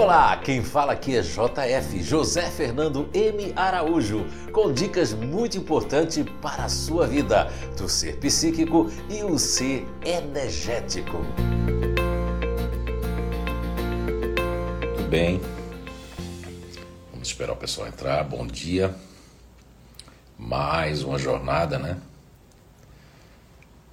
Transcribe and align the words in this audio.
Olá, 0.00 0.34
quem 0.38 0.64
fala 0.64 0.94
aqui 0.94 1.14
é 1.14 1.20
JF, 1.20 2.02
José 2.02 2.50
Fernando 2.50 3.10
M. 3.12 3.52
Araújo, 3.54 4.24
com 4.50 4.72
dicas 4.72 5.12
muito 5.12 5.58
importantes 5.58 6.24
para 6.40 6.64
a 6.64 6.68
sua 6.70 7.06
vida, 7.06 7.52
do 7.76 7.86
ser 7.86 8.16
psíquico 8.16 8.90
e 9.10 9.22
o 9.22 9.38
ser 9.38 9.86
energético. 10.02 11.18
Bem? 15.10 15.38
Vamos 17.12 17.28
esperar 17.28 17.52
o 17.52 17.56
pessoal 17.56 17.86
entrar. 17.86 18.24
Bom 18.24 18.46
dia. 18.46 18.94
Mais 20.38 21.02
uma 21.02 21.18
jornada, 21.18 21.78
né? 21.78 21.98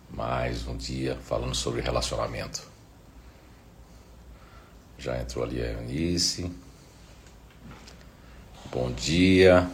Mais 0.10 0.66
um 0.66 0.78
dia 0.78 1.18
falando 1.22 1.54
sobre 1.54 1.82
relacionamento. 1.82 2.77
Já 5.00 5.16
entrou 5.20 5.44
ali 5.44 5.62
a 5.62 5.74
Eunice. 5.74 6.52
Bom 8.72 8.92
dia. 8.92 9.70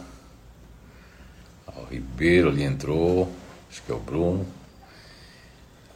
O 1.66 1.84
Ribeiro 1.84 2.50
ali 2.50 2.62
entrou. 2.62 3.32
Acho 3.70 3.82
que 3.82 3.90
é 3.90 3.94
o 3.94 3.98
Bruno. 3.98 4.46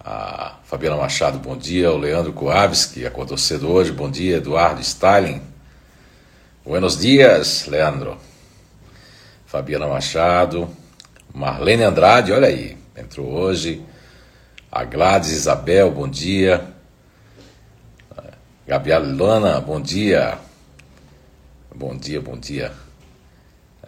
A 0.01 0.57
Fabiana 0.65 0.97
Machado, 0.97 1.39
bom 1.39 1.57
dia. 1.57 1.93
O 1.93 1.99
Leandro 1.99 2.33
Coaves, 2.33 2.87
que 2.87 3.05
acordou 3.05 3.37
cedo 3.37 3.69
hoje. 3.69 3.93
Bom 3.93 4.11
dia. 4.11 4.39
Eduardo 4.39 4.81
Stalin. 4.81 5.43
Buenos 6.65 6.99
dias, 6.99 7.67
Leandro. 7.67 8.17
Fabiana 9.47 9.87
Machado. 9.87 10.69
Marlene 11.35 11.83
Andrade, 11.83 12.33
olha 12.33 12.49
aí. 12.49 12.79
Entrou 12.97 13.31
hoje. 13.31 13.85
A 14.73 14.85
Gladys 14.85 15.33
Isabel, 15.33 15.91
bom 15.91 16.09
dia. 16.09 16.78
Gabriela 18.69 19.63
bom 19.63 19.81
dia. 19.81 20.39
Bom 21.75 21.97
dia, 21.97 22.21
bom 22.21 22.37
dia. 22.39 22.71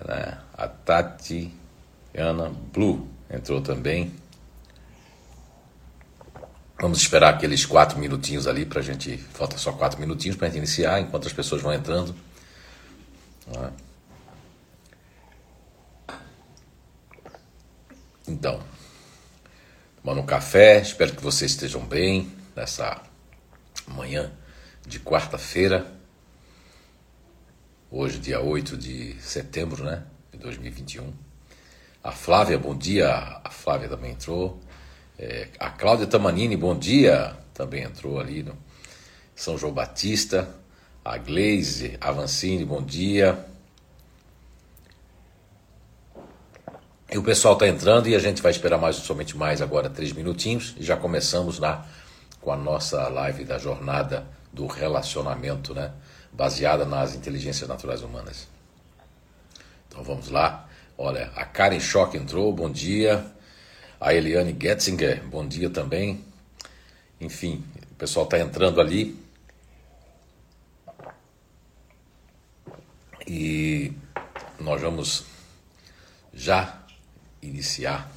Né? 0.09 0.39
A 0.55 0.69
Tati 0.69 1.53
Ana 2.17 2.49
Blue 2.49 3.07
entrou 3.31 3.61
também. 3.61 4.11
Vamos 6.81 6.97
esperar 7.03 7.35
aqueles 7.35 7.67
quatro 7.67 7.99
minutinhos 7.99 8.47
ali 8.47 8.65
para 8.65 8.81
a 8.81 8.83
gente. 8.83 9.19
Falta 9.19 9.59
só 9.59 9.71
quatro 9.71 10.01
minutinhos 10.01 10.39
para 10.39 10.47
a 10.47 10.51
gente 10.51 10.61
iniciar, 10.61 10.99
enquanto 10.99 11.27
as 11.27 11.33
pessoas 11.35 11.61
vão 11.61 11.75
entrando. 11.75 12.17
Né? 13.49 13.73
Então, 18.27 18.63
tomando 20.03 20.23
um 20.23 20.27
café, 20.27 20.81
espero 20.81 21.15
que 21.15 21.23
vocês 21.23 21.51
estejam 21.51 21.85
bem 21.85 22.33
nessa 22.57 22.99
manhã 23.87 24.33
de 24.91 24.99
quarta-feira, 24.99 25.87
hoje, 27.89 28.19
dia 28.19 28.41
8 28.41 28.77
de 28.77 29.15
setembro 29.21 29.85
né, 29.85 30.03
de 30.33 30.39
2021. 30.39 31.13
A 32.03 32.11
Flávia, 32.11 32.59
bom 32.59 32.77
dia. 32.77 33.09
A 33.45 33.51
Flávia 33.51 33.89
também 33.89 34.11
entrou. 34.11 34.59
É, 35.17 35.47
a 35.61 35.71
Cláudia 35.71 36.09
Tamanini, 36.09 36.57
bom 36.57 36.77
dia. 36.77 37.37
Também 37.55 37.85
entrou 37.85 38.19
ali 38.19 38.43
no 38.43 38.59
São 39.33 39.57
João 39.57 39.73
Batista. 39.73 40.53
A 41.05 41.17
Gleise 41.19 41.97
Avancini, 42.01 42.65
bom 42.65 42.83
dia. 42.83 43.47
E 47.13 47.17
o 47.17 47.23
pessoal 47.23 47.55
está 47.55 47.69
entrando 47.69 48.09
e 48.09 48.17
a 48.17 48.19
gente 48.19 48.43
vai 48.43 48.51
esperar 48.51 48.79
mais 48.79 48.97
somente 48.97 49.37
mais 49.37 49.63
agora 49.63 49.89
três 49.89 50.13
minutinhos 50.13 50.75
e 50.77 50.83
já 50.83 50.97
começamos 50.97 51.61
lá 51.61 51.87
com 52.41 52.51
a 52.51 52.57
nossa 52.57 53.09
live 53.09 53.45
da 53.45 53.57
jornada 53.59 54.40
do 54.53 54.67
relacionamento, 54.67 55.75
né? 55.75 55.93
Baseada 56.33 56.85
nas 56.85 57.15
inteligências 57.15 57.69
naturais 57.69 58.03
humanas. 58.03 58.49
Então 59.89 60.03
vamos 60.03 60.29
lá. 60.29 60.69
Olha, 60.97 61.31
a 61.35 61.45
Karen 61.45 61.81
Schock 61.81 62.17
entrou, 62.17 62.53
bom 62.53 62.71
dia. 62.71 63.25
A 64.01 64.15
Eliane 64.15 64.57
Getzinger, 64.59 65.23
bom 65.25 65.47
dia 65.47 65.69
também. 65.71 66.25
Enfim, 67.21 67.65
o 67.91 67.95
pessoal 67.95 68.25
está 68.25 68.39
entrando 68.39 68.81
ali. 68.81 69.19
E 73.27 73.93
nós 74.59 74.81
vamos 74.81 75.25
já 76.33 76.79
iniciar 77.43 78.11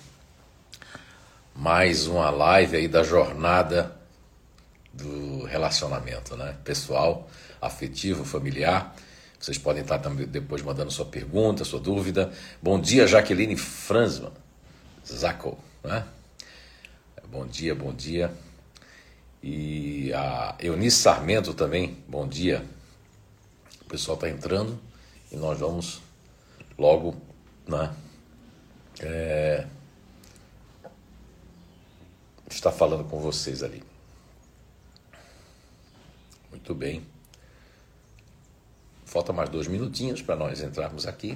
mais 1.55 2.07
uma 2.07 2.29
live 2.29 2.77
aí 2.77 2.88
da 2.88 3.03
jornada 3.03 4.03
do 4.93 5.43
relacionamento, 5.45 6.37
né? 6.37 6.55
Pessoal, 6.63 7.27
afetivo, 7.59 8.23
familiar. 8.23 8.95
Vocês 9.39 9.57
podem 9.57 9.81
estar 9.81 9.99
também 9.99 10.27
depois 10.27 10.61
mandando 10.61 10.91
sua 10.91 11.05
pergunta, 11.05 11.65
sua 11.65 11.79
dúvida. 11.79 12.31
Bom 12.61 12.79
dia, 12.79 13.07
Jaqueline 13.07 13.57
Franzman. 13.57 14.31
Zaco, 15.05 15.57
né? 15.83 16.05
Bom 17.27 17.47
dia, 17.47 17.73
bom 17.73 17.91
dia. 17.91 18.31
E 19.41 20.13
a 20.13 20.55
Eunice 20.59 20.97
Sarmento 20.97 21.53
também, 21.53 21.97
bom 22.07 22.27
dia. 22.27 22.63
O 23.81 23.85
pessoal 23.85 24.15
está 24.15 24.29
entrando 24.29 24.79
e 25.31 25.35
nós 25.35 25.59
vamos 25.59 26.01
logo, 26.77 27.15
né? 27.67 27.93
É, 29.01 29.65
estar 32.49 32.71
falando 32.71 33.03
com 33.03 33.19
vocês 33.19 33.63
ali. 33.63 33.83
Muito 36.53 36.75
bem. 36.75 37.03
Falta 39.06 39.34
mais 39.34 39.50
dois 39.50 39.68
minutinhos 39.68 40.22
para 40.22 40.36
nós 40.36 40.62
entrarmos 40.62 41.08
aqui. 41.08 41.36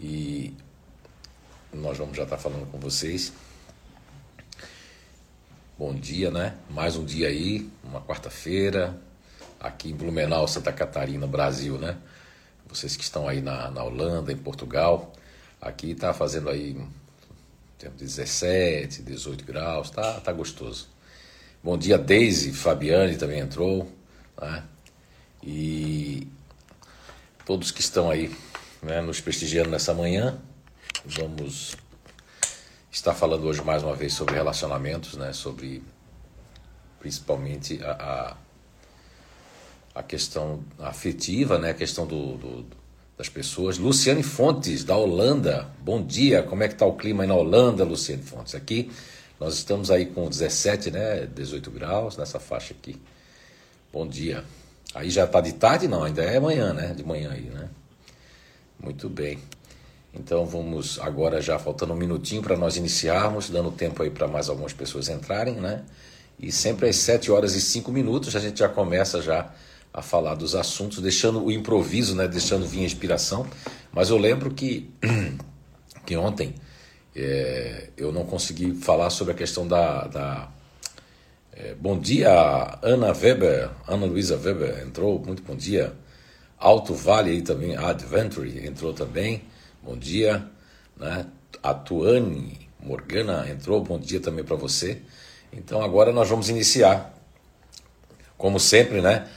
E 0.00 0.54
nós 1.72 1.98
vamos 1.98 2.16
já 2.16 2.22
estar 2.22 2.38
falando 2.38 2.70
com 2.70 2.78
vocês. 2.78 3.32
Bom 5.76 5.92
dia, 5.92 6.30
né? 6.30 6.56
Mais 6.70 6.94
um 6.94 7.04
dia 7.04 7.26
aí, 7.26 7.68
uma 7.82 8.00
quarta-feira, 8.00 8.96
aqui 9.58 9.90
em 9.90 9.96
Blumenau, 9.96 10.46
Santa 10.46 10.72
Catarina, 10.72 11.26
Brasil, 11.26 11.76
né? 11.76 11.98
Vocês 12.68 12.96
que 12.96 13.02
estão 13.02 13.26
aí 13.26 13.40
na, 13.40 13.68
na 13.68 13.82
Holanda, 13.82 14.30
em 14.30 14.36
Portugal, 14.36 15.12
aqui 15.60 15.90
está 15.90 16.14
fazendo 16.14 16.48
aí 16.48 16.80
temos 17.78 17.96
17, 17.96 19.02
18 19.02 19.44
graus, 19.44 19.90
tá, 19.90 20.20
tá 20.20 20.32
gostoso. 20.32 20.88
Bom 21.62 21.78
dia, 21.78 21.96
Deise, 21.96 22.52
Fabiane 22.52 23.16
também 23.16 23.38
entrou, 23.38 23.90
né? 24.40 24.64
E 25.42 26.26
todos 27.46 27.70
que 27.70 27.80
estão 27.80 28.10
aí 28.10 28.34
né, 28.82 29.00
nos 29.00 29.20
prestigiando 29.20 29.70
nessa 29.70 29.94
manhã, 29.94 30.40
vamos 31.04 31.76
estar 32.90 33.14
falando 33.14 33.44
hoje 33.44 33.62
mais 33.62 33.84
uma 33.84 33.94
vez 33.94 34.12
sobre 34.12 34.34
relacionamentos, 34.34 35.14
né? 35.14 35.32
Sobre 35.32 35.80
principalmente 36.98 37.80
a, 37.84 38.36
a, 39.94 40.00
a 40.00 40.02
questão 40.02 40.64
afetiva, 40.80 41.58
né? 41.60 41.70
A 41.70 41.74
questão 41.74 42.08
do, 42.08 42.36
do 42.36 42.66
das 43.18 43.28
pessoas. 43.28 43.78
Luciane 43.78 44.22
Fontes, 44.22 44.84
da 44.84 44.96
Holanda. 44.96 45.68
Bom 45.80 46.00
dia, 46.00 46.44
como 46.44 46.62
é 46.62 46.68
que 46.68 46.74
está 46.74 46.86
o 46.86 46.94
clima 46.94 47.24
aí 47.24 47.28
na 47.28 47.34
Holanda, 47.34 47.82
Luciane 47.82 48.22
Fontes? 48.22 48.54
Aqui 48.54 48.92
nós 49.40 49.54
estamos 49.54 49.90
aí 49.90 50.06
com 50.06 50.28
17, 50.28 50.92
né, 50.92 51.26
18 51.26 51.70
graus 51.70 52.16
nessa 52.16 52.38
faixa 52.38 52.72
aqui. 52.72 52.96
Bom 53.92 54.06
dia. 54.06 54.44
Aí 54.94 55.10
já 55.10 55.24
está 55.24 55.40
de 55.40 55.52
tarde? 55.52 55.88
Não, 55.88 56.04
ainda 56.04 56.22
é 56.22 56.36
amanhã, 56.36 56.72
né? 56.72 56.94
De 56.94 57.04
manhã 57.04 57.32
aí, 57.32 57.42
né? 57.42 57.68
Muito 58.78 59.08
bem. 59.08 59.38
Então 60.14 60.46
vamos 60.46 60.98
agora 61.00 61.42
já 61.42 61.58
faltando 61.58 61.92
um 61.92 61.96
minutinho 61.96 62.42
para 62.42 62.56
nós 62.56 62.76
iniciarmos, 62.76 63.50
dando 63.50 63.70
tempo 63.70 64.02
aí 64.02 64.10
para 64.10 64.26
mais 64.28 64.48
algumas 64.48 64.72
pessoas 64.72 65.08
entrarem, 65.08 65.56
né? 65.56 65.82
E 66.38 66.52
sempre 66.52 66.88
às 66.88 66.96
7 66.96 67.30
horas 67.30 67.54
e 67.54 67.60
5 67.60 67.90
minutos 67.90 68.34
a 68.36 68.40
gente 68.40 68.60
já 68.60 68.68
começa 68.68 69.20
já 69.20 69.50
a 69.92 70.02
falar 70.02 70.34
dos 70.34 70.54
assuntos, 70.54 71.00
deixando 71.00 71.44
o 71.44 71.50
improviso, 71.50 72.14
né, 72.14 72.28
deixando 72.28 72.66
vir 72.66 72.80
a 72.80 72.84
inspiração. 72.84 73.46
Mas 73.92 74.10
eu 74.10 74.18
lembro 74.18 74.52
que, 74.52 74.90
que 76.06 76.16
ontem 76.16 76.54
é, 77.14 77.90
eu 77.96 78.12
não 78.12 78.24
consegui 78.24 78.74
falar 78.74 79.10
sobre 79.10 79.32
a 79.32 79.36
questão 79.36 79.66
da. 79.66 80.06
da 80.06 80.48
é, 81.52 81.74
bom 81.74 81.98
dia, 81.98 82.78
Ana 82.82 83.08
Weber, 83.08 83.70
Ana 83.88 84.06
Luísa 84.06 84.36
Weber 84.36 84.86
entrou, 84.86 85.18
muito 85.18 85.42
bom 85.42 85.56
dia. 85.56 85.92
Alto 86.56 86.94
Vale 86.94 87.30
aí 87.30 87.42
também, 87.42 87.76
Adventure 87.76 88.66
entrou 88.66 88.92
também, 88.92 89.42
bom 89.82 89.96
dia. 89.96 90.44
Né? 90.96 91.26
A 91.62 91.74
Tuane 91.74 92.68
Morgana 92.80 93.48
entrou, 93.50 93.82
bom 93.82 93.98
dia 93.98 94.20
também 94.20 94.44
para 94.44 94.56
você. 94.56 95.02
Então 95.52 95.82
agora 95.82 96.12
nós 96.12 96.28
vamos 96.28 96.48
iniciar, 96.48 97.14
como 98.36 98.60
sempre, 98.60 99.00
né? 99.00 99.28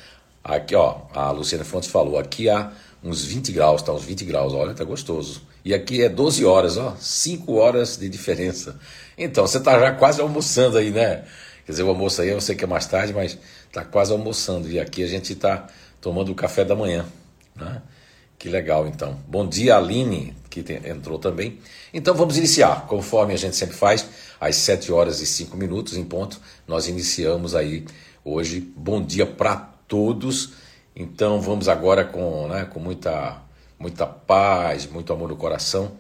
Aqui, 0.44 0.76
ó, 0.76 1.02
a 1.14 1.32
Luciana 1.32 1.64
Fontes 1.64 1.90
falou, 1.90 2.18
aqui 2.18 2.50
há 2.50 2.72
uns 3.04 3.24
20 3.24 3.52
graus, 3.52 3.82
tá 3.82 3.94
uns 3.94 4.04
20 4.04 4.26
graus, 4.26 4.54
olha, 4.54 4.74
tá 4.74 4.84
gostoso. 4.84 5.44
E 5.64 5.74
aqui 5.74 6.02
é 6.04 6.10
12 6.10 6.44
horas, 6.44 6.78
ó, 6.78 6.96
5 7.00 7.54
horas 7.54 7.98
de 7.98 8.10
diferença. 8.10 8.80
Então, 9.18 9.46
você 9.46 9.60
tá 9.60 9.80
já 9.80 9.92
quase 9.92 10.20
almoçando 10.20 10.78
aí, 10.78 10.90
né? 10.90 11.24
Quer 11.66 11.74
dizer, 11.74 11.84
o 11.84 11.90
almoço 11.90 12.22
aí 12.22 12.30
eu 12.30 12.42
sei 12.42 12.56
que 12.56 12.64
é 12.64 12.68
mais 12.68 12.88
tarde, 12.88 13.14
mas 13.14 13.38
está 13.68 13.86
quase 13.86 14.12
almoçando. 14.12 14.70
E 14.70 14.80
aqui 14.80 15.04
a 15.04 15.08
gente 15.08 15.34
está 15.34 15.68
tomando 16.00 16.32
o 16.32 16.36
café 16.36 16.66
da 16.66 16.76
manhã. 16.76 17.06
Né? 17.56 17.82
Que 18.38 18.50
legal, 18.50 18.88
então. 18.88 19.20
Bom 19.28 19.48
dia, 19.48 19.78
Aline, 19.78 20.36
que 20.50 20.64
tem, 20.64 20.78
entrou 20.90 21.20
também. 21.20 21.60
Então 21.94 22.16
vamos 22.16 22.38
iniciar, 22.38 22.88
conforme 22.88 23.34
a 23.34 23.38
gente 23.38 23.56
sempre 23.56 23.76
faz, 23.76 24.08
às 24.40 24.56
7 24.56 24.92
horas 24.92 25.22
e 25.22 25.28
5 25.28 25.56
minutos 25.56 25.96
em 25.96 26.04
ponto. 26.04 26.42
Nós 26.68 26.88
iniciamos 26.88 27.54
aí 27.54 27.86
hoje. 28.26 28.60
Bom 28.76 29.00
dia 29.00 29.28
para 29.28 29.71
todos. 29.92 30.54
Então 30.96 31.42
vamos 31.42 31.68
agora 31.68 32.06
com, 32.06 32.48
né, 32.48 32.64
com 32.64 32.80
muita, 32.80 33.42
muita 33.78 34.08
paz, 34.08 34.88
muito 34.88 35.12
amor 35.12 35.28
no 35.28 35.36
coração 35.36 35.92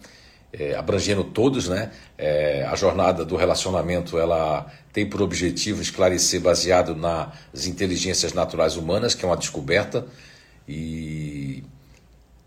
é, 0.53 0.75
abrangendo 0.75 1.23
todos, 1.23 1.69
né? 1.69 1.91
É, 2.17 2.63
a 2.69 2.75
jornada 2.75 3.23
do 3.23 3.35
relacionamento 3.35 4.17
ela 4.17 4.71
tem 4.91 5.07
por 5.07 5.21
objetivo 5.21 5.81
esclarecer 5.81 6.41
baseado 6.41 6.95
nas 6.95 7.65
inteligências 7.65 8.33
naturais 8.33 8.75
humanas, 8.75 9.15
que 9.15 9.23
é 9.23 9.27
uma 9.27 9.37
descoberta 9.37 10.05
e 10.67 11.63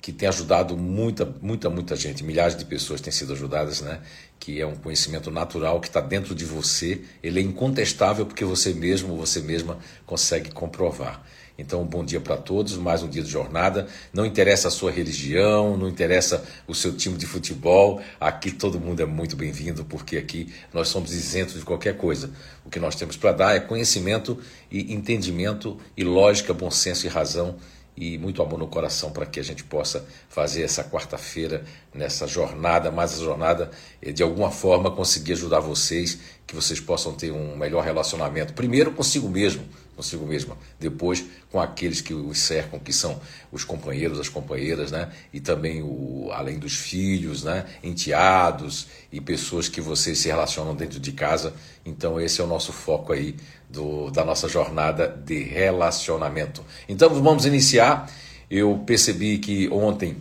que 0.03 0.13
tem 0.13 0.29
ajudado 0.29 0.77
muita, 0.77 1.25
muita, 1.41 1.71
muita 1.71 1.97
gente, 1.97 2.23
milhares 2.23 2.55
de 2.55 2.67
pessoas 2.67 3.01
têm 3.01 3.11
sido 3.11 3.33
ajudadas, 3.33 3.81
né? 3.81 4.01
Que 4.39 4.61
é 4.61 4.67
um 4.67 4.77
conhecimento 4.77 5.31
natural 5.31 5.81
que 5.81 5.87
está 5.87 6.01
dentro 6.01 6.35
de 6.35 6.45
você, 6.45 7.01
ele 7.23 7.41
é 7.41 7.43
incontestável 7.43 8.27
porque 8.27 8.45
você 8.45 8.75
mesmo, 8.75 9.17
você 9.17 9.41
mesma 9.41 9.79
consegue 10.05 10.51
comprovar. 10.51 11.25
Então, 11.57 11.85
bom 11.85 12.05
dia 12.05 12.21
para 12.21 12.37
todos, 12.37 12.77
mais 12.77 13.05
um 13.05 13.09
dia 13.09 13.23
de 13.23 13.31
jornada. 13.31 13.87
Não 14.13 14.27
interessa 14.27 14.67
a 14.67 14.71
sua 14.73 14.91
religião, 14.91 15.77
não 15.77 15.89
interessa 15.89 16.45
o 16.67 16.75
seu 16.75 16.97
time 16.97 17.17
de 17.17 17.27
futebol, 17.27 18.01
aqui 18.19 18.51
todo 18.51 18.81
mundo 18.81 19.01
é 19.01 19.07
muito 19.07 19.37
bem-vindo, 19.37 19.85
porque 19.85 20.17
aqui 20.17 20.53
nós 20.73 20.89
somos 20.89 21.13
isentos 21.13 21.55
de 21.55 21.65
qualquer 21.65 21.97
coisa. 21.97 22.33
O 22.65 22.71
que 22.71 22.81
nós 22.81 22.97
temos 22.97 23.17
para 23.17 23.31
dar 23.31 23.55
é 23.55 23.61
conhecimento 23.61 24.37
e 24.69 24.93
entendimento 24.93 25.79
e 25.97 26.03
lógica, 26.03 26.53
bom 26.53 26.73
senso 26.73 27.07
e 27.07 27.09
razão 27.09 27.57
e 27.97 28.19
muito 28.19 28.43
amor 28.43 28.59
no 28.59 28.67
coração 28.67 29.13
para 29.13 29.25
que 29.25 29.39
a 29.39 29.43
gente 29.43 29.63
possa 29.63 30.05
fazer 30.29 30.63
essa 30.63 30.83
quarta-feira 30.83 31.65
nessa 31.95 32.27
jornada, 32.27 32.91
mais 32.91 33.15
a 33.15 33.23
jornada 33.23 33.71
eh, 34.03 34.11
de 34.11 34.23
alguma 34.23 34.51
forma 34.51 34.91
conseguir 34.91 35.35
ajudar 35.35 35.61
vocês, 35.61 36.19
que 36.47 36.55
vocês 36.55 36.81
possam 36.81 37.15
ter 37.15 37.31
um 37.31 37.57
melhor 37.57 37.85
relacionamento, 37.85 38.53
primeiro 38.53 38.91
consigo 38.91 39.29
mesmo, 39.29 39.63
consigo 39.95 40.27
mesma, 40.27 40.57
depois 40.79 41.25
com 41.51 41.61
aqueles 41.61 42.01
que 42.01 42.13
os 42.13 42.39
cercam, 42.39 42.79
que 42.79 42.93
são 42.93 43.21
os 43.53 43.65
companheiros, 43.65 44.19
as 44.19 44.29
companheiras, 44.29 44.91
né? 44.91 45.11
E 45.33 45.41
também 45.41 45.83
o 45.83 46.31
além 46.33 46.59
dos 46.59 46.75
filhos, 46.75 47.45
né? 47.45 47.65
Enteados 47.83 48.87
e 49.13 49.21
pessoas 49.21 49.69
que 49.69 49.81
vocês 49.81 50.19
se 50.19 50.29
relacionam 50.29 50.75
dentro 50.75 50.99
de 50.99 51.13
casa. 51.13 51.55
Então 51.85 52.21
esse 52.21 52.41
é 52.41 52.45
o 52.45 52.47
nosso 52.47 52.73
foco 52.73 53.13
aí 53.13 53.37
do, 53.69 54.11
da 54.11 54.25
nossa 54.25 54.49
jornada 54.49 55.09
de 55.09 55.43
relacionamento. 55.43 56.65
Então 56.89 57.09
vamos 57.11 57.47
iniciar. 57.47 58.11
Eu 58.51 58.83
percebi 58.87 59.39
que 59.39 59.69
ontem 59.71 60.17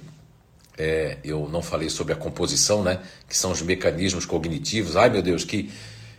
é, 0.78 1.18
eu 1.24 1.48
não 1.52 1.62
falei 1.62 1.90
sobre 1.90 2.14
a 2.14 2.16
composição, 2.16 2.84
né? 2.84 3.00
Que 3.28 3.38
são 3.38 3.52
os 3.52 3.62
mecanismos 3.62 4.26
cognitivos. 4.26 4.96
Ai 4.96 5.10
meu 5.10 5.22
Deus, 5.22 5.44
que, 5.44 5.72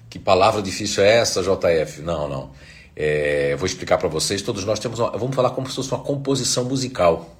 que 0.08 0.18
palavra 0.18 0.62
difícil 0.62 1.02
é 1.02 1.18
essa, 1.18 1.42
JF? 1.42 2.02
Não, 2.02 2.28
não. 2.28 2.50
É, 2.96 3.56
vou 3.56 3.66
explicar 3.66 3.98
para 3.98 4.08
vocês. 4.08 4.42
Todos 4.42 4.64
nós 4.64 4.78
temos. 4.78 4.98
Uma, 4.98 5.10
vamos 5.10 5.34
falar 5.34 5.50
como 5.50 5.68
se 5.68 5.76
fosse 5.76 5.90
uma 5.90 6.02
composição 6.02 6.64
musical. 6.64 7.36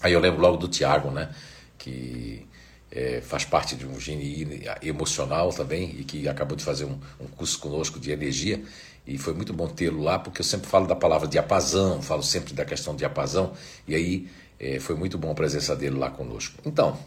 Aí 0.00 0.12
eu 0.12 0.20
lembro 0.20 0.40
logo 0.40 0.56
do 0.56 0.68
Tiago, 0.68 1.10
né? 1.10 1.30
Que 1.78 2.46
é, 2.90 3.20
faz 3.20 3.44
parte 3.44 3.76
de 3.76 3.86
um 3.86 3.98
gene 4.00 4.62
emocional 4.82 5.50
também 5.50 5.96
e 5.98 6.04
que 6.04 6.28
acabou 6.28 6.56
de 6.56 6.64
fazer 6.64 6.84
um, 6.84 6.98
um 7.20 7.26
curso 7.26 7.58
conosco 7.58 8.00
de 8.00 8.10
energia. 8.10 8.62
E 9.06 9.18
foi 9.18 9.34
muito 9.34 9.52
bom 9.52 9.68
tê-lo 9.68 10.02
lá, 10.02 10.18
porque 10.18 10.40
eu 10.40 10.44
sempre 10.44 10.66
falo 10.66 10.86
da 10.86 10.96
palavra 10.96 11.28
diapasão, 11.28 12.02
falo 12.02 12.22
sempre 12.22 12.52
da 12.54 12.64
questão 12.64 12.92
de 12.92 13.00
diapasão, 13.00 13.52
e 13.86 13.94
aí 13.94 14.28
é, 14.58 14.80
foi 14.80 14.96
muito 14.96 15.16
bom 15.16 15.30
a 15.30 15.34
presença 15.34 15.76
dele 15.76 15.96
lá 15.96 16.10
conosco. 16.10 16.58
Então, 16.64 16.98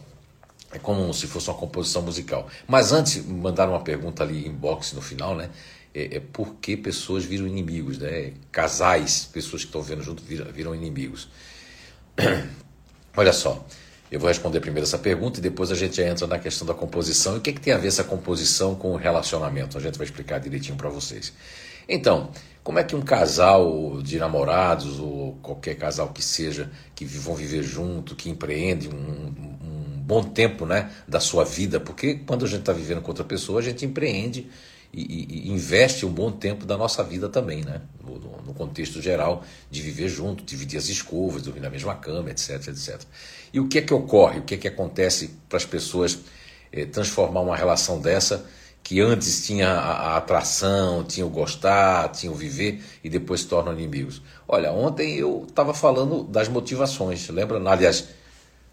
é 0.72 0.78
como 0.78 1.12
se 1.12 1.26
fosse 1.26 1.50
uma 1.50 1.58
composição 1.58 2.00
musical. 2.00 2.48
Mas 2.66 2.92
antes, 2.92 3.22
mandaram 3.26 3.72
uma 3.72 3.82
pergunta 3.82 4.22
ali 4.22 4.46
em 4.46 4.52
box 4.52 4.94
no 4.94 5.02
final, 5.02 5.34
né? 5.34 5.50
É, 5.94 6.16
é 6.16 6.20
por 6.20 6.54
que 6.56 6.76
pessoas 6.76 7.24
viram 7.24 7.46
inimigos, 7.46 7.98
né? 7.98 8.32
Casais, 8.52 9.28
pessoas 9.32 9.62
que 9.62 9.68
estão 9.68 9.82
vendo 9.82 10.02
junto 10.02 10.22
viram, 10.22 10.52
viram 10.52 10.74
inimigos. 10.74 11.28
Olha 13.16 13.32
só, 13.32 13.66
eu 14.10 14.18
vou 14.18 14.28
responder 14.28 14.60
primeiro 14.60 14.86
essa 14.86 14.98
pergunta 14.98 15.38
e 15.38 15.42
depois 15.42 15.70
a 15.70 15.74
gente 15.74 16.00
entra 16.00 16.26
na 16.26 16.38
questão 16.38 16.66
da 16.66 16.74
composição. 16.74 17.34
E 17.34 17.38
o 17.38 17.40
que, 17.40 17.50
é 17.50 17.52
que 17.52 17.60
tem 17.60 17.72
a 17.72 17.78
ver 17.78 17.88
essa 17.88 18.04
composição 18.04 18.74
com 18.74 18.92
o 18.92 18.96
relacionamento? 18.96 19.78
A 19.78 19.80
gente 19.80 19.96
vai 19.96 20.04
explicar 20.04 20.38
direitinho 20.38 20.76
para 20.76 20.88
vocês. 20.88 21.32
Então, 21.88 22.30
como 22.62 22.78
é 22.78 22.84
que 22.84 22.94
um 22.94 23.02
casal 23.02 24.00
de 24.02 24.18
namorados 24.18 25.00
ou 25.00 25.38
qualquer 25.42 25.74
casal 25.76 26.10
que 26.10 26.22
seja 26.22 26.70
que 26.94 27.04
vão 27.04 27.34
viver 27.34 27.62
junto, 27.62 28.14
que 28.14 28.30
empreende 28.30 28.88
um, 28.88 28.92
um 28.92 30.00
bom 30.00 30.22
tempo 30.22 30.66
né, 30.66 30.90
da 31.06 31.20
sua 31.20 31.44
vida, 31.44 31.78
porque 31.78 32.16
quando 32.26 32.44
a 32.44 32.48
gente 32.48 32.60
está 32.60 32.72
vivendo 32.72 33.00
com 33.00 33.08
outra 33.08 33.24
pessoa, 33.24 33.60
a 33.60 33.62
gente 33.62 33.84
empreende 33.84 34.48
e, 34.92 35.46
e, 35.46 35.50
investe 35.50 36.04
um 36.04 36.10
bom 36.10 36.32
tempo 36.32 36.66
da 36.66 36.76
nossa 36.76 37.02
vida 37.02 37.28
também, 37.28 37.64
né? 37.64 37.80
No, 38.04 38.18
no, 38.18 38.54
contexto 38.54 39.00
geral 39.00 39.44
de 39.70 39.80
viver 39.80 40.08
junto, 40.08 40.44
dividir 40.44 40.78
as 40.78 40.88
escovas, 40.88 41.42
dormir 41.42 41.60
na 41.60 41.70
mesma 41.70 41.94
cama, 41.94 42.30
etc, 42.30 42.68
etc. 42.68 43.00
E 43.52 43.60
o 43.60 43.68
que 43.68 43.78
é 43.78 43.82
que 43.82 43.94
ocorre, 43.94 44.40
o 44.40 44.42
que 44.42 44.54
é 44.54 44.58
que 44.58 44.68
acontece 44.68 45.30
para 45.48 45.56
as 45.56 45.64
pessoas 45.64 46.18
eh, 46.72 46.84
transformar 46.84 47.40
uma 47.40 47.56
relação 47.56 48.00
dessa 48.00 48.44
que 48.82 49.00
antes 49.00 49.46
tinha 49.46 49.68
a, 49.68 50.16
atração, 50.16 51.04
tinha 51.04 51.24
o 51.24 51.30
gostar, 51.30 52.08
tinha 52.08 52.32
o 52.32 52.34
viver 52.34 52.82
e 53.04 53.08
depois 53.08 53.42
se 53.42 53.46
tornam 53.46 53.72
inimigos. 53.72 54.20
Olha, 54.48 54.72
ontem 54.72 55.16
eu 55.16 55.46
estava 55.48 55.72
falando 55.72 56.24
das 56.24 56.48
motivações, 56.48 57.28
lembra? 57.28 57.58
Aliás, 57.70 58.08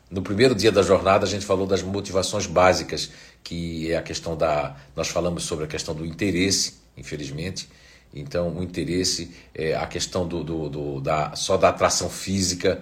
no 0.10 0.22
primeiro 0.22 0.56
dia 0.56 0.72
da 0.72 0.82
jornada 0.82 1.26
a 1.26 1.30
gente 1.30 1.46
falou 1.46 1.68
das 1.68 1.84
motivações 1.84 2.48
básicas, 2.48 3.12
que 3.48 3.90
é 3.94 3.96
a 3.96 4.02
questão 4.02 4.36
da. 4.36 4.76
Nós 4.94 5.08
falamos 5.08 5.44
sobre 5.44 5.64
a 5.64 5.68
questão 5.70 5.96
do 5.96 6.06
interesse, 6.06 6.74
infelizmente. 6.98 7.70
Então, 8.14 8.50
o 8.50 8.62
interesse, 8.62 9.32
é 9.56 9.74
a 9.74 9.88
questão 9.88 10.28
do, 10.28 10.44
do, 10.44 10.70
do 10.70 11.00
da, 11.00 11.34
só 11.34 11.56
da 11.56 11.70
atração 11.70 12.10
física. 12.10 12.82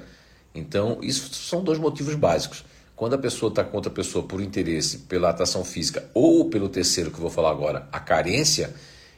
Então, 0.55 0.97
isso 1.03 1.31
são 1.35 1.63
dois 1.63 1.77
motivos 1.77 2.15
básicos. 2.15 2.65
Quando 2.95 3.13
a 3.13 3.17
pessoa 3.19 3.49
está 3.49 3.63
com 3.63 3.77
outra 3.77 3.91
pessoa 3.91 4.25
por 4.25 4.41
interesse, 4.41 4.99
pela 4.99 5.29
atração 5.29 5.63
física 5.63 6.09
ou 6.15 6.49
pelo 6.49 6.67
terceiro 6.67 7.11
que 7.11 7.17
eu 7.17 7.21
vou 7.21 7.29
falar 7.29 7.51
agora, 7.51 7.87
a 7.91 7.99
carência, 7.99 8.73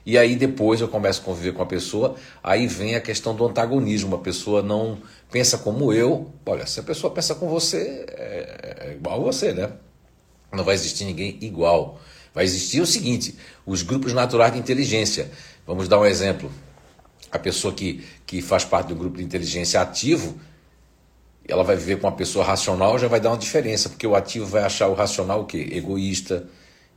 e 0.06 0.18
aí 0.18 0.36
depois 0.36 0.82
eu 0.82 0.90
começo 0.90 1.22
a 1.22 1.24
conviver 1.24 1.54
com 1.54 1.64
a 1.64 1.66
pessoa, 1.66 2.16
aí 2.44 2.68
vem 2.68 2.96
a 2.96 3.00
questão 3.00 3.34
do 3.34 3.46
antagonismo. 3.46 4.18
A 4.18 4.20
pessoa 4.20 4.62
não 4.62 4.98
pensa 5.32 5.58
como 5.58 5.94
eu. 5.94 6.30
Olha, 6.46 6.66
se 6.66 6.82
a 6.82 6.84
pessoa 6.84 7.14
pensa 7.14 7.36
com 7.36 7.48
você, 7.48 8.06
é, 8.10 8.90
é 8.90 8.94
igual 8.96 9.22
a 9.22 9.24
você, 9.24 9.54
né? 9.54 9.72
Não 10.52 10.64
vai 10.64 10.76
existir 10.76 11.06
ninguém 11.06 11.38
igual. 11.42 12.00
Vai 12.34 12.46
existir 12.46 12.82
o 12.82 12.86
seguinte: 12.86 13.36
os 13.66 13.82
grupos 13.82 14.14
naturais 14.14 14.54
de 14.54 14.60
inteligência. 14.60 15.32
Vamos 15.66 15.88
dar 15.88 16.00
um 16.00 16.06
exemplo. 16.06 16.52
A 17.32 17.38
pessoa 17.38 17.74
que, 17.74 18.06
que 18.26 18.42
faz 18.42 18.64
parte 18.64 18.88
do 18.88 18.96
grupo 18.96 19.18
de 19.18 19.24
inteligência 19.24 19.82
ativo, 19.82 20.40
ela 21.48 21.64
vai 21.64 21.76
viver 21.76 22.00
com 22.00 22.08
uma 22.08 22.16
pessoa 22.16 22.46
racional, 22.46 22.98
já 22.98 23.08
vai 23.08 23.20
dar 23.20 23.30
uma 23.30 23.38
diferença, 23.38 23.90
porque 23.90 24.08
o 24.08 24.16
ativo 24.16 24.46
vai 24.46 24.64
achar 24.64 24.88
o 24.88 24.94
racional 24.94 25.42
o 25.42 25.46
quê? 25.46 25.68
Egoísta, 25.72 26.48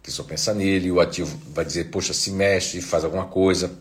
que 0.02 0.10
só 0.10 0.22
pensa 0.22 0.54
nele, 0.54 0.90
o 0.90 1.00
ativo 1.00 1.38
vai 1.52 1.64
dizer, 1.64 1.90
poxa, 1.90 2.12
se 2.12 2.30
mexe, 2.30 2.80
faz 2.80 3.04
alguma 3.04 3.26
coisa. 3.26 3.72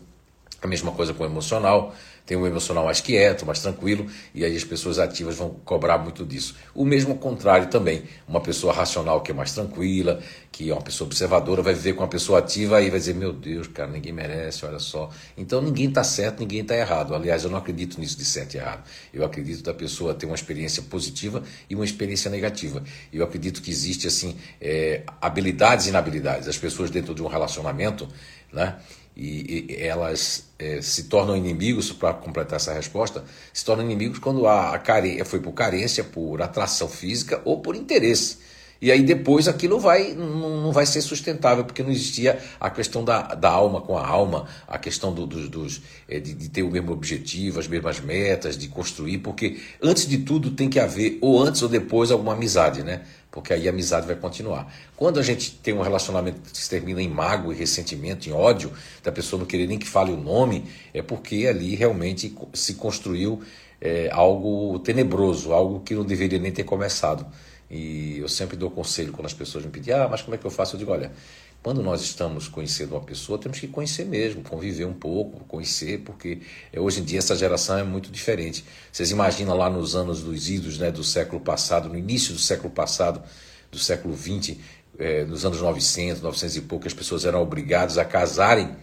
A 0.60 0.66
mesma 0.66 0.92
coisa 0.92 1.14
com 1.14 1.22
o 1.22 1.26
emocional 1.26 1.94
tem 2.30 2.38
um 2.38 2.46
emocional 2.46 2.84
mais 2.84 3.00
quieto, 3.00 3.44
mais 3.44 3.58
tranquilo, 3.58 4.06
e 4.32 4.44
aí 4.44 4.54
as 4.54 4.62
pessoas 4.62 5.00
ativas 5.00 5.34
vão 5.34 5.50
cobrar 5.64 5.98
muito 5.98 6.24
disso. 6.24 6.54
O 6.72 6.84
mesmo 6.84 7.16
contrário 7.16 7.66
também, 7.66 8.04
uma 8.28 8.40
pessoa 8.40 8.72
racional 8.72 9.20
que 9.20 9.32
é 9.32 9.34
mais 9.34 9.52
tranquila, 9.52 10.20
que 10.52 10.70
é 10.70 10.72
uma 10.72 10.80
pessoa 10.80 11.08
observadora, 11.08 11.60
vai 11.60 11.74
viver 11.74 11.94
com 11.94 12.04
uma 12.04 12.08
pessoa 12.08 12.38
ativa 12.38 12.80
e 12.80 12.88
vai 12.88 13.00
dizer, 13.00 13.16
meu 13.16 13.32
Deus, 13.32 13.66
cara, 13.66 13.90
ninguém 13.90 14.12
merece, 14.12 14.64
olha 14.64 14.78
só. 14.78 15.10
Então 15.36 15.60
ninguém 15.60 15.88
está 15.88 16.04
certo, 16.04 16.38
ninguém 16.38 16.60
está 16.60 16.76
errado. 16.76 17.16
Aliás, 17.16 17.42
eu 17.42 17.50
não 17.50 17.58
acredito 17.58 17.98
nisso 17.98 18.16
de 18.16 18.24
certo 18.24 18.54
e 18.54 18.58
errado. 18.58 18.84
Eu 19.12 19.24
acredito 19.24 19.64
da 19.64 19.74
pessoa 19.74 20.14
ter 20.14 20.26
uma 20.26 20.36
experiência 20.36 20.84
positiva 20.84 21.42
e 21.68 21.74
uma 21.74 21.84
experiência 21.84 22.30
negativa. 22.30 22.80
Eu 23.12 23.24
acredito 23.24 23.60
que 23.60 23.72
existe, 23.72 24.06
assim, 24.06 24.36
é, 24.60 25.02
habilidades 25.20 25.86
e 25.86 25.88
inabilidades. 25.88 26.46
As 26.46 26.56
pessoas 26.56 26.90
dentro 26.90 27.12
de 27.12 27.24
um 27.24 27.26
relacionamento, 27.26 28.06
né? 28.52 28.76
E, 29.20 29.66
e 29.68 29.76
elas 29.82 30.44
é, 30.58 30.80
se 30.80 31.04
tornam 31.04 31.36
inimigos, 31.36 31.92
para 31.92 32.14
completar 32.14 32.56
essa 32.56 32.72
resposta, 32.72 33.22
se 33.52 33.62
tornam 33.64 33.84
inimigos 33.84 34.18
quando 34.18 34.46
a, 34.46 34.74
a 34.74 34.78
carência, 34.78 35.24
foi 35.26 35.40
por 35.40 35.52
carência, 35.52 36.02
por 36.02 36.40
atração 36.40 36.88
física 36.88 37.42
ou 37.44 37.60
por 37.60 37.76
interesse. 37.76 38.38
E 38.80 38.90
aí 38.90 39.02
depois 39.02 39.46
aquilo 39.46 39.78
vai, 39.78 40.14
não, 40.14 40.62
não 40.62 40.72
vai 40.72 40.86
ser 40.86 41.02
sustentável, 41.02 41.64
porque 41.64 41.82
não 41.82 41.90
existia 41.90 42.38
a 42.58 42.70
questão 42.70 43.04
da, 43.04 43.34
da 43.34 43.50
alma 43.50 43.82
com 43.82 43.98
a 43.98 44.06
alma, 44.06 44.48
a 44.66 44.78
questão 44.78 45.12
do, 45.12 45.26
do, 45.26 45.50
dos, 45.50 45.82
é, 46.08 46.18
de, 46.18 46.32
de, 46.32 46.48
ter 46.48 46.62
o 46.62 46.70
mesmo 46.70 46.90
objetivo, 46.90 47.60
as 47.60 47.68
mesmas 47.68 48.00
metas, 48.00 48.56
de 48.56 48.68
construir, 48.68 49.18
porque 49.18 49.60
antes 49.82 50.06
de 50.08 50.16
tudo 50.18 50.52
tem 50.52 50.70
que 50.70 50.80
haver, 50.80 51.18
ou 51.20 51.42
antes 51.42 51.60
ou 51.60 51.68
depois, 51.68 52.10
alguma 52.10 52.32
amizade, 52.32 52.82
né? 52.82 53.02
Porque 53.30 53.52
aí 53.52 53.68
a 53.68 53.70
amizade 53.70 54.06
vai 54.06 54.16
continuar. 54.16 54.72
Quando 54.96 55.20
a 55.20 55.22
gente 55.22 55.52
tem 55.52 55.72
um 55.72 55.82
relacionamento 55.82 56.40
que 56.50 56.58
se 56.58 56.68
termina 56.68 57.00
em 57.00 57.08
mágoa 57.08 57.54
e 57.54 57.56
ressentimento, 57.56 58.28
em 58.28 58.32
ódio, 58.32 58.72
da 59.02 59.12
pessoa 59.12 59.38
não 59.38 59.46
querer 59.46 59.66
nem 59.66 59.78
que 59.78 59.86
fale 59.86 60.12
o 60.12 60.16
nome, 60.16 60.64
é 60.92 61.00
porque 61.00 61.46
ali 61.46 61.74
realmente 61.74 62.34
se 62.52 62.74
construiu 62.74 63.40
é, 63.80 64.10
algo 64.12 64.78
tenebroso, 64.80 65.52
algo 65.52 65.80
que 65.80 65.94
não 65.94 66.04
deveria 66.04 66.38
nem 66.38 66.52
ter 66.52 66.64
começado. 66.64 67.26
E 67.70 68.18
eu 68.18 68.28
sempre 68.28 68.56
dou 68.56 68.68
conselho 68.68 69.12
quando 69.12 69.26
as 69.26 69.34
pessoas 69.34 69.64
me 69.64 69.70
pedem, 69.70 69.94
ah, 69.94 70.08
mas 70.10 70.22
como 70.22 70.34
é 70.34 70.38
que 70.38 70.44
eu 70.44 70.50
faço? 70.50 70.74
Eu 70.74 70.80
digo, 70.80 70.90
olha, 70.90 71.12
quando 71.62 71.82
nós 71.82 72.00
estamos 72.00 72.48
conhecendo 72.48 72.94
uma 72.94 73.02
pessoa, 73.02 73.38
temos 73.38 73.60
que 73.60 73.68
conhecer 73.68 74.06
mesmo, 74.06 74.42
conviver 74.42 74.86
um 74.86 74.94
pouco, 74.94 75.44
conhecer, 75.44 75.98
porque 76.00 76.40
é, 76.72 76.80
hoje 76.80 77.00
em 77.00 77.04
dia 77.04 77.18
essa 77.18 77.36
geração 77.36 77.76
é 77.76 77.84
muito 77.84 78.10
diferente. 78.10 78.64
Vocês 78.90 79.10
imaginam 79.10 79.54
lá 79.54 79.68
nos 79.68 79.94
anos 79.94 80.22
dos 80.22 80.48
idos 80.48 80.78
né, 80.78 80.90
do 80.90 81.04
século 81.04 81.40
passado, 81.40 81.88
no 81.88 81.98
início 81.98 82.32
do 82.32 82.40
século 82.40 82.70
passado, 82.70 83.22
do 83.70 83.78
século 83.78 84.16
XX, 84.16 84.56
é, 84.98 85.24
nos 85.24 85.44
anos 85.44 85.60
900, 85.60 86.22
900 86.22 86.56
e 86.56 86.60
pouco, 86.62 86.86
as 86.86 86.94
pessoas 86.94 87.26
eram 87.26 87.42
obrigadas 87.42 87.98
a 87.98 88.04
casarem, 88.06 88.74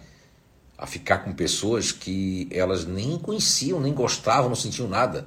a 0.76 0.86
ficar 0.86 1.18
com 1.18 1.32
pessoas 1.32 1.90
que 1.90 2.48
elas 2.52 2.86
nem 2.86 3.18
conheciam, 3.18 3.80
nem 3.80 3.92
gostavam, 3.92 4.48
não 4.48 4.56
sentiam 4.56 4.88
nada. 4.88 5.26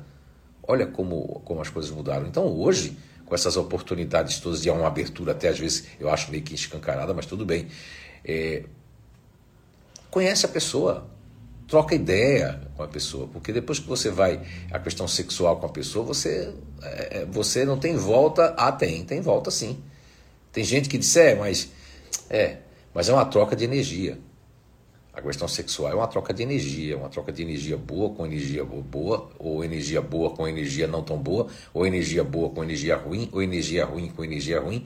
Olha 0.64 0.88
como, 0.88 1.42
como 1.44 1.62
as 1.62 1.68
coisas 1.68 1.92
mudaram. 1.92 2.28
Então 2.28 2.46
hoje 2.46 2.98
com 3.32 3.36
essas 3.36 3.56
oportunidades 3.56 4.42
todas 4.42 4.62
de 4.62 4.70
uma 4.70 4.88
abertura, 4.88 5.32
até 5.32 5.48
às 5.48 5.58
vezes 5.58 5.86
eu 5.98 6.10
acho 6.10 6.30
meio 6.30 6.44
que 6.44 6.54
escancarada, 6.54 7.14
mas 7.14 7.26
tudo 7.26 7.46
bem. 7.46 7.66
É, 8.26 8.64
conhece 10.10 10.46
a 10.46 10.50
pessoa, 10.50 11.10
troca 11.66 11.96
ideia 11.96 12.60
com 12.76 12.84
a 12.84 12.90
pessoa, 12.90 13.30
porque 13.30 13.54
depois 13.54 13.80
que 13.80 13.88
você 13.88 14.10
vai 14.10 14.42
a 14.70 14.78
questão 14.80 15.08
sexual 15.08 15.62
com 15.62 15.66
a 15.66 15.70
pessoa, 15.70 16.04
você, 16.04 16.54
é, 16.84 17.26
você 17.32 17.64
não 17.64 17.80
tem 17.80 17.96
volta. 17.96 18.54
Ah, 18.58 18.70
tem, 18.70 19.06
tem 19.06 19.22
volta 19.22 19.50
sim. 19.50 19.82
Tem 20.52 20.66
gente 20.66 20.90
que 20.90 20.98
diz, 20.98 21.16
é, 21.16 21.34
mas 21.34 21.72
é, 22.30 22.58
mas 22.94 23.08
é 23.08 23.14
uma 23.14 23.24
troca 23.24 23.56
de 23.56 23.64
energia. 23.64 24.20
A 25.14 25.22
questão 25.22 25.48
sexual 25.48 25.92
é 25.92 25.96
uma 25.96 26.08
troca 26.08 26.34
de 26.34 26.42
energia, 26.42 26.98
uma 26.98 27.10
troca 27.10 27.34
de 27.34 27.42
energia 27.42 27.76
boa 27.76 28.12
com 28.12 28.26
energia 28.26 28.64
boa, 28.64 29.30
ou 29.38 29.64
energia 29.64 30.02
boa 30.02 30.30
com 30.30 30.48
energia 30.48 30.88
não 30.88 31.04
tão 31.04 31.18
boa, 31.18 31.48
ou 31.74 31.86
energia 31.86 32.24
boa 32.24 32.50
com 32.50 32.64
energia 32.64 32.96
ruim, 32.96 33.30
ou 33.34 33.44
energia 33.44 33.84
ruim 33.84 34.08
com 34.08 34.24
energia 34.24 34.62
ruim, 34.62 34.86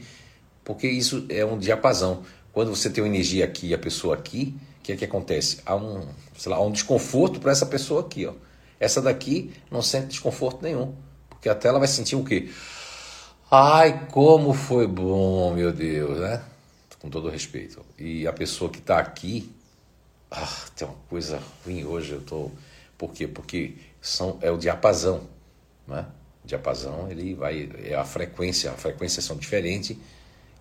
porque 0.64 0.88
isso 0.88 1.26
é 1.30 1.46
um 1.46 1.60
diapasão. 1.60 2.24
Quando 2.52 2.76
você 2.76 2.90
tem 2.90 3.04
uma 3.04 3.10
energia 3.10 3.46
aqui 3.46 3.68
e 3.68 3.74
a 3.74 3.78
pessoa 3.78 4.16
aqui, 4.16 4.56
o 4.80 4.84
que 4.84 4.94
é 4.94 4.96
que 4.96 5.06
acontece? 5.06 5.60
Há 5.64 5.76
um, 5.76 6.08
sei 6.36 6.52
lá, 6.52 6.60
um 6.60 6.72
desconforto 6.72 7.40
para 7.40 7.52
essa 7.52 7.66
pessoa 7.66 8.02
aqui, 8.02 8.26
ó. 8.26 8.34
Essa 8.80 9.02
daqui 9.02 9.54
não 9.70 9.82
sente 9.82 10.08
desconforto 10.08 10.62
nenhum, 10.64 10.96
porque 11.30 11.48
até 11.48 11.68
ela 11.68 11.78
vai 11.78 11.88
sentir 11.88 12.16
o 12.16 12.24
quê? 12.24 12.50
Ai, 13.50 14.08
como 14.12 14.54
foi 14.54 14.88
bom, 14.88 15.54
meu 15.54 15.72
Deus, 15.72 16.20
né? 16.20 16.42
Com 17.00 17.10
todo 17.10 17.30
respeito. 17.30 17.86
E 17.98 18.26
a 18.26 18.34
pessoa 18.34 18.72
que 18.72 18.80
está 18.80 18.98
aqui, 18.98 19.55
ah, 20.36 20.66
tem 20.76 20.88
uma 20.88 20.98
coisa 21.10 21.42
ruim 21.64 21.86
hoje, 21.86 22.12
eu 22.12 22.22
tô. 22.22 22.52
Por 22.98 23.12
quê? 23.14 23.28
Porque 23.28 23.76
são, 24.02 24.38
é 24.42 24.52
o 24.52 24.58
diapasão. 24.58 25.28
Né? 25.88 26.06
O 26.44 26.48
diapasão 26.48 27.10
ele 27.10 27.34
vai. 27.34 27.70
É 27.84 27.96
a 27.96 28.04
frequência, 28.04 28.72
a 28.72 28.76
frequência 28.76 29.22
são 29.22 29.38
diferentes. 29.38 29.98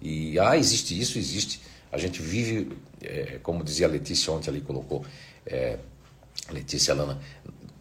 E 0.01 0.39
ah, 0.39 0.57
existe 0.57 0.99
isso, 0.99 1.19
existe. 1.19 1.61
A 1.91 1.99
gente 1.99 2.23
vive, 2.23 2.77
é, 3.03 3.39
como 3.43 3.65
dizia 3.65 3.87
a 3.87 3.91
Letícia 3.91 4.33
ontem 4.33 4.51
ali 4.51 4.61
colocou, 4.61 5.05
é, 5.47 5.79
Letícia 6.51 6.95
Lana, 6.95 7.21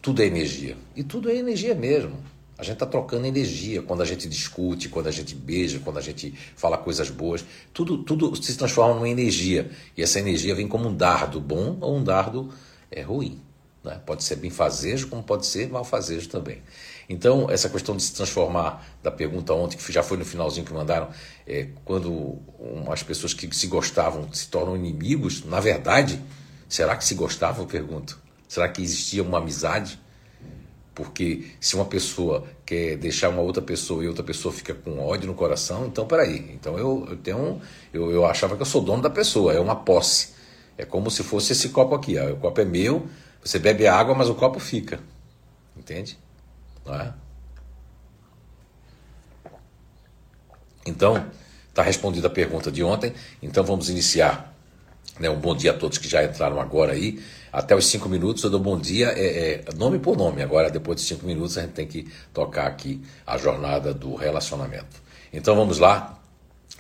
tudo 0.02 0.22
é 0.22 0.26
energia. 0.26 0.76
E 0.96 1.04
tudo 1.04 1.30
é 1.30 1.36
energia 1.36 1.76
mesmo. 1.76 2.18
A 2.58 2.64
gente 2.64 2.74
está 2.74 2.86
trocando 2.86 3.26
energia 3.26 3.82
quando 3.82 4.02
a 4.02 4.06
gente 4.06 4.30
discute, 4.30 4.88
quando 4.88 5.08
a 5.08 5.12
gente 5.12 5.34
beija, 5.34 5.80
quando 5.80 5.98
a 5.98 6.02
gente 6.02 6.34
fala 6.56 6.78
coisas 6.78 7.10
boas. 7.10 7.44
Tudo, 7.74 8.04
tudo 8.04 8.36
se 8.42 8.56
transforma 8.56 8.94
numa 8.94 9.10
energia. 9.10 9.72
E 9.98 10.04
essa 10.04 10.20
energia 10.20 10.54
vem 10.54 10.68
como 10.68 10.88
um 10.88 10.96
dardo 10.96 11.40
bom 11.40 11.78
ou 11.82 11.98
um 11.98 12.04
dardo 12.04 12.54
é, 12.92 13.02
ruim. 13.02 13.42
Né? 13.84 14.00
Pode 14.06 14.24
ser 14.24 14.36
benfazejo, 14.38 15.08
como 15.08 15.24
pode 15.24 15.46
ser 15.46 15.68
malfazejo 15.70 16.30
também. 16.30 16.62
Então, 17.10 17.50
essa 17.50 17.70
questão 17.70 17.98
de 17.98 18.04
se 18.04 18.14
transformar, 18.14 18.86
da 19.02 19.12
pergunta 19.12 19.54
ontem, 19.54 19.76
que 19.76 19.92
já 19.92 20.02
foi 20.02 20.18
no 20.18 20.24
finalzinho 20.24 20.66
que 20.66 20.74
mandaram, 20.74 21.10
é, 21.46 21.68
quando 21.84 22.38
as 22.90 23.04
pessoas 23.04 23.34
que 23.34 23.54
se 23.54 23.68
gostavam 23.68 24.32
se 24.32 24.48
tornam 24.48 24.76
inimigos, 24.76 25.44
na 25.44 25.60
verdade, 25.60 26.22
será 26.70 26.96
que 26.96 27.04
se 27.04 27.16
gostavam? 27.16 27.64
Eu 27.64 27.68
pergunto. 27.68 28.18
Será 28.48 28.70
que 28.70 28.82
existia 28.82 29.24
uma 29.24 29.40
amizade? 29.40 30.00
Porque 30.96 31.52
se 31.60 31.76
uma 31.76 31.86
pessoa 31.86 32.46
quer 32.66 32.98
deixar 32.98 33.30
uma 33.30 33.42
outra 33.42 33.62
pessoa 33.62 34.04
e 34.04 34.08
outra 34.08 34.24
pessoa 34.24 34.54
fica 34.54 34.74
com 34.74 35.00
ódio 35.00 35.28
no 35.28 35.34
coração, 35.34 35.88
então 35.88 36.06
peraí. 36.06 36.52
Então 36.54 36.78
eu, 36.78 37.08
eu 37.10 37.18
tenho. 37.18 37.62
Eu, 37.92 38.12
eu 38.12 38.26
achava 38.26 38.56
que 38.56 38.62
eu 38.62 38.66
sou 38.66 38.82
dono 38.82 39.02
da 39.02 39.10
pessoa, 39.10 39.54
é 39.54 39.60
uma 39.60 39.76
posse. 39.76 40.34
É 40.78 40.86
como 40.86 41.10
se 41.10 41.24
fosse 41.24 41.54
esse 41.54 41.70
copo 41.70 41.96
aqui. 41.96 42.18
Ó. 42.18 42.34
O 42.34 42.38
copo 42.38 42.62
é 42.62 42.66
meu, 42.66 43.08
você 43.44 43.58
bebe 43.58 43.88
água, 43.88 44.14
mas 44.14 44.30
o 44.30 44.36
copo 44.36 44.60
fica. 44.60 45.00
Entende? 45.76 46.18
Não 46.86 46.94
é? 46.94 47.14
Então, 50.86 51.26
está 51.70 51.82
respondida 51.82 52.28
a 52.28 52.32
pergunta 52.32 52.72
de 52.72 52.84
ontem. 52.84 53.14
Então 53.42 53.64
vamos 53.64 53.90
iniciar. 53.90 54.53
Né, 55.20 55.29
um 55.29 55.39
bom 55.39 55.55
dia 55.55 55.72
a 55.72 55.74
todos 55.74 55.98
que 56.00 56.10
já 56.10 56.24
entraram 56.24 56.60
agora 56.60 56.93
aí. 56.93 57.22
Até 57.51 57.75
os 57.75 57.86
cinco 57.86 58.10
minutos 58.10 58.43
eu 58.43 58.50
dou 58.50 58.60
bom 58.60 58.79
dia, 58.79 59.10
é, 59.15 59.63
é, 59.67 59.75
nome 59.75 60.00
por 60.00 60.17
nome. 60.17 60.41
Agora, 60.41 60.72
depois 60.72 61.00
de 61.00 61.05
cinco 61.05 61.25
minutos, 61.25 61.55
a 61.58 61.62
gente 61.62 61.74
tem 61.74 61.86
que 61.86 62.08
tocar 62.34 62.65
aqui 62.65 63.00
a 63.25 63.38
jornada 63.38 63.93
do 63.93 64.15
relacionamento. 64.15 65.03
Então 65.32 65.55
vamos 65.55 65.77
lá. 65.77 66.20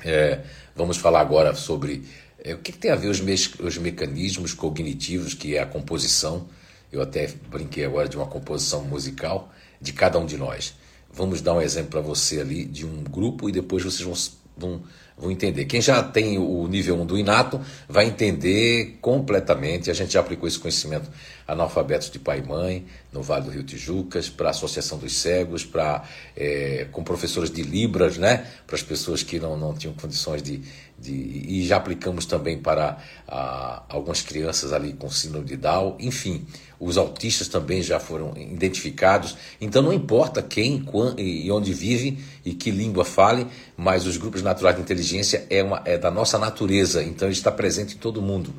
É, 0.03 0.41
vamos 0.75 0.97
falar 0.97 1.21
agora 1.21 1.53
sobre 1.53 2.03
é, 2.43 2.55
o 2.55 2.57
que, 2.57 2.71
que, 2.71 2.77
tem 2.77 2.89
a 2.91 2.95
ver 2.95 3.07
os, 3.07 3.21
me 3.21 3.33
os 3.33 3.77
mecanismos 3.77 4.53
cognitivos, 4.53 5.35
que 5.35 5.55
é 5.55 5.61
a 5.61 5.65
composição. 5.65 6.47
Eu 6.91 7.01
até 7.01 7.31
brinquei 7.49 7.85
agora 7.85 8.09
de 8.09 8.17
uma 8.17 8.25
composição 8.25 8.83
musical 8.83 9.51
de 9.79 9.93
cada 9.93 10.17
um 10.17 10.25
de 10.25 10.37
nós. 10.37 10.73
Vamos 11.11 11.41
dar 11.41 11.53
um 11.53 11.61
exemplo 11.61 11.91
para 11.91 12.01
você 12.01 12.41
ali 12.41 12.65
de 12.65 12.83
um 12.83 13.03
grupo 13.03 13.47
e 13.47 13.51
depois 13.51 13.83
vocês 13.83 14.01
vão, 14.01 14.15
vão 14.55 14.81
vão 15.17 15.31
entender. 15.31 15.65
Quem 15.65 15.81
já 15.81 16.01
tem 16.03 16.37
o 16.37 16.67
nível 16.67 16.99
1 17.01 17.05
do 17.05 17.17
inato 17.17 17.61
vai 17.87 18.05
entender 18.05 18.97
completamente. 19.01 19.89
A 19.89 19.93
gente 19.93 20.13
já 20.13 20.19
aplicou 20.19 20.47
esse 20.47 20.59
conhecimento 20.59 21.09
analfabetos 21.47 22.09
de 22.09 22.19
pai 22.19 22.39
e 22.39 22.47
mãe, 22.47 22.85
no 23.11 23.21
Vale 23.21 23.45
do 23.45 23.51
Rio 23.51 23.63
Tijucas, 23.63 24.29
para 24.29 24.47
a 24.47 24.51
Associação 24.51 24.97
dos 24.97 25.17
Cegos, 25.17 25.65
para 25.65 26.03
é, 26.35 26.87
com 26.91 27.03
professores 27.03 27.51
de 27.51 27.61
Libras, 27.61 28.17
né? 28.17 28.47
para 28.65 28.75
as 28.75 28.83
pessoas 28.83 29.23
que 29.23 29.39
não, 29.39 29.57
não 29.57 29.73
tinham 29.73 29.93
condições 29.93 30.41
de, 30.41 30.61
de. 31.03 31.11
E 31.13 31.65
já 31.65 31.77
aplicamos 31.77 32.25
também 32.25 32.57
para 32.57 32.97
a, 33.27 33.83
algumas 33.89 34.21
crianças 34.21 34.71
ali 34.71 34.93
com 34.93 35.09
síndrome 35.09 35.45
de 35.45 35.57
Down, 35.57 35.97
enfim. 35.99 36.45
Os 36.79 36.97
autistas 36.97 37.47
também 37.47 37.81
já 37.81 37.99
foram 37.99 38.33
identificados. 38.35 39.37
Então 39.59 39.81
não 39.81 39.93
importa 39.93 40.41
quem 40.41 40.85
e 41.17 41.51
onde 41.51 41.73
vive 41.73 42.23
e 42.43 42.53
que 42.53 42.71
língua 42.71 43.05
fale, 43.05 43.47
mas 43.77 44.05
os 44.05 44.17
grupos 44.17 44.41
naturais 44.41 44.75
de 44.75 44.81
inteligência 44.81 45.45
é, 45.49 45.61
uma, 45.61 45.81
é 45.85 45.97
da 45.97 46.09
nossa 46.09 46.37
natureza, 46.37 47.03
então 47.03 47.27
ele 47.27 47.35
está 47.35 47.51
presente 47.51 47.95
em 47.95 47.97
todo 47.97 48.21
mundo. 48.21 48.53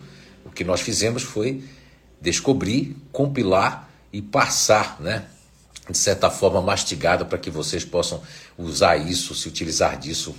O 0.44 0.50
que 0.50 0.64
nós 0.64 0.80
fizemos 0.80 1.22
foi 1.22 1.64
descobrir, 2.20 2.96
compilar 3.12 3.90
e 4.12 4.22
passar, 4.22 5.00
né? 5.00 5.26
De 5.90 5.98
certa 5.98 6.30
forma 6.30 6.62
mastigada 6.62 7.26
para 7.26 7.36
que 7.36 7.50
vocês 7.50 7.84
possam 7.84 8.22
usar 8.56 8.96
isso, 8.96 9.34
se 9.34 9.46
utilizar 9.48 9.98
disso 9.98 10.34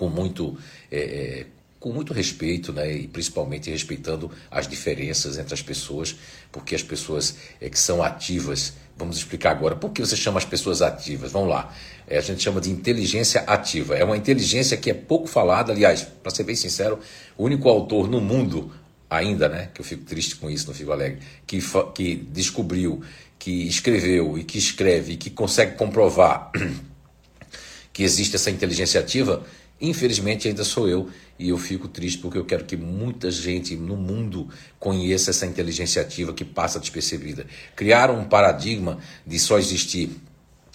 com 0.00 0.08
muito 0.08 0.56
é, 0.90 0.98
é 0.98 1.46
com 1.80 1.90
muito 1.90 2.12
respeito, 2.12 2.74
né, 2.74 2.92
e 2.92 3.08
principalmente 3.08 3.70
respeitando 3.70 4.30
as 4.50 4.68
diferenças 4.68 5.38
entre 5.38 5.54
as 5.54 5.62
pessoas, 5.62 6.14
porque 6.52 6.74
as 6.74 6.82
pessoas 6.82 7.36
é, 7.58 7.70
que 7.70 7.78
são 7.78 8.02
ativas, 8.02 8.74
vamos 8.94 9.16
explicar 9.16 9.52
agora, 9.52 9.74
por 9.74 9.90
que 9.90 10.02
você 10.02 10.14
chama 10.14 10.36
as 10.36 10.44
pessoas 10.44 10.82
ativas? 10.82 11.32
Vamos 11.32 11.48
lá, 11.48 11.74
é, 12.06 12.18
a 12.18 12.20
gente 12.20 12.42
chama 12.42 12.60
de 12.60 12.70
inteligência 12.70 13.40
ativa, 13.46 13.96
é 13.96 14.04
uma 14.04 14.14
inteligência 14.14 14.76
que 14.76 14.90
é 14.90 14.94
pouco 14.94 15.26
falada, 15.26 15.72
aliás, 15.72 16.02
para 16.22 16.30
ser 16.30 16.44
bem 16.44 16.54
sincero, 16.54 16.98
o 17.34 17.44
único 17.44 17.66
autor 17.66 18.10
no 18.10 18.20
mundo 18.20 18.70
ainda, 19.08 19.48
né, 19.48 19.70
que 19.72 19.80
eu 19.80 19.84
fico 19.84 20.04
triste 20.04 20.36
com 20.36 20.50
isso, 20.50 20.66
não 20.66 20.74
fico 20.74 20.92
alegre, 20.92 21.20
que, 21.46 21.60
que 21.94 22.14
descobriu, 22.14 23.02
que 23.38 23.66
escreveu 23.66 24.36
e 24.36 24.44
que 24.44 24.58
escreve 24.58 25.14
e 25.14 25.16
que 25.16 25.30
consegue 25.30 25.76
comprovar 25.76 26.52
que 27.90 28.02
existe 28.02 28.36
essa 28.36 28.50
inteligência 28.50 29.00
ativa, 29.00 29.42
infelizmente 29.80 30.46
ainda 30.46 30.64
sou 30.64 30.88
eu 30.88 31.08
e 31.38 31.48
eu 31.48 31.58
fico 31.58 31.88
triste 31.88 32.18
porque 32.18 32.36
eu 32.36 32.44
quero 32.44 32.64
que 32.64 32.76
muita 32.76 33.30
gente 33.30 33.74
no 33.76 33.96
mundo 33.96 34.48
conheça 34.78 35.30
essa 35.30 35.46
inteligência 35.46 36.02
ativa 36.02 36.34
que 36.34 36.44
passa 36.44 36.78
despercebida. 36.78 37.46
Criaram 37.74 38.18
um 38.18 38.24
paradigma 38.24 38.98
de 39.26 39.38
só 39.38 39.58
existir 39.58 40.10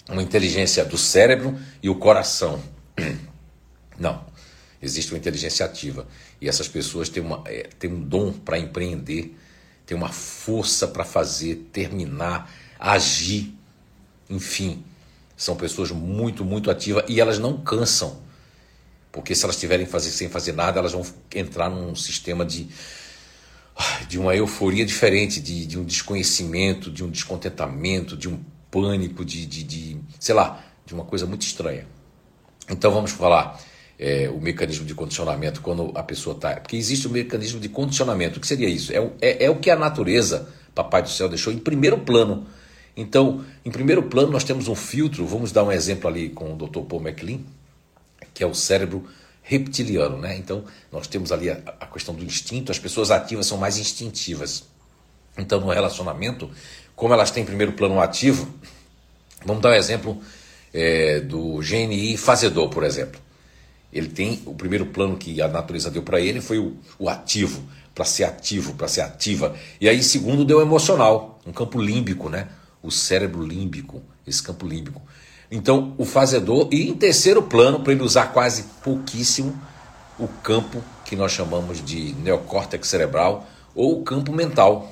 uma 0.08 0.22
inteligência 0.22 0.84
do 0.84 0.98
cérebro 0.98 1.56
e 1.82 1.88
o 1.88 1.94
coração. 1.94 2.60
Não. 3.98 4.24
Existe 4.80 5.12
uma 5.12 5.18
inteligência 5.18 5.64
ativa. 5.64 6.06
E 6.40 6.48
essas 6.48 6.68
pessoas 6.68 7.08
têm, 7.08 7.22
uma, 7.22 7.42
é, 7.46 7.68
têm 7.78 7.90
um 7.90 8.00
dom 8.00 8.32
para 8.32 8.58
empreender, 8.58 9.34
têm 9.86 9.96
uma 9.96 10.10
força 10.10 10.86
para 10.86 11.04
fazer, 11.04 11.68
terminar, 11.72 12.52
agir. 12.78 13.54
Enfim, 14.28 14.84
são 15.36 15.56
pessoas 15.56 15.90
muito, 15.90 16.44
muito 16.44 16.70
ativas 16.70 17.04
e 17.08 17.20
elas 17.20 17.38
não 17.38 17.56
cansam 17.58 18.25
Porque 19.16 19.34
se 19.34 19.44
elas 19.44 19.56
estiverem 19.56 19.88
sem 19.98 20.28
fazer 20.28 20.52
nada, 20.52 20.78
elas 20.78 20.92
vão 20.92 21.02
entrar 21.34 21.70
num 21.70 21.94
sistema 21.94 22.44
de, 22.44 22.68
de 24.06 24.18
uma 24.18 24.36
euforia 24.36 24.84
diferente, 24.84 25.40
de, 25.40 25.64
de 25.64 25.78
um 25.78 25.84
desconhecimento, 25.84 26.90
de 26.90 27.02
um 27.02 27.08
descontentamento, 27.08 28.14
de 28.14 28.28
um 28.28 28.38
pânico, 28.70 29.24
de, 29.24 29.46
de, 29.46 29.62
de 29.62 30.00
sei 30.20 30.34
lá, 30.34 30.62
de 30.84 30.92
uma 30.92 31.06
coisa 31.06 31.24
muito 31.24 31.40
estranha. 31.46 31.86
Então 32.68 32.92
vamos 32.92 33.10
falar 33.10 33.58
é, 33.98 34.28
o 34.28 34.38
mecanismo 34.38 34.84
de 34.84 34.94
condicionamento 34.94 35.62
quando 35.62 35.92
a 35.94 36.02
pessoa 36.02 36.36
está. 36.36 36.60
Porque 36.60 36.76
existe 36.76 37.06
o 37.06 37.10
mecanismo 37.10 37.58
de 37.58 37.70
condicionamento. 37.70 38.36
O 38.36 38.40
que 38.42 38.46
seria 38.46 38.68
isso? 38.68 38.92
É, 38.92 38.98
é, 39.22 39.44
é 39.46 39.50
o 39.50 39.56
que 39.56 39.70
a 39.70 39.76
natureza, 39.76 40.46
Papai 40.74 41.00
do 41.00 41.08
Céu, 41.08 41.26
deixou 41.26 41.50
em 41.54 41.58
primeiro 41.58 41.96
plano. 41.96 42.46
Então, 42.94 43.46
em 43.64 43.70
primeiro 43.70 44.02
plano, 44.02 44.30
nós 44.30 44.44
temos 44.44 44.68
um 44.68 44.74
filtro. 44.74 45.26
Vamos 45.26 45.52
dar 45.52 45.64
um 45.64 45.72
exemplo 45.72 46.06
ali 46.06 46.28
com 46.28 46.52
o 46.52 46.56
Dr. 46.56 46.80
Paul 46.80 47.00
MacLean, 47.00 47.40
que 48.36 48.44
é 48.44 48.46
o 48.46 48.54
cérebro 48.54 49.08
reptiliano. 49.42 50.18
Né? 50.18 50.36
Então, 50.36 50.62
nós 50.92 51.06
temos 51.06 51.32
ali 51.32 51.48
a, 51.48 51.58
a 51.80 51.86
questão 51.86 52.14
do 52.14 52.22
instinto. 52.22 52.70
As 52.70 52.78
pessoas 52.78 53.10
ativas 53.10 53.46
são 53.46 53.56
mais 53.56 53.78
instintivas. 53.78 54.64
Então, 55.38 55.58
no 55.58 55.70
relacionamento, 55.70 56.50
como 56.94 57.14
elas 57.14 57.30
têm 57.30 57.46
primeiro 57.46 57.72
plano 57.72 57.98
ativo, 57.98 58.46
vamos 59.42 59.62
dar 59.62 59.70
um 59.70 59.74
exemplo 59.74 60.20
é, 60.72 61.20
do 61.20 61.60
GNI 61.60 62.18
fazedor, 62.18 62.68
por 62.68 62.84
exemplo. 62.84 63.18
Ele 63.90 64.08
tem 64.08 64.42
o 64.44 64.54
primeiro 64.54 64.84
plano 64.84 65.16
que 65.16 65.40
a 65.40 65.48
natureza 65.48 65.90
deu 65.90 66.02
para 66.02 66.20
ele 66.20 66.42
foi 66.42 66.58
o, 66.58 66.76
o 66.98 67.08
ativo, 67.08 67.62
para 67.94 68.04
ser 68.04 68.24
ativo, 68.24 68.74
para 68.74 68.86
ser 68.86 69.00
ativa. 69.00 69.56
E 69.80 69.88
aí, 69.88 70.02
segundo, 70.02 70.44
deu 70.44 70.60
emocional, 70.60 71.40
um 71.46 71.52
campo 71.52 71.80
límbico, 71.80 72.28
né? 72.28 72.48
O 72.82 72.90
cérebro 72.90 73.42
límbico, 73.42 74.02
esse 74.26 74.42
campo 74.42 74.66
límbico. 74.66 75.00
Então, 75.50 75.94
o 75.96 76.04
fazedor, 76.04 76.68
e 76.72 76.88
em 76.88 76.94
terceiro 76.94 77.42
plano, 77.42 77.80
para 77.80 77.92
ele 77.92 78.02
usar 78.02 78.32
quase 78.32 78.64
pouquíssimo, 78.82 79.58
o 80.18 80.26
campo 80.26 80.82
que 81.04 81.14
nós 81.14 81.32
chamamos 81.32 81.84
de 81.84 82.14
neocórtex 82.14 82.88
cerebral 82.88 83.46
ou 83.74 84.00
o 84.00 84.02
campo 84.02 84.32
mental. 84.32 84.90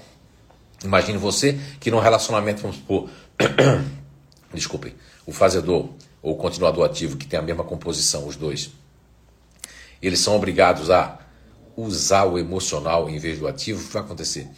Imagine 0.84 1.18
você 1.18 1.58
que 1.80 1.90
num 1.90 1.98
relacionamento, 1.98 2.62
vamos 2.62 2.76
supor, 2.76 3.08
desculpem, 4.52 4.94
o 5.26 5.32
fazedor 5.32 5.88
ou 6.22 6.34
o 6.34 6.36
continuador 6.36 6.84
ativo, 6.84 7.16
que 7.16 7.26
tem 7.26 7.38
a 7.38 7.42
mesma 7.42 7.64
composição, 7.64 8.26
os 8.26 8.36
dois, 8.36 8.70
eles 10.00 10.20
são 10.20 10.36
obrigados 10.36 10.90
a 10.90 11.18
usar 11.76 12.24
o 12.24 12.38
emocional 12.38 13.08
em 13.08 13.18
vez 13.18 13.38
do 13.38 13.48
ativo, 13.48 13.82
o 13.82 13.86
que 13.86 13.92
vai 13.92 14.02
acontecer? 14.02 14.48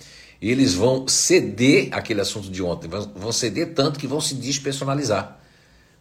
Eles 0.43 0.75
vão 0.75 1.09
ceder 1.09 1.89
aquele 1.93 2.21
assunto 2.21 2.51
de 2.51 2.63
ontem, 2.63 2.89
vão 2.89 3.33
ceder 3.33 3.73
tanto 3.73 3.99
que 3.99 4.07
vão 4.07 4.21
se 4.21 4.35
despersonalizar. 4.35 5.41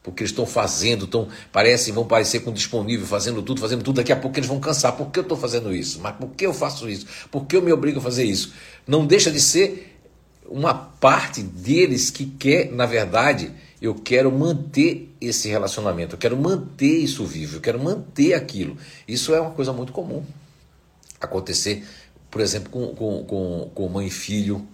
Porque 0.05 0.21
eles 0.21 0.29
estão 0.29 0.45
fazendo, 0.45 1.05
estão, 1.05 1.27
parecem, 1.51 1.91
vão 1.91 2.05
parecer 2.05 2.41
com 2.41 2.53
disponível, 2.53 3.07
fazendo 3.07 3.41
tudo, 3.41 3.59
fazendo 3.59 3.83
tudo. 3.83 3.95
Daqui 3.95 4.12
a 4.12 4.15
pouco 4.15 4.38
eles 4.38 4.47
vão 4.47 4.59
cansar. 4.59 4.95
Por 4.95 5.09
que 5.09 5.17
eu 5.17 5.24
estou 5.24 5.35
fazendo 5.35 5.74
isso? 5.74 6.00
Mas 6.00 6.15
por 6.15 6.29
que 6.29 6.45
eu 6.45 6.53
faço 6.53 6.88
isso? 6.88 7.07
Por 7.31 7.47
que 7.47 7.57
eu 7.57 7.62
me 7.63 7.71
obrigo 7.74 7.97
a 7.97 8.01
fazer 8.03 8.24
isso? 8.24 8.53
Não 8.88 9.03
deixa 9.03 9.31
de 9.31 9.41
ser 9.41 9.97
uma 10.47 10.75
parte 10.75 11.41
deles 11.41 12.12
que 12.12 12.27
quer, 12.27 12.71
na 12.71 12.85
verdade, 12.85 13.51
eu 13.81 13.95
quero 13.95 14.31
manter 14.31 15.12
esse 15.19 15.50
relacionamento, 15.50 16.13
eu 16.13 16.19
quero 16.19 16.38
manter 16.38 17.00
isso 17.00 17.25
vivo, 17.25 17.57
eu 17.57 17.62
quero 17.62 17.83
manter 17.83 18.35
aquilo. 18.35 18.77
Isso 19.07 19.33
é 19.33 19.41
uma 19.41 19.51
coisa 19.51 19.74
muito 19.74 19.91
comum 19.91 20.24
acontecer, 21.19 21.83
por 22.29 22.41
exemplo, 22.41 22.69
com, 22.69 22.93
com, 22.93 23.24
com, 23.24 23.71
com 23.74 23.89
mãe 23.89 24.05
e 24.05 24.12
filho, 24.12 24.67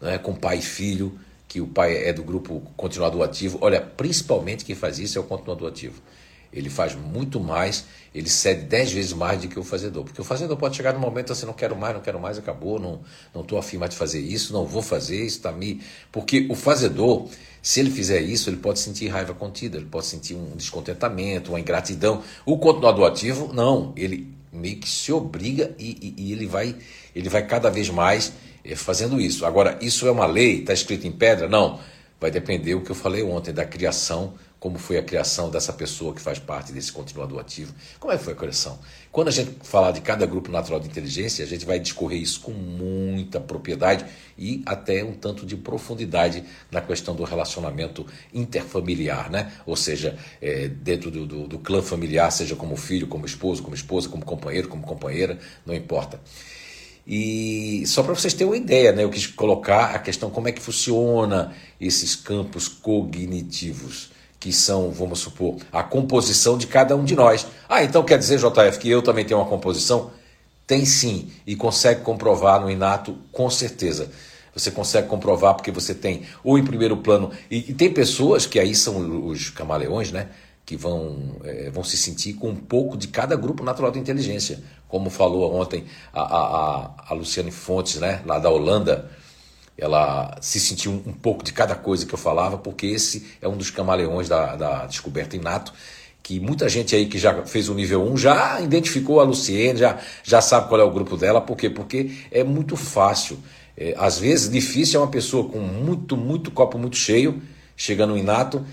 né, 0.00 0.18
com 0.18 0.34
pai 0.34 0.58
e 0.58 0.62
filho, 0.62 1.16
que 1.52 1.60
o 1.60 1.66
pai 1.66 2.08
é 2.08 2.14
do 2.14 2.22
grupo 2.22 2.62
continuador 2.78 3.22
ativo. 3.22 3.58
Olha, 3.60 3.78
principalmente 3.78 4.64
quem 4.64 4.74
faz 4.74 4.98
isso 4.98 5.18
é 5.18 5.20
o 5.20 5.24
continuador 5.24 5.68
ativo. 5.68 6.00
Ele 6.50 6.70
faz 6.70 6.94
muito 6.94 7.38
mais, 7.38 7.84
ele 8.14 8.26
cede 8.30 8.62
dez 8.62 8.90
vezes 8.90 9.12
mais 9.12 9.42
do 9.42 9.48
que 9.48 9.58
o 9.58 9.62
fazedor. 9.62 10.02
Porque 10.02 10.18
o 10.18 10.24
fazedor 10.24 10.56
pode 10.56 10.74
chegar 10.74 10.94
no 10.94 10.98
momento 10.98 11.30
assim, 11.30 11.44
não 11.44 11.52
quero 11.52 11.76
mais, 11.76 11.94
não 11.94 12.00
quero 12.00 12.18
mais, 12.18 12.38
acabou, 12.38 12.80
não 12.80 13.02
estou 13.38 13.58
afim 13.58 13.76
mais 13.76 13.90
de 13.90 13.98
fazer 13.98 14.20
isso, 14.20 14.50
não 14.54 14.64
vou 14.64 14.80
fazer, 14.80 15.18
isso 15.18 15.36
está 15.36 15.52
me. 15.52 15.82
Porque 16.10 16.46
o 16.48 16.54
fazedor, 16.54 17.28
se 17.60 17.80
ele 17.80 17.90
fizer 17.90 18.22
isso, 18.22 18.48
ele 18.48 18.56
pode 18.56 18.78
sentir 18.78 19.08
raiva 19.08 19.34
contida, 19.34 19.76
ele 19.76 19.84
pode 19.84 20.06
sentir 20.06 20.34
um 20.34 20.56
descontentamento, 20.56 21.50
uma 21.50 21.60
ingratidão. 21.60 22.22
O 22.46 22.56
continuador 22.56 23.06
ativo, 23.06 23.52
não, 23.52 23.92
ele 23.94 24.34
meio 24.50 24.78
que 24.78 24.88
se 24.88 25.12
obriga 25.12 25.74
e, 25.78 26.14
e, 26.16 26.28
e 26.28 26.32
ele, 26.32 26.46
vai, 26.46 26.74
ele 27.14 27.28
vai 27.28 27.46
cada 27.46 27.68
vez 27.68 27.90
mais 27.90 28.32
fazendo 28.76 29.20
isso. 29.20 29.44
Agora, 29.44 29.78
isso 29.80 30.06
é 30.06 30.10
uma 30.10 30.26
lei, 30.26 30.60
está 30.60 30.72
escrito 30.72 31.06
em 31.06 31.12
pedra? 31.12 31.48
Não. 31.48 31.80
Vai 32.20 32.30
depender 32.30 32.74
o 32.74 32.82
que 32.82 32.90
eu 32.90 32.94
falei 32.94 33.22
ontem, 33.22 33.52
da 33.52 33.64
criação 33.64 34.34
como 34.62 34.78
foi 34.78 34.96
a 34.96 35.02
criação 35.02 35.50
dessa 35.50 35.72
pessoa 35.72 36.14
que 36.14 36.20
faz 36.20 36.38
parte 36.38 36.72
desse 36.72 36.92
continuador 36.92 37.40
ativo. 37.40 37.74
Como 37.98 38.12
é 38.12 38.16
que 38.16 38.22
foi 38.22 38.32
a 38.32 38.36
criação? 38.36 38.78
Quando 39.10 39.26
a 39.26 39.32
gente 39.32 39.56
falar 39.64 39.90
de 39.90 40.00
cada 40.00 40.24
grupo 40.24 40.52
natural 40.52 40.78
de 40.78 40.86
inteligência, 40.86 41.44
a 41.44 41.48
gente 41.48 41.66
vai 41.66 41.80
discorrer 41.80 42.22
isso 42.22 42.40
com 42.42 42.52
muita 42.52 43.40
propriedade 43.40 44.06
e 44.38 44.62
até 44.64 45.02
um 45.02 45.14
tanto 45.14 45.44
de 45.44 45.56
profundidade 45.56 46.44
na 46.70 46.80
questão 46.80 47.12
do 47.16 47.24
relacionamento 47.24 48.06
interfamiliar, 48.32 49.32
né? 49.32 49.50
Ou 49.66 49.74
seja, 49.74 50.16
é, 50.40 50.68
dentro 50.68 51.10
do, 51.10 51.26
do, 51.26 51.48
do 51.48 51.58
clã 51.58 51.82
familiar, 51.82 52.30
seja 52.30 52.54
como 52.54 52.76
filho, 52.76 53.08
como 53.08 53.26
esposo, 53.26 53.64
como 53.64 53.74
esposa, 53.74 54.08
como 54.08 54.24
companheiro, 54.24 54.68
como 54.68 54.84
companheira, 54.84 55.40
não 55.66 55.74
importa. 55.74 56.20
E 57.06 57.82
só 57.86 58.02
para 58.02 58.14
vocês 58.14 58.32
terem 58.32 58.52
uma 58.52 58.56
ideia, 58.56 58.92
né, 58.92 59.02
eu 59.02 59.10
quis 59.10 59.26
colocar 59.26 59.94
a 59.94 59.98
questão 59.98 60.30
como 60.30 60.48
é 60.48 60.52
que 60.52 60.60
funciona 60.62 61.52
esses 61.80 62.14
campos 62.14 62.68
cognitivos 62.68 64.10
que 64.38 64.52
são, 64.52 64.90
vamos 64.90 65.20
supor, 65.20 65.56
a 65.72 65.82
composição 65.84 66.58
de 66.58 66.66
cada 66.66 66.96
um 66.96 67.04
de 67.04 67.14
nós. 67.14 67.46
Ah, 67.68 67.84
então 67.84 68.02
quer 68.02 68.18
dizer, 68.18 68.38
JF, 68.38 68.78
que 68.78 68.88
eu 68.88 69.00
também 69.00 69.24
tenho 69.24 69.38
uma 69.38 69.48
composição? 69.48 70.10
Tem 70.66 70.84
sim, 70.84 71.30
e 71.46 71.54
consegue 71.54 72.00
comprovar 72.02 72.60
no 72.60 72.70
inato 72.70 73.16
com 73.30 73.48
certeza. 73.48 74.10
Você 74.54 74.70
consegue 74.70 75.08
comprovar 75.08 75.54
porque 75.54 75.70
você 75.70 75.94
tem, 75.94 76.22
ou 76.42 76.58
em 76.58 76.64
primeiro 76.64 76.96
plano, 76.96 77.30
e, 77.50 77.70
e 77.70 77.74
tem 77.74 77.92
pessoas 77.92 78.44
que 78.44 78.58
aí 78.58 78.74
são 78.74 79.26
os 79.26 79.48
camaleões, 79.50 80.10
né? 80.12 80.28
Que 80.72 80.76
vão, 80.78 81.36
é, 81.44 81.68
vão 81.68 81.84
se 81.84 81.98
sentir 81.98 82.32
com 82.32 82.48
um 82.48 82.56
pouco 82.56 82.96
de 82.96 83.08
cada 83.08 83.36
grupo 83.36 83.62
natural 83.62 83.90
de 83.90 83.98
inteligência. 83.98 84.58
Como 84.88 85.10
falou 85.10 85.54
ontem 85.54 85.84
a, 86.10 86.22
a, 86.22 86.90
a 87.10 87.12
Luciane 87.12 87.50
Fontes, 87.50 88.00
né? 88.00 88.22
Lá 88.24 88.38
da 88.38 88.48
Holanda, 88.48 89.10
ela 89.76 90.34
se 90.40 90.58
sentiu 90.58 90.92
um, 90.92 91.12
pouco 91.12 91.44
de 91.44 91.52
cada 91.52 91.74
coisa 91.74 92.06
que 92.06 92.14
eu 92.14 92.18
falava, 92.18 92.56
porque 92.56 92.86
esse 92.86 93.36
é 93.42 93.46
um 93.46 93.54
dos 93.54 93.68
camaleões 93.68 94.30
da, 94.30 94.56
da 94.56 94.86
descoberta 94.86 95.36
inato, 95.36 95.74
que 96.22 96.40
muita 96.40 96.70
gente 96.70 96.96
aí 96.96 97.04
que 97.04 97.18
já 97.18 97.44
fez 97.44 97.68
o 97.68 97.74
nível 97.74 98.02
1 98.10 98.16
já 98.16 98.58
identificou 98.62 99.20
a 99.20 99.24
Luciene, 99.24 99.78
já, 99.78 99.98
já 100.24 100.40
sabe 100.40 100.70
qual 100.70 100.80
é 100.80 100.84
o 100.84 100.90
grupo 100.90 101.18
dela, 101.18 101.42
por 101.42 101.54
quê? 101.54 101.68
Porque 101.68 102.12
é 102.30 102.42
muito 102.42 102.76
fácil. 102.76 103.38
É, 103.76 103.94
às 103.98 104.18
vezes, 104.18 104.48
difícil 104.48 104.98
é 104.98 105.04
uma 105.04 105.10
pessoa 105.10 105.50
com 105.50 105.58
muito, 105.58 106.16
muito 106.16 106.50
copo 106.50 106.78
muito 106.78 106.96
cheio, 106.96 107.42
chegando 107.76 108.12
no 108.12 108.18
inato, 108.18 108.64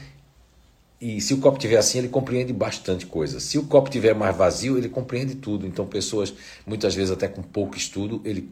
e 1.02 1.22
se 1.22 1.34
o 1.34 1.38
copo 1.38 1.58
tiver 1.58 1.78
assim, 1.78 2.00
ele 2.00 2.10
compreende 2.10 2.52
bastante 2.52 3.06
coisa. 3.06 3.40
Se 3.40 3.58
o 3.58 3.64
copo 3.64 3.90
tiver 3.90 4.14
mais 4.14 4.36
vazio, 4.36 4.78
ele 4.78 4.90
compreende 4.90 5.36
tudo. 5.36 5.66
Então, 5.66 5.86
pessoas, 5.86 6.34
muitas 6.66 6.94
vezes 6.94 7.12
até 7.12 7.28
com 7.28 7.42
pouco 7.42 7.78
estudo, 7.78 8.22
ele 8.26 8.52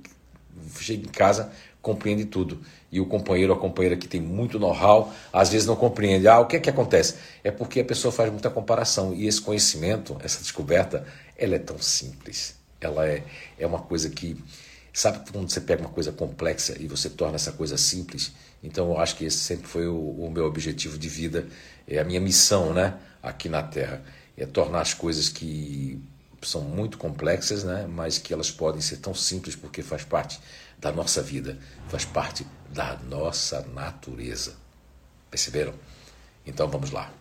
chega 0.80 1.04
em 1.06 1.12
casa 1.12 1.52
compreende 1.88 2.26
tudo. 2.26 2.60
E 2.92 3.00
o 3.00 3.06
companheiro 3.06 3.54
ou 3.54 3.58
a 3.58 3.62
companheira 3.62 3.96
que 3.96 4.10
tem 4.10 4.20
muito 4.20 4.60
know-how, 4.60 5.14
às 5.32 5.50
vezes 5.50 5.66
não 5.66 5.76
compreende. 5.76 6.28
Ah, 6.28 6.40
o 6.40 6.46
que 6.46 6.58
é 6.58 6.60
que 6.60 6.70
acontece? 6.70 7.16
É 7.44 7.50
porque 7.50 7.80
a 7.80 7.86
pessoa 7.86 8.12
faz 8.12 8.30
muita 8.30 8.50
comparação. 8.50 9.14
E 9.14 9.26
esse 9.26 9.42
conhecimento, 9.42 10.18
essa 10.22 10.42
descoberta, 10.42 11.06
ela 11.38 11.56
é 11.56 11.60
tão 11.60 11.80
simples. 11.80 12.56
Ela 12.82 13.08
é, 13.08 13.24
é 13.58 13.66
uma 13.66 13.80
coisa 13.80 14.10
que. 14.10 14.38
Sabe 14.98 15.20
quando 15.32 15.48
você 15.48 15.62
pega 15.62 15.84
uma 15.84 15.92
coisa 15.92 16.12
complexa 16.12 16.76
e 16.80 16.88
você 16.88 17.08
torna 17.08 17.36
essa 17.36 17.52
coisa 17.52 17.78
simples? 17.78 18.32
Então 18.64 18.90
eu 18.90 19.00
acho 19.00 19.16
que 19.16 19.26
esse 19.26 19.38
sempre 19.38 19.68
foi 19.68 19.86
o, 19.86 19.96
o 19.96 20.32
meu 20.32 20.46
objetivo 20.46 20.98
de 20.98 21.08
vida, 21.08 21.48
é 21.88 22.00
a 22.00 22.04
minha 22.04 22.20
missão 22.20 22.74
né, 22.74 22.98
aqui 23.22 23.48
na 23.48 23.62
Terra. 23.62 24.04
É 24.36 24.44
tornar 24.48 24.82
as 24.82 24.96
coisas 24.96 25.30
que 25.30 26.02
são 26.42 26.62
muito 26.62 26.98
complexas, 26.98 27.64
né, 27.64 27.86
mas 27.88 28.18
que 28.18 28.34
elas 28.34 28.50
podem 28.50 28.82
ser 28.82 28.98
tão 28.98 29.14
simples 29.14 29.56
porque 29.56 29.84
faz 29.84 30.04
parte 30.04 30.40
da 30.80 30.92
nossa 30.92 31.22
vida, 31.22 31.60
faz 31.90 32.04
parte 32.04 32.48
da 32.74 32.98
nossa 33.08 33.62
natureza. 33.76 34.56
Perceberam? 35.30 35.76
Então 36.44 36.68
vamos 36.68 36.90
lá. 36.90 37.14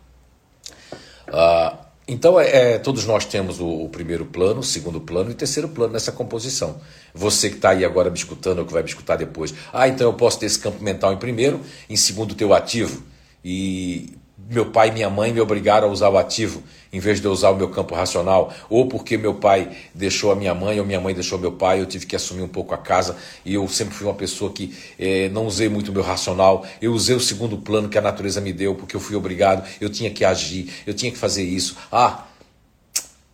Uh, 1.28 1.85
então, 2.08 2.38
é, 2.38 2.74
é, 2.74 2.78
todos 2.78 3.04
nós 3.04 3.24
temos 3.24 3.60
o, 3.60 3.66
o, 3.66 3.88
primeiro 3.88 4.24
plano, 4.24 4.60
o 4.60 4.62
segundo 4.62 5.00
plano 5.00 5.30
e 5.30 5.32
o 5.32 5.36
terceiro 5.36 5.68
plano 5.68 5.92
nessa 5.92 6.12
composição. 6.12 6.80
Você 7.12 7.50
que 7.50 7.56
está 7.56 7.70
aí 7.70 7.84
agora 7.84 8.10
me 8.10 8.16
escutando, 8.16 8.60
ou 8.60 8.66
que 8.66 8.72
vai 8.72 8.82
me 8.82 8.88
escutar 8.88 9.16
depois. 9.16 9.52
Ah, 9.72 9.88
então 9.88 10.06
eu 10.06 10.14
posso 10.14 10.38
ter 10.38 10.46
esse 10.46 10.58
campo 10.58 10.82
mental 10.82 11.12
em 11.12 11.16
primeiro, 11.16 11.60
em 11.90 11.96
segundo, 11.96 12.34
teu 12.34 12.54
ativo. 12.54 13.02
E 13.44 14.15
meu 14.48 14.66
pai 14.66 14.88
e 14.88 14.92
minha 14.92 15.10
mãe 15.10 15.32
me 15.32 15.40
obrigaram 15.40 15.88
a 15.88 15.90
usar 15.90 16.08
o 16.08 16.18
ativo 16.18 16.62
em 16.92 17.00
vez 17.00 17.20
de 17.20 17.26
eu 17.26 17.32
usar 17.32 17.50
o 17.50 17.56
meu 17.56 17.68
campo 17.68 17.94
racional, 17.94 18.52
ou 18.70 18.88
porque 18.88 19.18
meu 19.18 19.34
pai 19.34 19.70
deixou 19.94 20.32
a 20.32 20.34
minha 20.34 20.54
mãe, 20.54 20.80
ou 20.80 20.86
minha 20.86 20.98
mãe 20.98 21.12
deixou 21.12 21.38
meu 21.38 21.52
pai, 21.52 21.80
eu 21.80 21.84
tive 21.84 22.06
que 22.06 22.16
assumir 22.16 22.42
um 22.42 22.48
pouco 22.48 22.74
a 22.74 22.78
casa, 22.78 23.16
e 23.44 23.52
eu 23.52 23.68
sempre 23.68 23.94
fui 23.94 24.06
uma 24.06 24.14
pessoa 24.14 24.50
que 24.50 24.74
eh, 24.98 25.28
não 25.28 25.46
usei 25.46 25.68
muito 25.68 25.90
o 25.90 25.92
meu 25.92 26.02
racional, 26.02 26.64
eu 26.80 26.92
usei 26.92 27.14
o 27.14 27.20
segundo 27.20 27.58
plano 27.58 27.88
que 27.90 27.98
a 27.98 28.00
natureza 28.00 28.40
me 28.40 28.50
deu, 28.50 28.74
porque 28.74 28.96
eu 28.96 29.00
fui 29.00 29.14
obrigado, 29.14 29.68
eu 29.78 29.90
tinha 29.90 30.10
que 30.10 30.24
agir, 30.24 30.72
eu 30.86 30.94
tinha 30.94 31.12
que 31.12 31.18
fazer 31.18 31.42
isso. 31.42 31.76
Ah, 31.92 32.24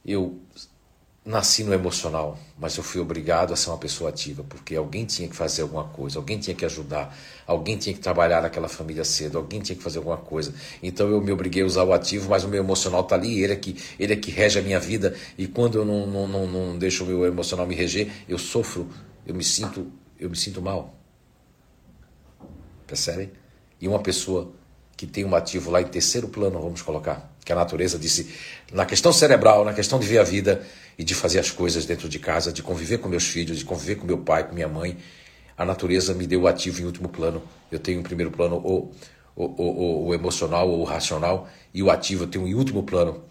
eu 0.04 0.40
nasci 1.24 1.62
no 1.62 1.72
emocional, 1.72 2.36
mas 2.58 2.76
eu 2.76 2.82
fui 2.82 3.00
obrigado 3.00 3.52
a 3.52 3.56
ser 3.56 3.70
uma 3.70 3.78
pessoa 3.78 4.10
ativa, 4.10 4.42
porque 4.42 4.74
alguém 4.74 5.04
tinha 5.04 5.28
que 5.28 5.36
fazer 5.36 5.62
alguma 5.62 5.84
coisa, 5.84 6.18
alguém 6.18 6.36
tinha 6.38 6.54
que 6.54 6.64
ajudar, 6.64 7.16
alguém 7.46 7.76
tinha 7.76 7.94
que 7.94 8.00
trabalhar 8.00 8.42
naquela 8.42 8.68
família 8.68 9.04
cedo, 9.04 9.38
alguém 9.38 9.60
tinha 9.60 9.76
que 9.76 9.82
fazer 9.82 9.98
alguma 9.98 10.16
coisa. 10.16 10.52
Então 10.82 11.08
eu 11.08 11.20
me 11.20 11.30
obriguei 11.30 11.62
a 11.62 11.66
usar 11.66 11.84
o 11.84 11.92
ativo, 11.92 12.28
mas 12.28 12.42
o 12.42 12.48
meu 12.48 12.60
emocional 12.60 13.02
está 13.02 13.14
ali, 13.14 13.40
ele 13.40 13.52
é 13.52 13.56
que 13.56 13.76
ele 14.00 14.12
é 14.12 14.16
que 14.16 14.32
rege 14.32 14.58
a 14.58 14.62
minha 14.62 14.80
vida, 14.80 15.14
e 15.38 15.46
quando 15.46 15.78
eu 15.78 15.84
não, 15.84 16.06
não, 16.08 16.26
não, 16.26 16.46
não 16.46 16.78
deixo 16.78 17.04
o 17.04 17.06
meu 17.06 17.24
emocional 17.24 17.66
me 17.66 17.74
reger, 17.76 18.10
eu 18.28 18.36
sofro, 18.36 18.90
eu 19.24 19.34
me 19.34 19.44
sinto, 19.44 19.92
eu 20.18 20.28
me 20.28 20.36
sinto 20.36 20.60
mal. 20.60 20.92
Percebem? 22.84 23.30
E 23.80 23.86
uma 23.86 24.00
pessoa 24.00 24.52
que 24.96 25.06
tem 25.06 25.24
um 25.24 25.34
ativo 25.36 25.70
lá 25.70 25.80
em 25.80 25.86
terceiro 25.86 26.28
plano, 26.28 26.60
vamos 26.60 26.82
colocar, 26.82 27.32
que 27.44 27.52
a 27.52 27.56
natureza 27.56 27.98
disse, 27.98 28.32
na 28.72 28.84
questão 28.84 29.12
cerebral, 29.12 29.64
na 29.64 29.72
questão 29.72 29.98
de 29.98 30.06
ver 30.06 30.18
a 30.18 30.24
vida 30.24 30.64
e 30.98 31.04
de 31.04 31.14
fazer 31.14 31.38
as 31.38 31.50
coisas 31.50 31.86
dentro 31.86 32.08
de 32.08 32.18
casa, 32.18 32.52
de 32.52 32.62
conviver 32.62 32.98
com 32.98 33.08
meus 33.08 33.26
filhos, 33.26 33.58
de 33.58 33.64
conviver 33.64 33.96
com 33.96 34.06
meu 34.06 34.18
pai, 34.18 34.46
com 34.46 34.54
minha 34.54 34.68
mãe, 34.68 34.98
a 35.56 35.64
natureza 35.64 36.14
me 36.14 36.26
deu 36.26 36.42
o 36.42 36.48
ativo 36.48 36.80
em 36.80 36.84
último 36.84 37.08
plano. 37.08 37.42
Eu 37.70 37.78
tenho 37.78 38.00
em 38.00 38.02
primeiro 38.02 38.30
plano 38.30 38.56
o, 38.56 38.92
o, 39.36 39.44
o, 39.44 40.06
o 40.06 40.14
emocional 40.14 40.68
ou 40.68 40.80
o 40.80 40.84
racional, 40.84 41.48
e 41.72 41.82
o 41.82 41.90
ativo 41.90 42.24
eu 42.24 42.28
tenho 42.28 42.46
em 42.46 42.54
último 42.54 42.82
plano. 42.82 43.24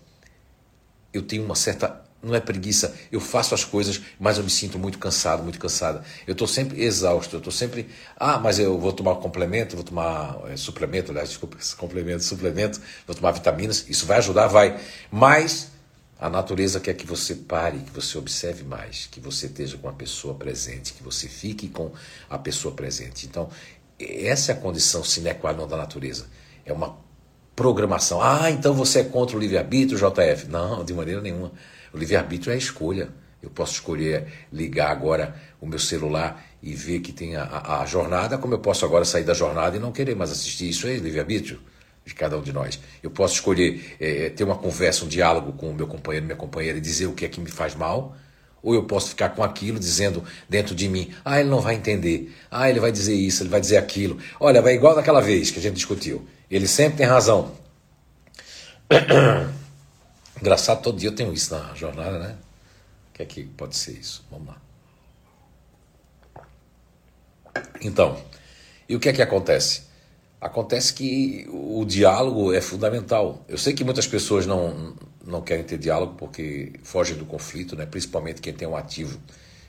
Eu 1.14 1.22
tenho 1.22 1.44
uma 1.44 1.56
certa 1.56 2.02
não 2.24 2.36
é 2.36 2.40
preguiça, 2.40 2.96
eu 3.12 3.20
faço 3.20 3.56
as 3.56 3.64
coisas, 3.64 4.00
mas 4.20 4.38
eu 4.38 4.44
me 4.44 4.50
sinto 4.50 4.78
muito 4.78 5.00
cansado, 5.00 5.42
muito 5.42 5.60
cansada. 5.60 6.04
Eu 6.28 6.34
estou 6.34 6.48
sempre 6.48 6.84
exausto, 6.84 7.36
eu 7.36 7.40
estou 7.40 7.52
sempre, 7.52 7.90
ah, 8.16 8.38
mas 8.38 8.60
eu 8.60 8.78
vou 8.78 8.94
tomar 8.94 9.16
complemento, 9.16 9.76
vou 9.76 9.84
tomar 9.84 10.40
é, 10.48 10.56
suplemento, 10.56 11.12
aliás, 11.12 11.30
desculpa, 11.30 11.58
complemento, 11.78 12.24
suplemento, 12.24 12.80
vou 13.08 13.16
tomar 13.16 13.32
vitaminas, 13.32 13.86
isso 13.90 14.06
vai 14.06 14.18
ajudar, 14.18 14.48
vai. 14.48 14.80
Mas 15.12 15.72
a 16.22 16.30
natureza 16.30 16.80
quer 16.80 16.94
que 16.94 17.08
você 17.08 17.34
pare, 17.34 17.80
que 17.80 17.90
você 17.90 18.16
observe 18.16 18.64
mais, 18.64 19.10
que 19.12 19.20
você 19.20 19.48
esteja 19.48 19.76
com 19.80 19.90
a 19.90 19.92
pessoa 19.92 20.36
presente, 20.36 20.94
que 20.94 21.02
você 21.02 21.28
fique 21.28 21.68
com 21.68 21.92
a 22.30 22.38
pessoa 22.38 22.76
presente. 22.76 23.26
Então, 23.26 23.50
essa 24.00 24.52
é 24.52 24.56
a 24.56 24.58
condição 24.58 25.04
sine 25.04 25.34
qua 25.34 25.52
non 25.52 25.68
da 25.68 25.76
natureza. 25.76 26.28
É 26.64 26.72
uma 26.72 26.96
programação. 27.56 28.22
Ah, 28.22 28.52
então 28.52 28.76
você 28.76 29.00
é 29.00 29.04
contra 29.04 29.36
o 29.36 29.40
livre-arbítrio, 29.40 29.98
JF? 29.98 30.48
Não, 30.48 30.86
de 30.86 30.94
maneira 30.94 31.22
nenhuma. 31.22 31.52
O 31.92 31.98
livre-arbítrio 31.98 32.52
é 32.52 32.54
a 32.54 32.58
escolha. 32.58 33.10
Eu 33.42 33.50
posso 33.50 33.74
escolher 33.74 34.28
ligar 34.54 34.92
agora 34.92 35.36
o 35.60 35.66
meu 35.66 35.80
celular 35.80 36.46
e 36.62 36.76
ver 36.76 37.00
que 37.00 37.12
tem 37.12 37.36
a, 37.36 37.46
a, 37.46 37.82
a, 37.82 37.86
jornada, 37.88 38.38
como 38.38 38.54
eu 38.54 38.60
posso 38.60 38.86
agora 38.86 39.04
sair 39.06 39.24
da 39.24 39.34
jornada 39.34 39.76
e 39.76 39.80
não 39.80 39.92
querer 39.92 40.16
mais 40.16 40.32
assistir. 40.32 40.70
Isso 40.70 40.86
é 40.86 40.98
livre-arbítrio 40.98 41.60
de 42.06 42.14
cada 42.14 42.38
um 42.38 42.42
de 42.42 42.52
nós. 42.52 42.80
Eu 43.02 43.12
posso 43.12 43.36
escolher 43.36 43.96
é, 44.00 44.30
ter 44.30 44.44
uma 44.44 44.58
conversa, 44.58 45.06
um 45.06 45.08
diálogo 45.08 45.54
com 45.54 45.70
o 45.70 45.74
meu 45.74 45.88
companheiro, 45.88 46.26
minha 46.26 46.38
companheira 46.38 46.78
e 46.78 46.82
dizer 46.82 47.08
o 47.08 47.14
que 47.14 47.26
é 47.26 47.30
que 47.30 47.40
me 47.40 47.50
faz 47.50 47.76
mal, 47.76 48.16
ou 48.64 48.74
eu 48.76 48.84
posso 48.84 49.10
ficar 49.10 49.30
com 49.30 49.44
aquilo 49.44 49.80
dizendo 49.80 50.24
dentro 50.48 50.76
de 50.76 50.88
mim: 50.88 51.14
ah, 51.24 51.40
ele 51.40 51.50
não 51.50 51.62
vai 51.62 51.76
entender, 51.76 52.36
ah, 52.50 52.70
ele 52.70 52.80
vai 52.80 52.92
dizer 52.92 53.16
isso, 53.16 53.44
ele 53.44 53.50
vai 53.50 53.62
dizer 53.62 53.78
aquilo. 53.78 54.20
Olha, 54.40 54.62
vai 54.62 54.74
igual 54.74 54.96
daquela 54.96 55.22
vez 55.22 55.52
que 55.52 55.60
a 55.60 55.62
gente 55.62 55.76
discutiu. 55.76 56.28
Ele 56.50 56.68
sempre 56.68 56.98
tem 56.98 57.06
razão. 57.06 57.56
Engraçado, 60.40 60.82
todo 60.82 61.00
dia 61.00 61.10
eu 61.10 61.16
tenho 61.16 61.34
isso 61.34 61.54
na 61.56 61.74
jornada, 61.76 62.20
né? 62.20 62.36
O 63.10 63.14
que 63.14 63.24
é 63.24 63.26
que 63.26 63.44
pode 63.44 63.76
ser 63.76 63.94
isso? 63.94 64.26
Vamos 64.30 64.48
lá. 64.48 64.58
Então, 67.82 68.22
e 68.88 68.96
o 68.96 69.00
que 69.00 69.10
é 69.10 69.14
que 69.14 69.22
acontece? 69.22 69.84
Acontece 70.42 70.92
que 70.96 71.48
o 71.52 71.86
diálogo 71.86 72.52
é 72.52 72.60
fundamental. 72.60 73.46
Eu 73.48 73.60
sei 73.60 73.74
que 73.74 73.84
muitas 73.84 74.08
pessoas 74.08 74.48
não, 74.48 74.96
não 75.24 75.40
querem 75.40 75.64
ter 75.64 75.78
diálogo 75.78 76.16
porque 76.18 76.74
fogem 76.82 77.16
do 77.16 77.26
conflito, 77.26 77.76
né? 77.76 77.86
principalmente 77.86 78.42
quem 78.42 78.52
tem 78.52 78.68
um 78.68 78.76
ativo. 78.76 79.20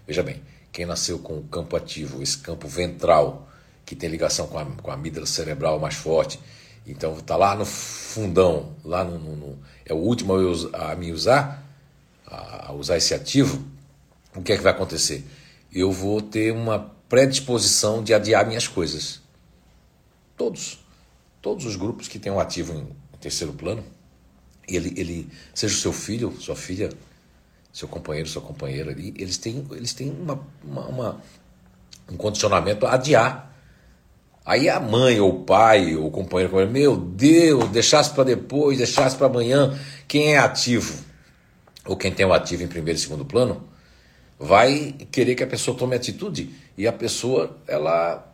Veja 0.06 0.22
bem, 0.22 0.42
quem 0.72 0.87
nasceu 0.87 1.18
com 1.18 1.35
o 1.35 1.42
campo 1.42 1.76
ativo, 1.76 2.22
esse 2.22 2.38
campo 2.38 2.66
ventral, 2.66 3.46
que 3.85 3.94
tem 3.94 4.08
ligação 4.08 4.46
com 4.46 4.58
a, 4.58 4.64
com 4.64 4.90
a 4.90 4.94
amígdala 4.94 5.26
cerebral 5.26 5.78
mais 5.78 5.94
forte, 5.94 6.40
então 6.87 7.18
está 7.18 7.37
lá 7.37 7.54
no 7.54 7.66
fundão, 7.66 8.74
lá 8.85 9.04
no, 9.04 9.18
no, 9.18 9.37
no, 9.37 9.58
é 9.85 9.92
o 9.92 9.98
último 9.98 10.35
a, 10.72 10.96
me 10.96 11.12
usar, 11.12 11.62
a, 12.26 12.72
usar 12.72 12.96
esse 12.96 13.14
ativo. 13.14 13.62
O 14.35 14.42
que 14.42 14.52
é 14.52 14.56
que 14.56 14.62
vai 14.62 14.72
acontecer? 14.72 15.24
Eu 15.70 15.92
vou 15.92 16.20
ter 16.20 16.52
uma 16.52 16.90
predisposição 17.08 18.02
de 18.02 18.14
adiar 18.14 18.46
minhas 18.46 18.66
coisas. 18.66 19.21
Todos, 20.36 20.78
todos 21.40 21.64
os 21.66 21.76
grupos 21.76 22.08
que 22.08 22.18
têm 22.18 22.32
um 22.32 22.40
ativo 22.40 22.74
em 22.74 22.86
terceiro 23.18 23.52
plano, 23.52 23.84
ele, 24.66 24.92
ele 24.96 25.28
seja 25.54 25.74
o 25.74 25.78
seu 25.78 25.92
filho, 25.92 26.34
sua 26.40 26.56
filha, 26.56 26.90
seu 27.72 27.88
companheiro, 27.88 28.28
sua 28.28 28.42
companheira 28.42 28.90
ali, 28.90 29.14
eles 29.16 29.38
têm, 29.38 29.66
eles 29.72 29.92
têm 29.92 30.10
uma, 30.10 30.40
uma, 30.64 30.86
uma 30.86 31.22
um 32.10 32.16
condicionamento 32.16 32.86
a 32.86 32.94
adiar 32.94 33.52
Aí 34.44 34.68
a 34.68 34.80
mãe, 34.80 35.20
ou 35.20 35.30
o 35.30 35.44
pai, 35.44 35.94
ou 35.94 36.08
o 36.08 36.10
companheiro, 36.10 36.68
meu 36.68 36.96
Deus, 36.96 37.68
deixasse 37.70 38.10
para 38.10 38.24
depois, 38.24 38.78
deixasse 38.78 39.16
para 39.16 39.28
amanhã. 39.28 39.78
Quem 40.08 40.34
é 40.34 40.38
ativo, 40.38 41.04
ou 41.86 41.96
quem 41.96 42.10
tem 42.10 42.26
o 42.26 42.32
ativo 42.32 42.64
em 42.64 42.68
primeiro 42.68 42.98
e 42.98 43.02
segundo 43.02 43.24
plano, 43.24 43.62
vai 44.38 44.96
querer 45.12 45.36
que 45.36 45.44
a 45.44 45.46
pessoa 45.46 45.76
tome 45.76 45.94
atitude. 45.94 46.50
E 46.76 46.88
a 46.88 46.92
pessoa, 46.92 47.56
ela 47.68 48.31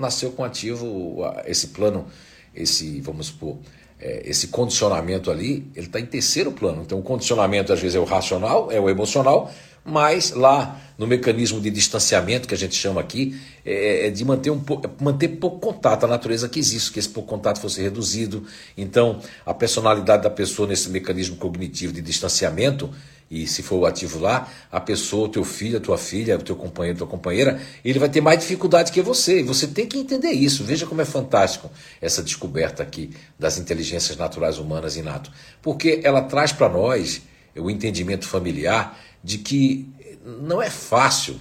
nasceu 0.00 0.32
com 0.32 0.42
ativo, 0.42 1.22
esse 1.46 1.68
plano, 1.68 2.06
esse, 2.54 3.00
vamos 3.00 3.26
supor, 3.26 3.58
é, 4.00 4.22
esse 4.24 4.48
condicionamento 4.48 5.30
ali, 5.30 5.70
ele 5.76 5.86
está 5.86 6.00
em 6.00 6.06
terceiro 6.06 6.50
plano. 6.52 6.82
Então 6.82 6.98
o 6.98 7.02
condicionamento 7.02 7.72
às 7.72 7.80
vezes 7.80 7.96
é 7.96 8.00
o 8.00 8.04
racional, 8.04 8.72
é 8.72 8.80
o 8.80 8.88
emocional, 8.88 9.52
mas 9.84 10.32
lá 10.32 10.80
no 10.98 11.06
mecanismo 11.06 11.60
de 11.60 11.70
distanciamento 11.70 12.46
que 12.46 12.54
a 12.54 12.56
gente 12.56 12.74
chama 12.74 13.00
aqui, 13.00 13.40
é, 13.64 14.06
é 14.06 14.10
de 14.10 14.24
manter, 14.24 14.50
um, 14.50 14.60
manter 15.00 15.28
pouco 15.28 15.58
contato. 15.58 16.04
A 16.04 16.06
natureza 16.06 16.48
quis 16.48 16.72
isso, 16.72 16.92
que 16.92 16.98
esse 16.98 17.08
pouco 17.08 17.28
contato 17.28 17.60
fosse 17.60 17.80
reduzido. 17.80 18.44
Então, 18.76 19.20
a 19.44 19.54
personalidade 19.54 20.22
da 20.22 20.30
pessoa 20.30 20.68
nesse 20.68 20.90
mecanismo 20.90 21.36
cognitivo 21.36 21.92
de 21.92 22.02
distanciamento, 22.02 22.90
e 23.30 23.46
se 23.46 23.62
for 23.62 23.76
o 23.76 23.86
ativo 23.86 24.18
lá, 24.18 24.50
a 24.72 24.80
pessoa, 24.80 25.26
o 25.26 25.28
teu 25.28 25.44
filho, 25.44 25.78
a 25.78 25.80
tua 25.80 25.96
filha, 25.96 26.36
o 26.36 26.42
teu 26.42 26.56
companheiro, 26.56 26.96
a 26.96 26.98
tua 26.98 27.06
companheira, 27.06 27.62
ele 27.84 27.98
vai 27.98 28.08
ter 28.08 28.20
mais 28.20 28.40
dificuldade 28.40 28.90
que 28.90 29.00
você. 29.00 29.38
E 29.38 29.42
você 29.44 29.68
tem 29.68 29.86
que 29.86 29.96
entender 29.96 30.32
isso. 30.32 30.64
Veja 30.64 30.84
como 30.84 31.00
é 31.00 31.04
fantástico 31.04 31.70
essa 32.00 32.24
descoberta 32.24 32.82
aqui 32.82 33.10
das 33.38 33.56
inteligências 33.56 34.16
naturais 34.16 34.58
humanas 34.58 34.96
inato. 34.96 35.30
Porque 35.62 36.00
ela 36.02 36.22
traz 36.22 36.50
para 36.50 36.68
nós 36.68 37.22
o 37.54 37.70
entendimento 37.70 38.26
familiar 38.26 38.98
de 39.22 39.38
que 39.38 39.88
não 40.24 40.60
é 40.60 40.68
fácil, 40.68 41.40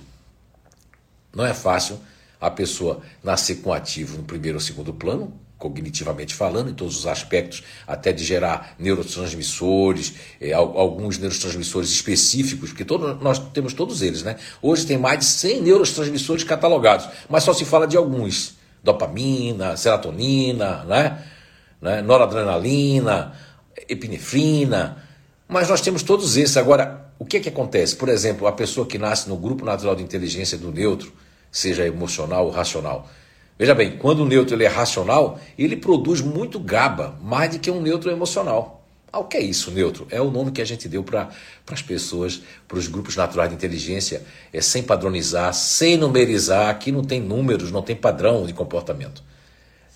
não 1.35 1.45
é 1.45 1.55
fácil 1.55 1.99
a 2.39 2.51
pessoa 2.51 3.01
nascer 3.23 3.61
com 3.61 3.73
ativo 3.73 4.15
no 4.17 4.23
primeiro 4.23 4.57
ou 4.57 4.61
segundo 4.61 4.93
plano, 4.93 5.33
cognitivamente 5.59 6.33
falando, 6.33 6.71
em 6.71 6.73
todos 6.73 6.97
os 6.97 7.05
aspectos, 7.05 7.63
até 7.85 8.13
de 8.13 8.23
gerar 8.23 8.75
neurotransmissores, 8.79 10.13
eh, 10.39 10.53
alguns 10.53 11.17
neurotransmissores 11.17 11.91
específicos, 11.91 12.69
porque 12.69 12.85
todo, 12.85 13.15
nós 13.15 13.39
temos 13.53 13.73
todos 13.73 14.01
eles, 14.01 14.23
né? 14.23 14.37
Hoje 14.61 14.85
tem 14.85 14.97
mais 14.97 15.19
de 15.19 15.25
100 15.25 15.61
neurotransmissores 15.61 16.45
catalogados, 16.45 17.09
mas 17.29 17.43
só 17.43 17.53
se 17.53 17.65
fala 17.65 17.85
de 17.85 17.97
alguns: 17.97 18.55
dopamina, 18.81 19.75
serotonina, 19.75 20.85
né? 20.85 21.21
né? 21.81 22.01
noradrenalina, 22.01 23.33
epinefrina, 23.89 25.03
mas 25.45 25.67
nós 25.67 25.81
temos 25.81 26.03
todos 26.03 26.37
esses. 26.37 26.55
Agora, 26.55 27.11
o 27.19 27.25
que, 27.25 27.35
é 27.35 27.39
que 27.41 27.49
acontece? 27.49 27.97
Por 27.97 28.07
exemplo, 28.07 28.47
a 28.47 28.53
pessoa 28.53 28.87
que 28.87 28.97
nasce 28.97 29.27
no 29.27 29.35
grupo 29.35 29.65
natural 29.65 29.93
de 29.93 30.03
inteligência 30.03 30.57
do 30.57 30.71
neutro, 30.71 31.11
seja 31.51 31.85
emocional 31.85 32.45
ou 32.45 32.51
racional. 32.51 33.09
Veja 33.59 33.75
bem, 33.75 33.97
quando 33.97 34.21
o 34.21 34.25
neutro 34.25 34.55
ele 34.55 34.63
é 34.63 34.67
racional, 34.67 35.39
ele 35.57 35.75
produz 35.75 36.21
muito 36.21 36.59
GABA, 36.59 37.19
mais 37.21 37.51
do 37.51 37.59
que 37.59 37.69
um 37.69 37.81
neutro 37.81 38.09
emocional. 38.09 38.83
Ah, 39.11 39.19
o 39.19 39.25
que 39.25 39.37
é 39.37 39.41
isso, 39.41 39.69
neutro? 39.69 40.07
É 40.09 40.21
o 40.21 40.31
nome 40.31 40.51
que 40.51 40.61
a 40.61 40.65
gente 40.65 40.87
deu 40.87 41.03
para 41.03 41.29
as 41.69 41.81
pessoas, 41.81 42.41
para 42.67 42.77
os 42.77 42.87
grupos 42.87 43.15
naturais 43.15 43.49
de 43.49 43.55
inteligência, 43.55 44.23
é 44.53 44.61
sem 44.61 44.81
padronizar, 44.81 45.53
sem 45.53 45.97
numerizar, 45.97 46.69
aqui 46.69 46.91
não 46.91 47.03
tem 47.03 47.19
números, 47.19 47.71
não 47.71 47.81
tem 47.81 47.95
padrão 47.95 48.45
de 48.45 48.53
comportamento 48.53 49.21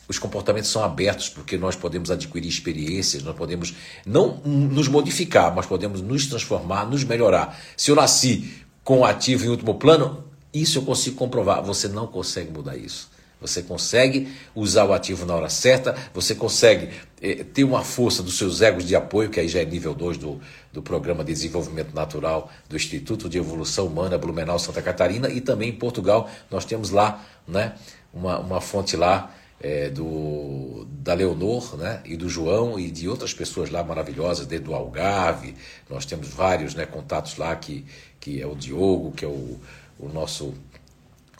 os 0.07 0.19
comportamentos 0.19 0.69
são 0.69 0.83
abertos 0.83 1.29
porque 1.29 1.57
nós 1.57 1.75
podemos 1.75 2.11
adquirir 2.11 2.47
experiências, 2.47 3.23
nós 3.23 3.35
podemos 3.35 3.73
não 4.05 4.37
nos 4.43 4.87
modificar, 4.87 5.53
mas 5.55 5.65
podemos 5.65 6.01
nos 6.01 6.27
transformar, 6.27 6.85
nos 6.85 7.03
melhorar. 7.03 7.57
Se 7.77 7.89
eu 7.89 7.95
nasci 7.95 8.53
com 8.83 9.05
ativo 9.05 9.45
em 9.45 9.49
último 9.49 9.75
plano, 9.75 10.23
isso 10.53 10.77
eu 10.77 10.83
consigo 10.83 11.15
comprovar. 11.15 11.63
Você 11.63 11.87
não 11.87 12.05
consegue 12.05 12.51
mudar 12.51 12.75
isso. 12.75 13.12
Você 13.43 13.61
consegue 13.61 14.33
usar 14.55 14.85
o 14.85 14.93
ativo 14.93 15.25
na 15.25 15.35
hora 15.35 15.49
certa, 15.49 15.95
você 16.13 16.33
consegue 16.33 16.89
eh, 17.21 17.43
ter 17.43 17.65
uma 17.65 17.83
força 17.83 18.23
dos 18.23 18.37
seus 18.37 18.61
egos 18.61 18.85
de 18.85 18.95
apoio, 18.95 19.29
que 19.29 19.39
aí 19.39 19.47
já 19.47 19.59
é 19.59 19.65
nível 19.65 19.93
2 19.93 20.17
do, 20.17 20.39
do 20.71 20.81
Programa 20.81 21.23
de 21.23 21.33
Desenvolvimento 21.33 21.93
Natural 21.93 22.49
do 22.69 22.75
Instituto 22.75 23.29
de 23.29 23.37
Evolução 23.37 23.87
Humana 23.87 24.17
Blumenau 24.17 24.57
Santa 24.57 24.81
Catarina, 24.81 25.29
e 25.29 25.41
também 25.41 25.69
em 25.69 25.75
Portugal 25.75 26.29
nós 26.49 26.63
temos 26.63 26.89
lá 26.89 27.23
né, 27.47 27.73
uma, 28.13 28.39
uma 28.39 28.61
fonte 28.61 28.95
lá 28.95 29.35
é, 29.59 29.89
do, 29.89 30.85
da 30.89 31.13
Leonor 31.13 31.77
né, 31.77 32.01
e 32.05 32.17
do 32.17 32.27
João 32.29 32.79
e 32.79 32.91
de 32.91 33.07
outras 33.07 33.33
pessoas 33.33 33.69
lá 33.69 33.83
maravilhosas, 33.83 34.45
desde 34.45 34.69
o 34.69 34.73
Algarve. 34.73 35.55
Nós 35.89 36.05
temos 36.05 36.27
vários 36.29 36.75
né, 36.75 36.85
contatos 36.85 37.37
lá, 37.37 37.55
que, 37.55 37.85
que 38.19 38.41
é 38.41 38.45
o 38.45 38.55
Diogo, 38.55 39.11
que 39.11 39.23
é 39.23 39.27
o, 39.27 39.59
o 39.99 40.09
nosso 40.09 40.53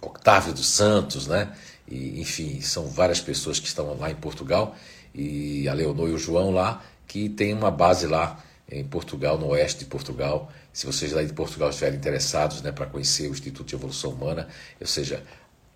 Octávio 0.02 0.54
dos 0.54 0.68
Santos, 0.68 1.28
né? 1.28 1.52
E, 1.88 2.22
enfim, 2.22 2.62
são 2.62 2.88
várias 2.88 3.19
pessoas 3.19 3.60
que 3.60 3.67
estão 3.67 3.98
lá 3.98 4.10
em 4.10 4.15
Portugal 4.15 4.76
e 5.13 5.67
a 5.67 5.74
Leonor 5.74 6.10
e 6.10 6.13
o 6.13 6.17
João 6.17 6.52
lá, 6.52 6.84
que 7.08 7.30
tem 7.30 7.54
uma 7.54 7.69
base 7.69 8.08
lá 8.08 8.43
em 8.69 8.84
Portugal, 8.84 9.38
no 9.38 9.48
oeste 9.48 9.80
de 9.80 9.86
Portugal. 9.86 10.52
Se 10.72 10.86
vocês 10.86 11.12
lá 11.12 11.24
de 11.24 11.34
Portugal 11.34 11.69
estiverem 11.69 11.98
interessados 11.98 12.62
né, 12.62 12.72
para 12.72 12.86
conhecer 12.86 13.28
o 13.28 13.32
Instituto 13.32 13.67
de 13.67 13.76
Evolução 13.76 14.12
Humana, 14.12 14.48
ou 14.80 14.88
seja, 14.88 15.24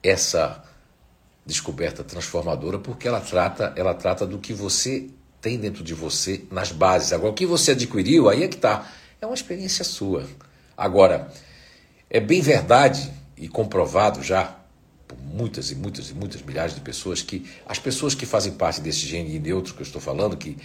essa 0.02 0.64
descoberta 1.46 2.04
transformadora, 2.04 2.80
porque 2.80 3.08
ela 3.08 3.22
trata, 3.22 3.74
ela 3.76 3.94
trata 3.94 4.26
do 4.26 4.38
que 4.40 4.54
você 4.54 5.10
tem 5.40 5.58
dentro 5.58 5.84
de 5.84 5.94
você 5.94 6.44
nas 6.52 6.72
bases. 6.72 7.14
Agora, 7.14 7.32
o 7.32 7.36
que 7.36 7.46
você 7.46 7.72
adquiriu, 7.72 8.28
aí 8.28 8.44
é 8.44 8.48
que 8.48 8.56
está. 8.56 8.90
É 9.22 9.26
uma 9.26 9.36
experiência 9.36 9.84
sua. 9.84 10.28
Agora, 10.76 11.32
é 12.10 12.20
bem 12.20 12.42
verdade 12.42 13.12
e 13.38 13.48
comprovado 13.48 14.24
já 14.24 14.57
por 15.08 15.18
muitas 15.18 15.72
e 15.72 15.76
muitas 15.76 16.10
e 16.10 16.14
muitas 16.14 16.42
milhares 16.42 16.76
de 16.76 16.82
pessoas 16.82 17.22
que 17.22 17.46
as 17.66 17.80
pessoas 17.80 18.14
que 18.14 18.26
fazem 18.26 18.54
parte 18.54 18.82
desse 18.82 19.06
gene 19.06 19.40
neutro 19.40 19.74
que 19.74 19.82
eu 19.82 19.86
estou 19.86 20.02
falando, 20.02 20.36
que 20.36 20.58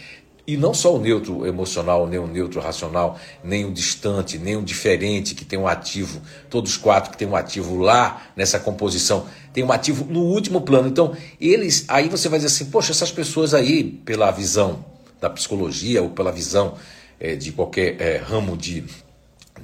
e 0.44 0.57
não 0.57 0.74
só 0.74 0.96
o 0.96 0.98
neutro 0.98 1.46
emocional, 1.46 2.07
nem 2.09 2.18
o 2.18 2.26
neutro 2.26 2.61
racional, 2.61 3.18
nem 3.44 3.64
o 3.64 3.70
distante, 3.70 4.38
nem 4.38 4.57
o 4.57 4.62
diferente 4.62 5.37
que 5.37 5.44
tem 5.44 5.57
um 5.57 5.68
ativo, 5.68 6.20
todos 6.50 6.76
quatro 6.76 7.12
que 7.12 7.16
tem 7.16 7.28
um 7.28 7.37
ativo 7.37 7.78
lá 7.78 8.26
nessa 8.35 8.59
composição, 8.59 9.26
tem 9.52 9.62
um 9.62 9.70
ativo 9.70 10.05
no 10.05 10.20
último 10.20 10.62
plano. 10.62 10.88
Então, 10.88 11.16
eles, 11.40 11.85
aí 11.87 12.09
você 12.09 12.28
vai 12.28 12.40
dizer 12.40 12.48
assim, 12.48 12.70
poxa, 12.70 12.90
essas 12.90 13.12
pessoas 13.12 13.55
aí, 13.55 13.85
pela 13.85 14.33
visão 14.33 14.85
da 15.20 15.31
psicologia 15.31 16.02
ou 16.02 16.11
pela 16.11 16.33
visão 16.33 16.74
é, 17.20 17.37
de 17.37 17.52
qualquer 17.52 18.00
é, 18.00 18.16
ramo 18.16 18.57
de, 18.57 18.85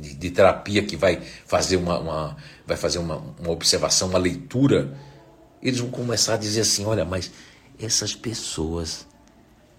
de, 0.01 0.15
de, 0.15 0.31
terapia 0.31 0.83
que 0.83 0.97
vai 0.97 1.21
fazer 1.47 1.77
uma, 1.77 1.99
uma 1.99 2.37
vai 2.67 2.77
fazer 2.77 2.99
uma, 2.99 3.17
uma 3.39 3.51
observação, 3.51 4.09
uma 4.09 4.19
leitura, 4.19 4.97
eles 5.63 5.81
vão 5.81 5.91
começar 5.91 6.35
a 6.35 6.37
dizer 6.37 6.61
assim, 6.61 6.85
olha, 6.85 7.05
mas 7.05 7.31
essas 7.81 8.15
pessoas 8.15 9.07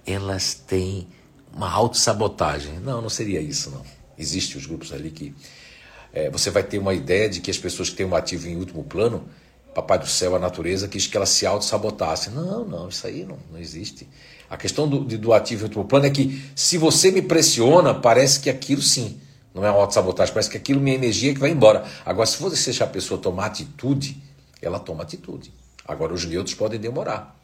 elas 0.05 0.53
têm 0.53 1.07
uma 1.53 1.69
autossabotagem. 1.69 2.79
Não, 2.79 3.01
não 3.01 3.09
seria 3.09 3.41
isso, 3.41 3.69
não. 3.69 3.83
Existem 4.17 4.57
os 4.57 4.65
grupos 4.65 4.91
ali 4.91 5.11
que 5.11 5.33
é, 6.13 6.29
você 6.29 6.49
vai 6.49 6.63
ter 6.63 6.79
uma 6.79 6.93
ideia 6.93 7.29
de 7.29 7.39
que 7.39 7.51
as 7.51 7.57
pessoas 7.57 7.89
que 7.89 7.95
têm 7.95 8.05
um 8.05 8.15
ativo 8.15 8.47
em 8.47 8.55
último 8.55 8.83
plano, 8.83 9.27
Papai 9.73 9.99
do 9.99 10.07
Céu, 10.07 10.35
a 10.35 10.39
natureza, 10.39 10.87
quis 10.87 11.05
que 11.05 11.15
elas 11.15 11.29
se 11.29 11.45
auto-sabotassem. 11.45 12.33
Não, 12.33 12.65
não, 12.65 12.89
isso 12.89 13.05
aí 13.05 13.23
não, 13.23 13.37
não 13.51 13.59
existe. 13.59 14.07
A 14.49 14.57
questão 14.57 14.87
do, 14.87 15.01
do 15.01 15.31
ativo 15.31 15.61
em 15.61 15.65
último 15.65 15.85
plano 15.85 16.07
é 16.07 16.09
que 16.09 16.43
se 16.55 16.77
você 16.77 17.11
me 17.11 17.21
pressiona, 17.21 17.93
parece 17.93 18.39
que 18.39 18.49
aquilo 18.49 18.81
sim, 18.81 19.19
não 19.53 19.65
é 19.65 19.71
uma 19.71 19.81
auto-sabotagem, 19.81 20.33
parece 20.33 20.49
que 20.49 20.57
aquilo 20.57 20.79
é 20.79 20.83
minha 20.83 20.95
energia 20.95 21.33
que 21.33 21.39
vai 21.39 21.49
embora. 21.49 21.83
Agora, 22.05 22.25
se 22.25 22.41
você 22.41 22.65
deixar 22.65 22.85
a 22.85 22.89
pessoa 22.89 23.19
tomar 23.19 23.47
atitude, 23.47 24.21
ela 24.61 24.79
toma 24.79 25.03
atitude. 25.03 25.53
Agora, 25.87 26.13
os 26.13 26.25
neutros 26.25 26.55
podem 26.55 26.79
demorar 26.79 27.35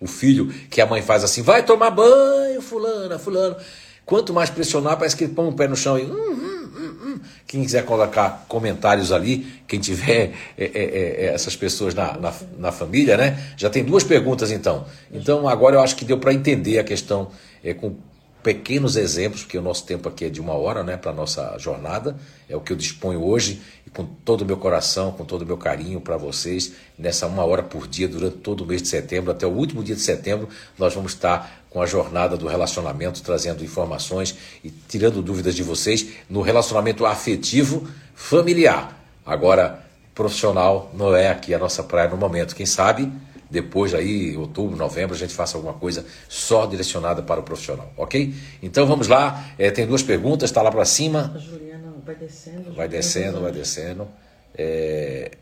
o 0.00 0.06
filho, 0.06 0.48
que 0.70 0.80
a 0.80 0.86
mãe 0.86 1.02
faz 1.02 1.22
assim, 1.24 1.42
vai 1.42 1.64
tomar 1.64 1.90
banho, 1.90 2.60
fulana, 2.60 3.18
fulano. 3.18 3.56
Quanto 4.04 4.32
mais 4.32 4.50
pressionar, 4.50 4.96
parece 4.96 5.14
que 5.14 5.24
ele 5.24 5.34
põe 5.34 5.46
o 5.46 5.52
pé 5.52 5.68
no 5.68 5.76
chão 5.76 5.98
e. 5.98 6.02
Hum, 6.02 6.10
hum, 6.10 6.70
hum, 6.76 6.96
hum. 7.02 7.20
quem 7.46 7.62
quiser 7.62 7.84
colocar 7.84 8.44
comentários 8.48 9.12
ali, 9.12 9.46
quem 9.68 9.78
tiver 9.78 10.32
é, 10.58 10.64
é, 10.64 10.70
é, 10.74 11.26
é, 11.26 11.34
essas 11.34 11.54
pessoas 11.54 11.94
na, 11.94 12.16
na, 12.18 12.32
na, 12.58 12.72
família, 12.72 13.16
né? 13.16 13.52
Já 13.56 13.70
tem 13.70 13.84
duas 13.84 14.02
perguntas 14.02 14.50
então. 14.50 14.86
Então 15.12 15.48
agora 15.48 15.76
eu 15.76 15.80
acho 15.80 15.94
que 15.96 16.04
deu 16.04 16.18
para 16.18 16.32
entender 16.32 16.78
a 16.78 16.84
questão 16.84 17.30
é, 17.62 17.72
com 17.72 17.96
pequenos 18.42 18.96
exemplos, 18.96 19.42
porque 19.42 19.58
o 19.58 19.62
nosso 19.62 19.84
tempo 19.84 20.08
aqui 20.08 20.24
é 20.24 20.28
de 20.28 20.40
uma 20.40 20.54
hora, 20.54 20.82
né, 20.82 20.96
para 20.96 21.10
a 21.10 21.14
nossa 21.14 21.56
jornada, 21.58 22.16
é 22.48 22.56
o 22.56 22.60
que 22.60 22.72
eu 22.72 22.76
disponho 22.76 23.22
hoje, 23.22 23.60
e 23.86 23.90
com 23.90 24.04
todo 24.04 24.42
o 24.42 24.46
meu 24.46 24.56
coração, 24.56 25.12
com 25.12 25.24
todo 25.24 25.42
o 25.42 25.46
meu 25.46 25.56
carinho 25.56 26.00
para 26.00 26.16
vocês, 26.16 26.72
nessa 26.98 27.26
uma 27.26 27.44
hora 27.44 27.62
por 27.62 27.86
dia, 27.86 28.08
durante 28.08 28.38
todo 28.38 28.62
o 28.62 28.66
mês 28.66 28.82
de 28.82 28.88
setembro, 28.88 29.30
até 29.30 29.46
o 29.46 29.50
último 29.50 29.82
dia 29.84 29.94
de 29.94 30.00
setembro, 30.00 30.48
nós 30.78 30.94
vamos 30.94 31.12
estar 31.12 31.64
com 31.68 31.80
a 31.80 31.86
jornada 31.86 32.36
do 32.36 32.48
relacionamento, 32.48 33.22
trazendo 33.22 33.64
informações 33.64 34.36
e 34.64 34.70
tirando 34.70 35.22
dúvidas 35.22 35.54
de 35.54 35.62
vocês 35.62 36.06
no 36.28 36.40
relacionamento 36.40 37.06
afetivo 37.06 37.86
familiar. 38.14 38.98
Agora, 39.24 39.84
profissional 40.14 40.90
não 40.94 41.14
é 41.14 41.28
aqui 41.28 41.54
a 41.54 41.58
nossa 41.58 41.82
praia 41.82 42.10
no 42.10 42.16
momento, 42.16 42.54
quem 42.54 42.66
sabe 42.66 43.10
depois 43.50 43.92
aí, 43.94 44.36
outubro, 44.36 44.76
novembro, 44.76 45.14
a 45.14 45.18
gente 45.18 45.34
faça 45.34 45.56
alguma 45.56 45.74
coisa 45.74 46.06
só 46.28 46.66
direcionada 46.66 47.22
para 47.22 47.40
o 47.40 47.42
profissional, 47.42 47.92
ok? 47.96 48.32
Então 48.62 48.86
vamos 48.86 49.08
lá, 49.08 49.52
é, 49.58 49.70
tem 49.70 49.86
duas 49.86 50.02
perguntas, 50.02 50.50
está 50.50 50.62
lá 50.62 50.70
para 50.70 50.84
cima. 50.84 51.32
A 51.34 51.38
Juliana 51.38 51.92
vai 52.04 52.14
descendo. 52.14 52.72
Vai 52.72 52.88
descendo, 52.88 53.40
vai 53.40 53.52
descendo. 53.52 54.08
É, 54.56 55.32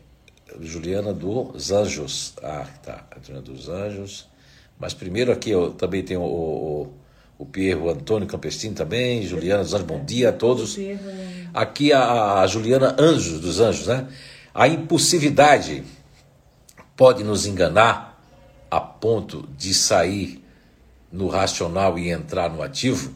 Juliana 0.59 1.13
dos 1.13 1.71
Anjos. 1.71 2.33
Ah, 2.41 2.65
tá. 2.83 3.05
Juliana 3.21 3.45
dos 3.45 3.69
Anjos. 3.69 4.27
Mas 4.79 4.93
primeiro 4.93 5.31
aqui 5.31 5.51
eu 5.51 5.71
também 5.71 6.03
tenho 6.03 6.21
o, 6.21 6.83
o, 7.37 7.43
o 7.43 7.45
Pierro 7.45 7.89
Antônio 7.89 8.27
Campestino 8.27 8.73
também, 8.73 9.23
Juliana 9.23 9.63
dos 9.63 9.73
Anjos, 9.73 9.85
bom 9.85 10.03
dia 10.03 10.29
a 10.29 10.33
todos. 10.33 10.77
Aqui 11.53 11.91
a, 11.91 12.41
a 12.41 12.47
Juliana 12.47 12.95
Anjos 12.97 13.39
dos 13.39 13.59
Anjos, 13.59 13.87
né? 13.87 14.07
A 14.53 14.67
impulsividade 14.67 15.83
pode 16.99 17.23
nos 17.23 17.45
enganar 17.45 18.21
a 18.69 18.81
ponto 18.81 19.47
de 19.57 19.73
sair 19.73 20.43
no 21.09 21.29
racional 21.29 21.97
e 21.97 22.09
entrar 22.09 22.49
no 22.49 22.61
ativo? 22.61 23.13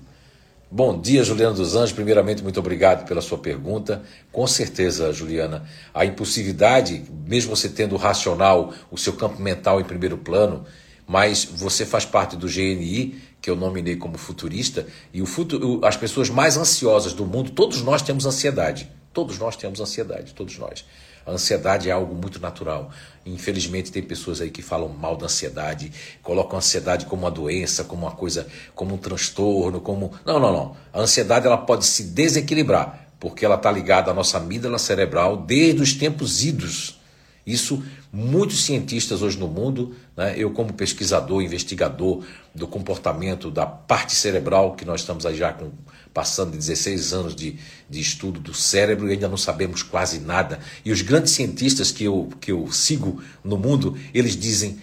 Bom 0.72 1.02
dia, 1.02 1.22
Juliana 1.22 1.54
dos 1.54 1.76
Anjos. 1.76 1.92
Primeiramente, 1.92 2.42
muito 2.42 2.62
obrigado 2.62 3.06
pela 3.06 3.20
sua 3.20 3.38
pergunta. 3.38 4.02
Com 4.32 4.48
certeza, 4.48 5.12
Juliana, 5.12 5.66
a 5.94 6.06
impulsividade, 6.06 7.04
mesmo 7.28 7.54
você 7.54 7.68
tendo 7.68 7.96
o 7.96 7.98
racional, 7.98 8.74
o 8.90 8.98
seu 8.98 9.12
campo 9.12 9.42
mental 9.42 9.82
em 9.82 9.84
primeiro 9.84 10.18
plano, 10.18 10.64
mas 11.06 11.44
você 11.44 11.86
faz 11.86 12.06
parte 12.06 12.38
do 12.38 12.48
GNI, 12.48 13.22
que 13.42 13.50
eu 13.50 13.56
nominei 13.58 13.98
como 13.98 14.18
futurista, 14.18 14.88
e 15.14 15.22
o 15.22 15.26
futuro, 15.26 15.86
as 15.86 15.98
pessoas 15.98 16.30
mais 16.30 16.56
ansiosas 16.56 17.12
do 17.12 17.26
mundo, 17.26 17.52
todos 17.52 17.82
nós 17.82 18.02
temos 18.02 18.26
ansiedade. 18.26 18.90
Todos 19.12 19.38
nós 19.38 19.58
temos 19.58 19.82
ansiedade, 19.82 20.34
todos 20.34 20.58
nós. 20.58 20.86
A 21.26 21.32
ansiedade 21.32 21.90
é 21.90 21.92
algo 21.92 22.14
muito 22.14 22.40
natural. 22.40 22.92
Infelizmente 23.26 23.92
tem 23.92 24.04
pessoas 24.04 24.42
aí 24.42 24.52
que 24.52 24.62
falam 24.62 24.90
mal 24.90 25.16
da 25.16 25.26
ansiedade, 25.26 25.92
colocam 26.22 26.56
a 26.56 26.58
ansiedade 26.58 27.06
como 27.06 27.24
uma 27.24 27.32
doença, 27.32 27.84
como 27.84 28.06
uma 28.06 28.12
coisa, 28.12 28.48
como 28.76 28.96
um 28.96 28.98
transtorno, 28.98 29.80
como 29.80 30.12
não, 30.26 30.40
não, 30.40 30.52
não. 30.52 30.78
A 30.92 31.00
ansiedade 31.00 31.48
ela 31.48 31.58
pode 31.58 31.86
se 31.86 32.04
desequilibrar 32.04 33.04
porque 33.24 33.46
ela 33.46 33.56
está 33.56 33.72
ligada 33.72 34.12
à 34.12 34.14
nossa 34.14 34.38
amígdala 34.38 34.78
cerebral 34.78 35.38
desde 35.38 35.82
os 35.82 35.94
tempos 35.94 36.44
idos. 36.44 37.00
Isso 37.48 37.82
muitos 38.14 38.64
cientistas 38.64 39.24
hoje 39.24 39.40
no 39.40 39.48
mundo, 39.48 39.96
né, 40.16 40.36
eu 40.38 40.52
como 40.52 40.72
pesquisador, 40.72 41.42
investigador 41.42 42.24
do 42.54 42.68
comportamento 42.68 43.50
da 43.50 43.66
parte 43.66 44.14
cerebral 44.14 44.76
que 44.76 44.86
nós 44.86 45.02
estamos 45.02 45.26
aí 45.26 45.36
já 45.36 45.52
com 45.52 45.72
passando 46.14 46.52
de 46.52 46.58
16 46.58 47.12
anos 47.12 47.36
de, 47.36 47.58
de 47.90 48.00
estudo 48.00 48.40
do 48.40 48.54
cérebro 48.54 49.10
e 49.10 49.14
ainda 49.14 49.28
não 49.28 49.36
sabemos 49.36 49.82
quase 49.82 50.20
nada. 50.20 50.60
E 50.86 50.92
os 50.92 51.02
grandes 51.02 51.34
cientistas 51.34 51.92
que 51.92 52.04
eu, 52.04 52.30
que 52.40 52.52
eu 52.52 52.72
sigo 52.72 53.20
no 53.44 53.58
mundo, 53.58 53.98
eles 54.14 54.38
dizem 54.38 54.78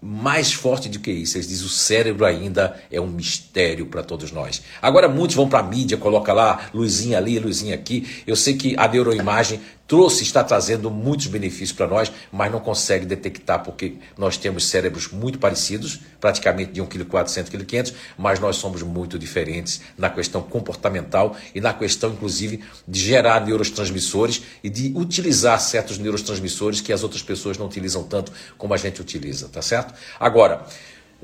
mais 0.00 0.52
forte 0.52 0.88
do 0.88 1.00
que 1.00 1.10
isso. 1.10 1.36
Eles 1.36 1.48
dizem 1.48 1.66
o 1.66 1.70
cérebro 1.70 2.24
ainda 2.24 2.80
é 2.90 3.00
um 3.00 3.08
mistério 3.08 3.86
para 3.86 4.02
todos 4.02 4.30
nós. 4.30 4.62
Agora 4.80 5.08
muitos 5.08 5.34
vão 5.34 5.48
para 5.48 5.60
a 5.60 5.62
mídia, 5.62 5.96
coloca 5.96 6.32
lá 6.32 6.68
luzinha 6.74 7.16
ali, 7.18 7.38
luzinha 7.38 7.74
aqui. 7.74 8.06
Eu 8.26 8.36
sei 8.36 8.54
que 8.54 8.76
a 8.78 8.86
neuroimagem 8.86 9.60
trouxe, 9.86 10.22
está 10.22 10.42
trazendo 10.42 10.90
muitos 10.90 11.26
benefícios 11.26 11.72
para 11.72 11.86
nós, 11.86 12.10
mas 12.32 12.50
não 12.50 12.60
consegue 12.60 13.04
detectar 13.04 13.62
porque 13.62 13.96
nós 14.16 14.36
temos 14.36 14.66
cérebros 14.66 15.08
muito 15.08 15.38
parecidos, 15.38 16.00
praticamente 16.20 16.72
de 16.72 16.82
1,4 16.82 17.44
kg, 17.50 17.64
1,5 17.66 17.94
mas 18.16 18.40
nós 18.40 18.56
somos 18.56 18.82
muito 18.82 19.18
diferentes 19.18 19.82
na 19.98 20.08
questão 20.08 20.42
comportamental 20.42 21.36
e 21.54 21.60
na 21.60 21.74
questão, 21.74 22.10
inclusive, 22.10 22.60
de 22.88 23.00
gerar 23.00 23.44
neurotransmissores 23.44 24.42
e 24.62 24.70
de 24.70 24.92
utilizar 24.96 25.60
certos 25.60 25.98
neurotransmissores 25.98 26.80
que 26.80 26.92
as 26.92 27.02
outras 27.02 27.22
pessoas 27.22 27.58
não 27.58 27.66
utilizam 27.66 28.04
tanto 28.04 28.32
como 28.56 28.72
a 28.72 28.76
gente 28.76 29.00
utiliza, 29.00 29.48
tá 29.48 29.60
certo? 29.60 29.94
Agora, 30.18 30.64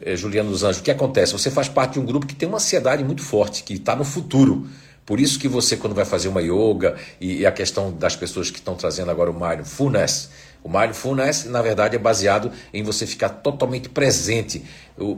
eh, 0.02 0.16
Juliano 0.16 0.50
dos 0.50 0.62
Anjos, 0.62 0.80
o 0.80 0.82
que 0.82 0.90
acontece? 0.90 1.32
Você 1.32 1.50
faz 1.50 1.68
parte 1.68 1.94
de 1.94 2.00
um 2.00 2.04
grupo 2.04 2.26
que 2.26 2.34
tem 2.34 2.48
uma 2.48 2.58
ansiedade 2.58 3.04
muito 3.04 3.22
forte, 3.22 3.62
que 3.62 3.74
está 3.74 3.94
no 3.96 4.04
futuro. 4.04 4.66
Por 5.04 5.18
isso 5.18 5.38
que 5.38 5.48
você, 5.48 5.76
quando 5.76 5.94
vai 5.94 6.04
fazer 6.04 6.28
uma 6.28 6.40
yoga, 6.40 6.96
e, 7.20 7.44
a 7.44 7.52
questão 7.52 7.92
das 7.92 8.14
pessoas 8.14 8.50
que 8.50 8.58
estão 8.58 8.74
trazendo 8.74 9.10
agora 9.10 9.30
o 9.30 9.34
mindfulness, 9.34 10.30
O 10.62 10.68
mindfulness, 10.68 11.46
na 11.46 11.62
verdade, 11.62 11.96
é 11.96 11.98
baseado 11.98 12.52
em 12.72 12.82
você 12.82 13.06
ficar 13.06 13.30
totalmente 13.30 13.88
presente. 13.88 14.62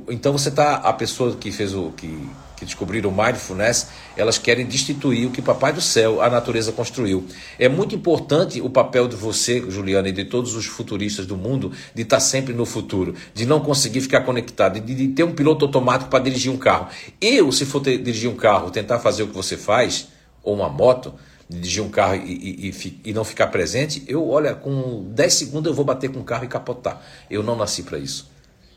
Então 0.09 0.33
você 0.33 0.49
está, 0.49 0.77
a 0.77 0.93
pessoa 0.93 1.35
que 1.35 1.51
fez 1.51 1.75
o 1.75 1.91
que, 1.91 2.29
que 2.57 2.65
descobriram 2.65 3.11
o 3.11 3.13
mindfulness, 3.13 3.89
elas 4.17 4.39
querem 4.39 4.65
destituir 4.65 5.27
o 5.27 5.31
que 5.33 5.43
Papai 5.43 5.73
do 5.73 5.81
Céu, 5.81 6.23
a 6.23 6.31
natureza 6.31 6.71
construiu. 6.71 7.27
É 7.59 7.69
muito 7.69 7.93
importante 7.93 8.61
o 8.61 8.71
papel 8.71 9.09
de 9.09 9.17
você, 9.17 9.61
Juliana, 9.69 10.09
e 10.09 10.13
de 10.13 10.25
todos 10.25 10.55
os 10.55 10.67
futuristas 10.67 11.27
do 11.27 11.37
mundo, 11.37 11.73
de 11.93 12.03
estar 12.03 12.19
tá 12.19 12.21
sempre 12.21 12.55
no 12.55 12.65
futuro, 12.65 13.17
de 13.35 13.45
não 13.45 13.59
conseguir 13.59 14.01
ficar 14.01 14.21
conectado, 14.21 14.79
de, 14.79 14.95
de 14.95 15.09
ter 15.09 15.25
um 15.25 15.33
piloto 15.33 15.65
automático 15.65 16.09
para 16.09 16.23
dirigir 16.23 16.53
um 16.53 16.57
carro. 16.57 16.87
Eu, 17.21 17.51
se 17.51 17.67
for 17.67 17.81
ter, 17.81 17.99
dirigir 17.99 18.31
um 18.31 18.37
carro, 18.37 18.71
tentar 18.71 19.01
fazer 19.01 19.25
o 19.25 19.29
que 19.29 19.35
você 19.35 19.57
faz, 19.57 20.07
ou 20.45 20.55
uma 20.55 20.69
moto, 20.69 21.13
dirigir 21.55 21.83
um 21.83 21.89
carro 21.89 22.17
e, 22.17 22.71
e, 22.71 23.01
e, 23.05 23.13
não 23.13 23.25
ficar 23.25 23.49
presente, 23.49 24.03
eu, 24.07 24.29
olha, 24.29 24.55
com 24.55 25.05
10 25.11 25.35
segundos 25.35 25.71
eu 25.71 25.75
vou 25.75 25.85
bater 25.85 26.11
com 26.11 26.21
o 26.21 26.25
carro 26.25 26.45
e 26.45 26.49
capotar. 26.49 27.03
Eu 27.31 27.43
não 27.43 27.57
nasci 27.57 27.83
para 27.83 27.99
isso. 27.99 28.31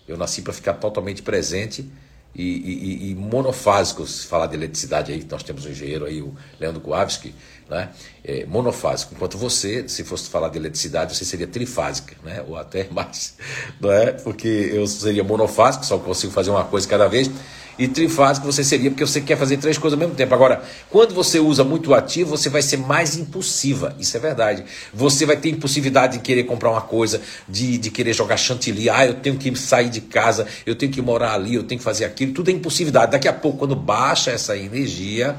Eu 0.08 0.18
nasci 0.18 0.42
para 0.42 0.54
ficar 0.54 0.74
totalmente 0.74 1.22
presente 1.22 1.90
e, 2.36 3.12
e, 3.12 3.16
monofásico. 3.16 4.06
Se 4.06 4.28
falar 4.28 4.48
de 4.48 4.56
eletricidade 4.56 5.12
aí, 5.12 5.26
nós 5.30 5.42
temos 5.42 5.66
um 5.66 5.70
engenheiro 5.70 6.06
aí, 6.06 6.22
o 6.22 6.34
Leandro 6.60 6.82
Kowalski, 6.82 7.34
né? 7.70 7.90
É, 8.24 8.46
monofásico. 8.46 9.14
Enquanto 9.16 9.38
você, 9.38 9.88
se 9.88 10.04
fosse 10.04 10.30
falar 10.30 10.50
de 10.50 10.58
eletricidade, 10.58 11.16
você 11.16 11.26
seria 11.26 11.48
trifásica, 11.48 12.16
né? 12.24 12.44
Ou 12.48 12.58
até 12.58 12.88
mais, 12.92 13.36
não 13.80 13.92
é? 13.92 14.12
Porque 14.12 14.48
eu 14.48 14.86
seria 14.86 15.24
monofásico, 15.24 15.86
só 15.86 15.98
consigo 15.98 16.34
fazer 16.34 16.52
uma 16.52 16.66
coisa 16.66 16.88
cada 16.88 17.08
vez 17.08 17.30
e 17.78 17.88
trifásico 17.88 18.46
você 18.46 18.64
seria, 18.64 18.90
porque 18.90 19.06
você 19.06 19.20
quer 19.20 19.38
fazer 19.38 19.58
três 19.58 19.78
coisas 19.78 19.98
ao 19.98 20.00
mesmo 20.00 20.16
tempo. 20.16 20.34
Agora, 20.34 20.64
quando 20.90 21.14
você 21.14 21.40
usa 21.40 21.64
muito 21.64 21.94
ativo, 21.94 22.30
você 22.30 22.50
vai 22.50 22.62
ser 22.62 22.78
mais 22.78 23.18
impulsiva. 23.18 23.96
Isso 24.00 24.16
é 24.16 24.20
verdade. 24.20 24.64
Você 24.94 25.26
vai 25.26 25.36
ter 25.36 25.50
impulsividade 25.50 26.18
de 26.18 26.24
querer 26.24 26.44
comprar 26.44 26.72
uma 26.72 26.82
coisa, 26.82 27.22
de, 27.48 27.78
de 27.78 27.92
querer 27.92 28.14
jogar 28.14 28.38
chantilly. 28.38 28.90
Ah, 28.90 29.06
eu 29.06 29.16
tenho 29.16 29.38
que 29.38 29.54
sair 29.58 29.90
de 29.90 30.02
casa, 30.02 30.48
eu 30.66 30.76
tenho 30.76 30.92
que 30.92 31.02
morar 31.02 31.34
ali, 31.34 31.56
eu 31.56 31.64
tenho 31.64 31.80
que 31.80 31.86
fazer 31.86 32.06
aquilo. 32.06 32.34
Tudo 32.34 32.50
é 32.50 32.54
impulsividade. 32.54 33.12
Daqui 33.12 33.28
a 33.28 33.34
pouco, 33.34 33.60
quando 33.60 33.76
baixa 33.76 34.32
essa 34.32 34.56
energia, 34.56 35.36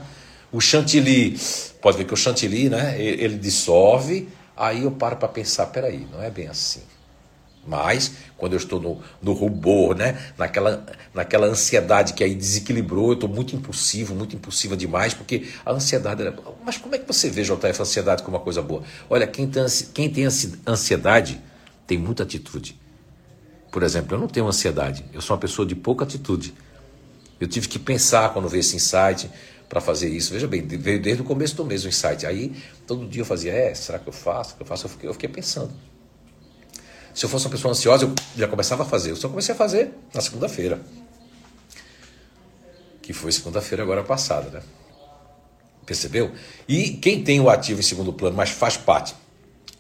o 0.53 0.61
chantilly, 0.61 1.39
pode 1.81 1.97
ver 1.97 2.05
que 2.05 2.15
o 2.15 2.17
chantilly, 2.17 2.69
né, 2.69 3.01
ele 3.01 3.37
dissolve. 3.39 4.29
Aí 4.57 4.85
eu 4.85 4.91
paro 4.91 5.17
para 5.17 5.29
pensar, 5.29 5.67
peraí, 5.67 6.07
não 6.11 6.23
é 6.23 6.31
bem 6.31 6.49
assim. 6.49 6.81
Mas, 7.67 8.13
quando 8.37 8.53
eu 8.53 8.59
estou 8.59 8.81
no, 8.81 9.01
no 9.21 9.33
rubor, 9.33 9.97
né? 9.97 10.33
naquela, 10.39 10.87
naquela 11.13 11.47
ansiedade 11.47 12.13
que 12.13 12.23
aí 12.23 12.35
desequilibrou, 12.35 13.09
eu 13.09 13.15
estou 13.15 13.29
muito 13.29 13.57
impulsivo, 13.57 14.15
muito 14.15 14.37
impulsiva 14.37 14.77
demais, 14.77 15.15
porque 15.15 15.49
a 15.65 15.73
ansiedade. 15.73 16.23
Era... 16.23 16.35
Mas 16.65 16.77
como 16.79 16.95
é 16.95 16.99
que 16.99 17.07
você 17.07 17.29
vê, 17.29 17.43
JF, 17.43 17.79
a 17.79 17.83
ansiedade 17.83 18.23
como 18.23 18.37
uma 18.37 18.43
coisa 18.43 18.63
boa? 18.63 18.83
Olha, 19.11 19.27
quem 19.27 19.49
tem, 19.49 20.27
ansiedade 20.67 21.41
tem 21.87 21.99
muita 21.99 22.23
atitude. 22.23 22.79
Por 23.71 23.83
exemplo, 23.83 24.17
eu 24.17 24.21
não 24.21 24.29
tenho 24.29 24.47
ansiedade, 24.47 25.05
eu 25.13 25.21
sou 25.21 25.35
uma 25.35 25.41
pessoa 25.41 25.67
de 25.67 25.75
pouca 25.75 26.05
atitude. 26.05 26.55
Eu 27.39 27.47
tive 27.47 27.69
que 27.69 27.79
pensar 27.79 28.33
quando 28.33 28.49
veio 28.49 28.61
esse 28.61 28.77
insight 28.77 29.31
para 29.69 29.81
fazer 29.81 30.09
isso. 30.09 30.33
Veja 30.33 30.47
bem, 30.47 30.67
veio 30.67 31.01
desde 31.03 31.23
o 31.23 31.25
começo 31.25 31.55
do 31.57 31.65
mês 31.65 31.85
o 31.85 31.89
insight. 31.89 32.25
Aí, 32.27 32.55
todo 32.87 33.07
dia 33.07 33.23
eu 33.23 33.27
fazia, 33.27 33.53
é, 33.53 33.75
será 33.75 33.99
que 33.99 34.09
eu 34.09 34.13
faço? 34.13 34.57
Eu 34.59 34.65
faço? 34.65 34.87
Eu 34.87 34.91
fiquei, 34.91 35.09
eu 35.09 35.13
fiquei 35.13 35.29
pensando. 35.29 35.73
Se 37.17 37.25
eu 37.25 37.31
fosse 37.31 37.47
uma 37.47 37.51
pessoa 37.51 37.73
ansiosa, 37.73 38.05
eu 38.05 38.15
já 38.37 38.47
começava 38.47 38.83
a 38.83 38.87
fazer. 38.87 39.11
Eu 39.11 39.17
só 39.17 39.27
comecei 39.27 39.55
a 39.55 39.57
fazer 39.57 39.91
na 40.13 40.21
segunda-feira. 40.21 40.79
Que 43.01 43.15
foi 43.15 43.33
segunda-feira 43.33 43.83
agora 43.83 44.05
passada, 44.05 44.51
né? 44.51 44.63
Percebeu? 45.87 46.33
E 46.69 46.91
quem 46.91 47.25
tem 47.25 47.41
o 47.41 47.49
ativo 47.49 47.81
em 47.81 47.83
segundo 47.83 48.13
plano, 48.13 48.37
mas 48.37 48.51
faz 48.51 48.77
parte 48.77 49.15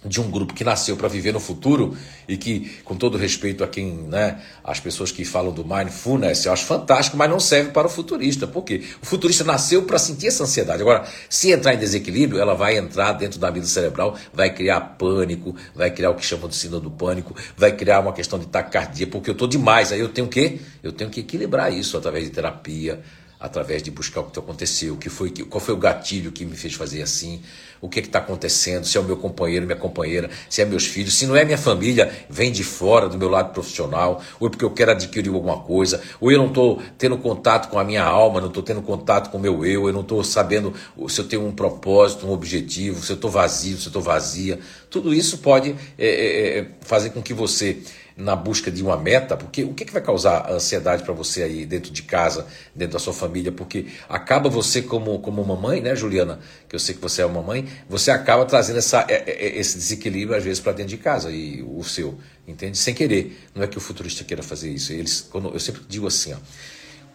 de 0.07 0.21
um 0.21 0.31
grupo 0.31 0.55
que 0.55 0.64
nasceu 0.64 0.97
para 0.97 1.09
viver 1.09 1.33
no 1.33 1.40
futuro 1.40 1.97
e 2.29 2.37
que, 2.37 2.79
com 2.85 2.95
todo 2.97 3.19
respeito 3.19 3.62
a 3.62 3.69
quem, 3.69 3.92
né, 3.92 4.40
as 4.64 4.81
pessoas 4.81 5.11
que 5.11 5.25
falam 5.25 5.53
do 5.53 5.64
mindfulness, 5.64 6.45
eu 6.45 6.53
acho 6.53 6.64
fantástico, 6.64 7.16
mas 7.16 7.29
não 7.29 7.40
serve 7.40 7.71
para 7.71 7.87
o 7.87 7.90
futurista. 7.90 8.47
Por 8.47 8.62
quê? 8.62 8.83
O 9.03 9.07
futurista 9.07 9.45
nasceu 9.45 9.83
para 9.83 9.99
sentir 9.99 10.29
essa 10.29 10.45
ansiedade. 10.45 10.83
Agora, 10.83 11.07
se 11.29 11.51
entrar 11.51 11.75
em 11.75 11.79
desequilíbrio, 11.79 12.40
ela 12.40 12.55
vai 12.55 12.77
entrar 12.77 13.12
dentro 13.12 13.38
da 13.38 13.51
vida 13.51 13.66
cerebral, 13.66 14.16
vai 14.33 14.53
criar 14.53 14.81
pânico, 14.81 15.55
vai 15.75 15.90
criar 15.90 16.11
o 16.11 16.14
que 16.14 16.25
chamam 16.25 16.49
de 16.49 16.57
síndrome 16.57 16.85
do 16.85 16.90
pânico, 16.90 17.35
vai 17.57 17.73
criar 17.73 18.01
uma 18.01 18.12
questão 18.12 18.38
de 18.38 18.47
taquicardia, 18.47 19.07
porque 19.07 19.31
eu 19.31 19.33
estou 19.33 19.49
demais. 19.49 19.92
Aí 19.92 20.01
eu 20.01 20.09
tenho 20.09 20.29
que, 20.29 20.61
eu 20.83 20.92
tenho 20.92 21.11
que 21.11 21.21
equilibrar 21.21 21.73
isso 21.73 21.97
através 21.97 22.25
de 22.25 22.31
terapia, 22.31 23.01
através 23.38 23.83
de 23.83 23.90
buscar 23.90 24.20
o 24.20 24.25
que 24.25 24.38
aconteceu, 24.38 24.94
o 24.94 24.96
que 24.96 25.09
foi, 25.09 25.31
qual 25.31 25.61
foi 25.61 25.75
o 25.75 25.77
gatilho 25.77 26.33
que 26.33 26.44
me 26.44 26.57
fez 26.57 26.75
fazer 26.75 27.03
assim, 27.03 27.42
o 27.81 27.88
que 27.88 28.01
está 28.01 28.18
acontecendo, 28.18 28.87
se 28.87 28.96
é 28.96 29.01
o 29.01 29.05
meu 29.05 29.16
companheiro, 29.16 29.66
minha 29.66 29.79
companheira, 29.79 30.31
se 30.49 30.62
é 30.62 30.64
meus 30.64 30.87
filhos, 30.87 31.14
se 31.14 31.27
não 31.27 31.37
é 31.37 31.44
minha 31.44 31.59
família, 31.59 32.11
vem 32.29 32.51
de 32.51 32.64
fora 32.64 33.09
do 33.09 33.18
meu 33.18 33.29
lado 33.29 33.53
profissional, 33.53 34.22
ou 34.40 34.49
é 34.49 34.51
porque 34.51 34.64
eu 34.64 34.70
quero 34.70 34.92
adquirir 34.92 35.29
alguma 35.29 35.61
coisa, 35.61 36.03
ou 36.20 36.33
eu 36.33 36.38
não 36.38 36.49
estou 36.49 36.83
tendo 36.96 37.18
contato 37.18 37.68
com 37.68 37.79
a 37.79 37.85
minha 37.85 38.03
alma, 38.03 38.40
não 38.40 38.49
estou 38.49 38.62
tendo 38.62 38.83
contato 38.83 39.31
com 39.31 39.38
o 39.38 39.40
meu 39.40 39.64
eu, 39.64 39.87
eu 39.87 39.92
não 39.92 40.01
estou 40.01 40.22
sabendo 40.25 40.72
se 41.09 41.20
eu 41.20 41.29
tenho 41.29 41.46
um 41.46 41.53
propósito, 41.53 42.27
um 42.27 42.33
objetivo, 42.33 43.05
se 43.05 43.12
eu 43.12 43.16
estou 43.16 43.31
vazio, 43.31 43.77
se 43.77 43.87
eu 43.87 43.90
estou 43.90 44.03
vazia. 44.03 44.59
Tudo 44.90 45.12
isso 45.12 45.38
pode 45.38 45.75
é, 45.99 46.07
é, 46.07 46.59
é 46.59 46.66
fazer 46.81 47.11
com 47.11 47.22
que 47.22 47.35
você 47.35 47.83
na 48.16 48.35
busca 48.35 48.70
de 48.70 48.83
uma 48.83 48.96
meta, 48.96 49.37
porque 49.37 49.62
o 49.62 49.74
que, 49.74 49.85
que 49.85 49.92
vai 49.92 50.00
causar 50.00 50.50
ansiedade 50.50 51.02
para 51.02 51.12
você 51.12 51.42
aí 51.42 51.66
dentro 51.66 51.92
de 51.92 52.02
casa, 52.02 52.46
dentro 52.74 52.94
da 52.94 52.98
sua 52.98 53.12
família? 53.12 53.52
Porque 53.52 53.88
acaba 54.09 54.48
você 54.48 54.81
como, 54.81 55.18
como 55.18 55.44
mamãe, 55.44 55.83
né, 55.83 55.94
Juliana? 55.94 56.40
Que 56.66 56.74
eu 56.74 56.81
sei 56.81 56.94
que 56.94 57.00
você 57.00 57.20
é 57.20 57.26
uma 57.26 57.42
mãe, 57.42 57.68
você 57.88 58.11
acaba 58.11 58.46
trazendo 58.46 58.79
essa, 58.79 59.05
é, 59.07 59.14
é, 59.14 59.46
é, 59.46 59.59
esse 59.59 59.76
desequilíbrio 59.76 60.37
às 60.37 60.42
vezes 60.42 60.61
para 60.61 60.72
dentro 60.72 60.90
de 60.90 60.96
casa 60.96 61.31
e 61.31 61.62
o 61.62 61.85
seu, 61.85 62.18
entende? 62.48 62.79
Sem 62.79 62.94
querer. 62.94 63.38
Não 63.55 63.62
é 63.62 63.66
que 63.66 63.76
o 63.76 63.81
futurista 63.81 64.24
queira 64.24 64.42
fazer 64.42 64.70
isso. 64.70 64.94
Eles, 64.94 65.20
quando, 65.20 65.52
eu 65.52 65.61
sempre 65.61 65.83
digo 65.87 66.07
assim, 66.07 66.33
ó, 66.33 66.38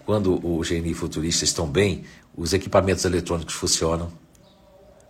quando 0.06 0.34
o 0.46 0.62
GNI 0.62 0.94
futurista 0.94 1.44
estão 1.46 1.66
bem, 1.66 2.04
os 2.38 2.54
equipamentos 2.54 3.06
eletrônicos 3.06 3.56
funcionam, 3.56 4.12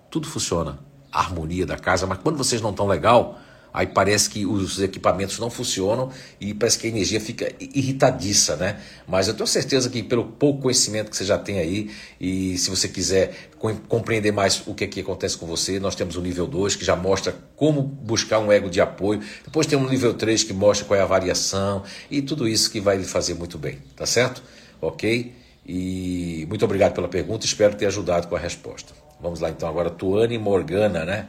tudo 0.10 0.26
funciona, 0.26 0.80
a 1.12 1.20
harmonia 1.20 1.66
da 1.66 1.78
casa, 1.78 2.08
mas 2.08 2.20
quando 2.20 2.38
vocês 2.38 2.62
não 2.62 2.70
estão 2.70 2.88
legal, 2.88 3.41
Aí 3.74 3.88
parece 3.88 4.30
que 4.30 4.46
os 4.46 4.80
equipamentos 4.82 5.40
não 5.40 5.50
funcionam 5.50 6.10
e 6.40 6.54
parece 6.54 6.78
que 6.78 6.88
a 6.88 6.90
energia 6.90 7.22
fica 7.22 7.52
irritadiça, 7.60 8.56
né? 8.56 8.80
Mas 9.08 9.28
eu 9.28 9.34
tenho 9.34 9.48
certeza 9.48 9.90
que 9.90 10.04
pelo 10.04 10.26
pouco 10.26 10.64
conhecimento 10.64 11.10
que 11.10 11.16
você 11.16 11.24
já 11.24 11.38
tem 11.38 11.60
aí, 11.60 11.90
e 12.20 12.58
se 12.58 12.70
você 12.70 12.88
quiser 12.88 13.50
compreender 13.88 14.32
mais 14.32 14.62
o 14.66 14.74
que, 14.74 14.84
é 14.84 14.88
que 14.88 15.00
acontece 15.00 15.38
com 15.38 15.46
você, 15.46 15.80
nós 15.80 15.96
temos 15.96 16.16
o 16.16 16.22
nível 16.22 16.48
2 16.48 16.76
que 16.76 16.84
já 16.84 16.96
mostra 16.96 17.34
como 17.56 17.82
buscar 17.82 18.40
um 18.40 18.52
ego 18.52 18.70
de 18.70 18.82
apoio. 18.82 19.22
Depois 19.46 19.66
tem 19.66 19.78
o 19.78 19.90
nível 19.90 20.14
3 20.14 20.44
que 20.44 20.54
mostra 20.54 20.86
qual 20.86 21.00
é 21.00 21.04
a 21.04 21.06
variação 21.06 21.84
e 22.10 22.22
tudo 22.22 22.48
isso 22.48 22.70
que 22.70 22.82
vai 22.82 22.98
lhe 22.98 23.06
fazer 23.06 23.36
muito 23.36 23.58
bem, 23.58 23.78
tá 23.96 24.06
certo? 24.06 24.44
Ok? 24.82 25.34
E 25.66 26.46
muito 26.50 26.66
obrigado 26.66 26.94
pela 26.94 27.08
pergunta, 27.08 27.46
espero 27.46 27.76
ter 27.76 27.86
ajudado 27.86 28.28
com 28.28 28.36
a 28.36 28.40
resposta. 28.40 28.94
Vamos 29.22 29.40
lá 29.40 29.50
então 29.50 29.70
agora, 29.70 29.90
Tuane 29.90 30.38
Morgana, 30.38 31.06
né? 31.06 31.28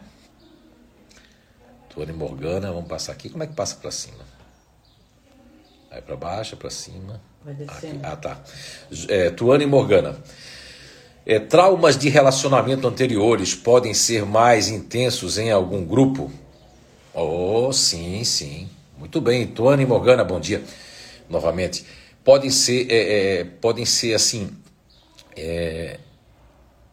Tuane 1.93 2.13
Morgana, 2.13 2.73
vamos 2.73 2.89
passar 2.89 3.13
aqui. 3.13 3.29
Como 3.29 3.45
é 3.45 3.47
que 3.47 3.53
passa 3.53 3.77
para 3.77 3.91
cima? 3.91 4.25
Aí 5.91 6.01
para 6.01 6.17
baixo, 6.17 6.57
para 6.57 6.71
cima. 6.71 7.21
Ah, 8.03 8.17
tá. 8.17 8.41
É, 9.09 9.29
Tuane 9.31 9.67
Morgana. 9.67 10.17
É, 11.27 11.39
traumas 11.39 11.99
de 11.99 12.09
relacionamento 12.09 12.89
anteriores 12.89 13.55
podem 13.55 13.93
ser 13.93 14.25
mais 14.25 14.69
intensos 14.69 15.37
em 15.37 15.51
algum 15.51 15.85
grupo? 15.85 16.31
Oh, 17.13 17.71
sim, 17.73 18.25
sim. 18.25 18.71
Muito 18.99 19.21
bem. 19.21 19.47
Tuane 19.47 19.85
Morgana, 19.85 20.25
bom 20.25 20.41
dia. 20.41 20.65
Novamente. 21.29 21.85
Podem 22.25 22.51
ser, 22.51 22.91
é, 22.91 23.41
é, 23.41 23.45
podem 23.45 23.85
ser 23.85 24.15
assim, 24.15 24.51
é, 25.37 25.99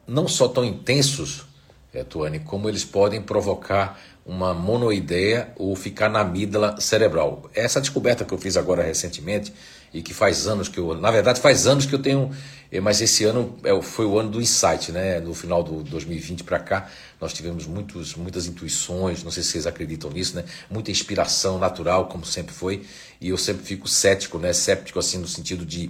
não 0.06 0.28
só 0.28 0.50
tão 0.50 0.66
intensos, 0.66 1.46
é, 1.94 2.04
Tuane, 2.04 2.40
como 2.40 2.70
eles 2.70 2.86
podem 2.86 3.22
provocar 3.22 4.00
uma 4.26 4.54
monoideia 4.54 5.52
ou 5.56 5.76
ficar 5.76 6.08
na 6.08 6.20
amígdala 6.20 6.80
cerebral. 6.80 7.50
Essa 7.56 7.82
descoberta 7.82 8.24
que 8.24 8.32
eu 8.32 8.38
fiz 8.38 8.56
agora 8.58 8.84
recentemente 8.84 9.52
e 9.92 10.04
que 10.04 10.14
faz 10.14 10.46
anos 10.46 10.68
que 10.68 10.78
eu, 10.78 10.94
na 10.94 11.10
verdade 11.10 11.42
faz 11.42 11.66
anos 11.66 11.88
que 11.88 11.96
eu 11.96 12.00
tenho, 12.00 12.30
eh, 12.72 12.80
mas 12.80 13.02
esse 13.02 13.24
ano 13.24 13.58
é 13.64 13.82
foi 13.82 14.06
o 14.06 14.20
ano 14.20 14.30
do 14.30 14.40
insight, 14.40 14.92
né? 14.92 15.20
No 15.20 15.34
final 15.34 15.64
do 15.64 15.82
2020 15.82 16.44
para 16.44 16.60
cá, 16.60 16.88
nós 17.20 17.34
tivemos 17.34 17.66
muitos, 17.66 18.14
muitas 18.14 18.46
intuições, 18.46 19.24
não 19.24 19.32
sei 19.32 19.42
se 19.42 19.50
vocês 19.50 19.66
acreditam 19.66 20.12
nisso, 20.12 20.36
né? 20.36 20.46
Muita 20.70 20.92
inspiração 20.92 21.58
natural, 21.58 22.08
como 22.08 22.24
sempre 22.24 22.54
foi, 22.54 22.86
e 23.20 23.30
eu 23.30 23.38
sempre 23.38 23.66
fico 23.66 23.88
cético, 23.88 24.38
né? 24.38 24.54
Céptico 24.54 25.00
assim 25.00 25.18
no 25.18 25.28
sentido 25.28 25.66
de 25.66 25.90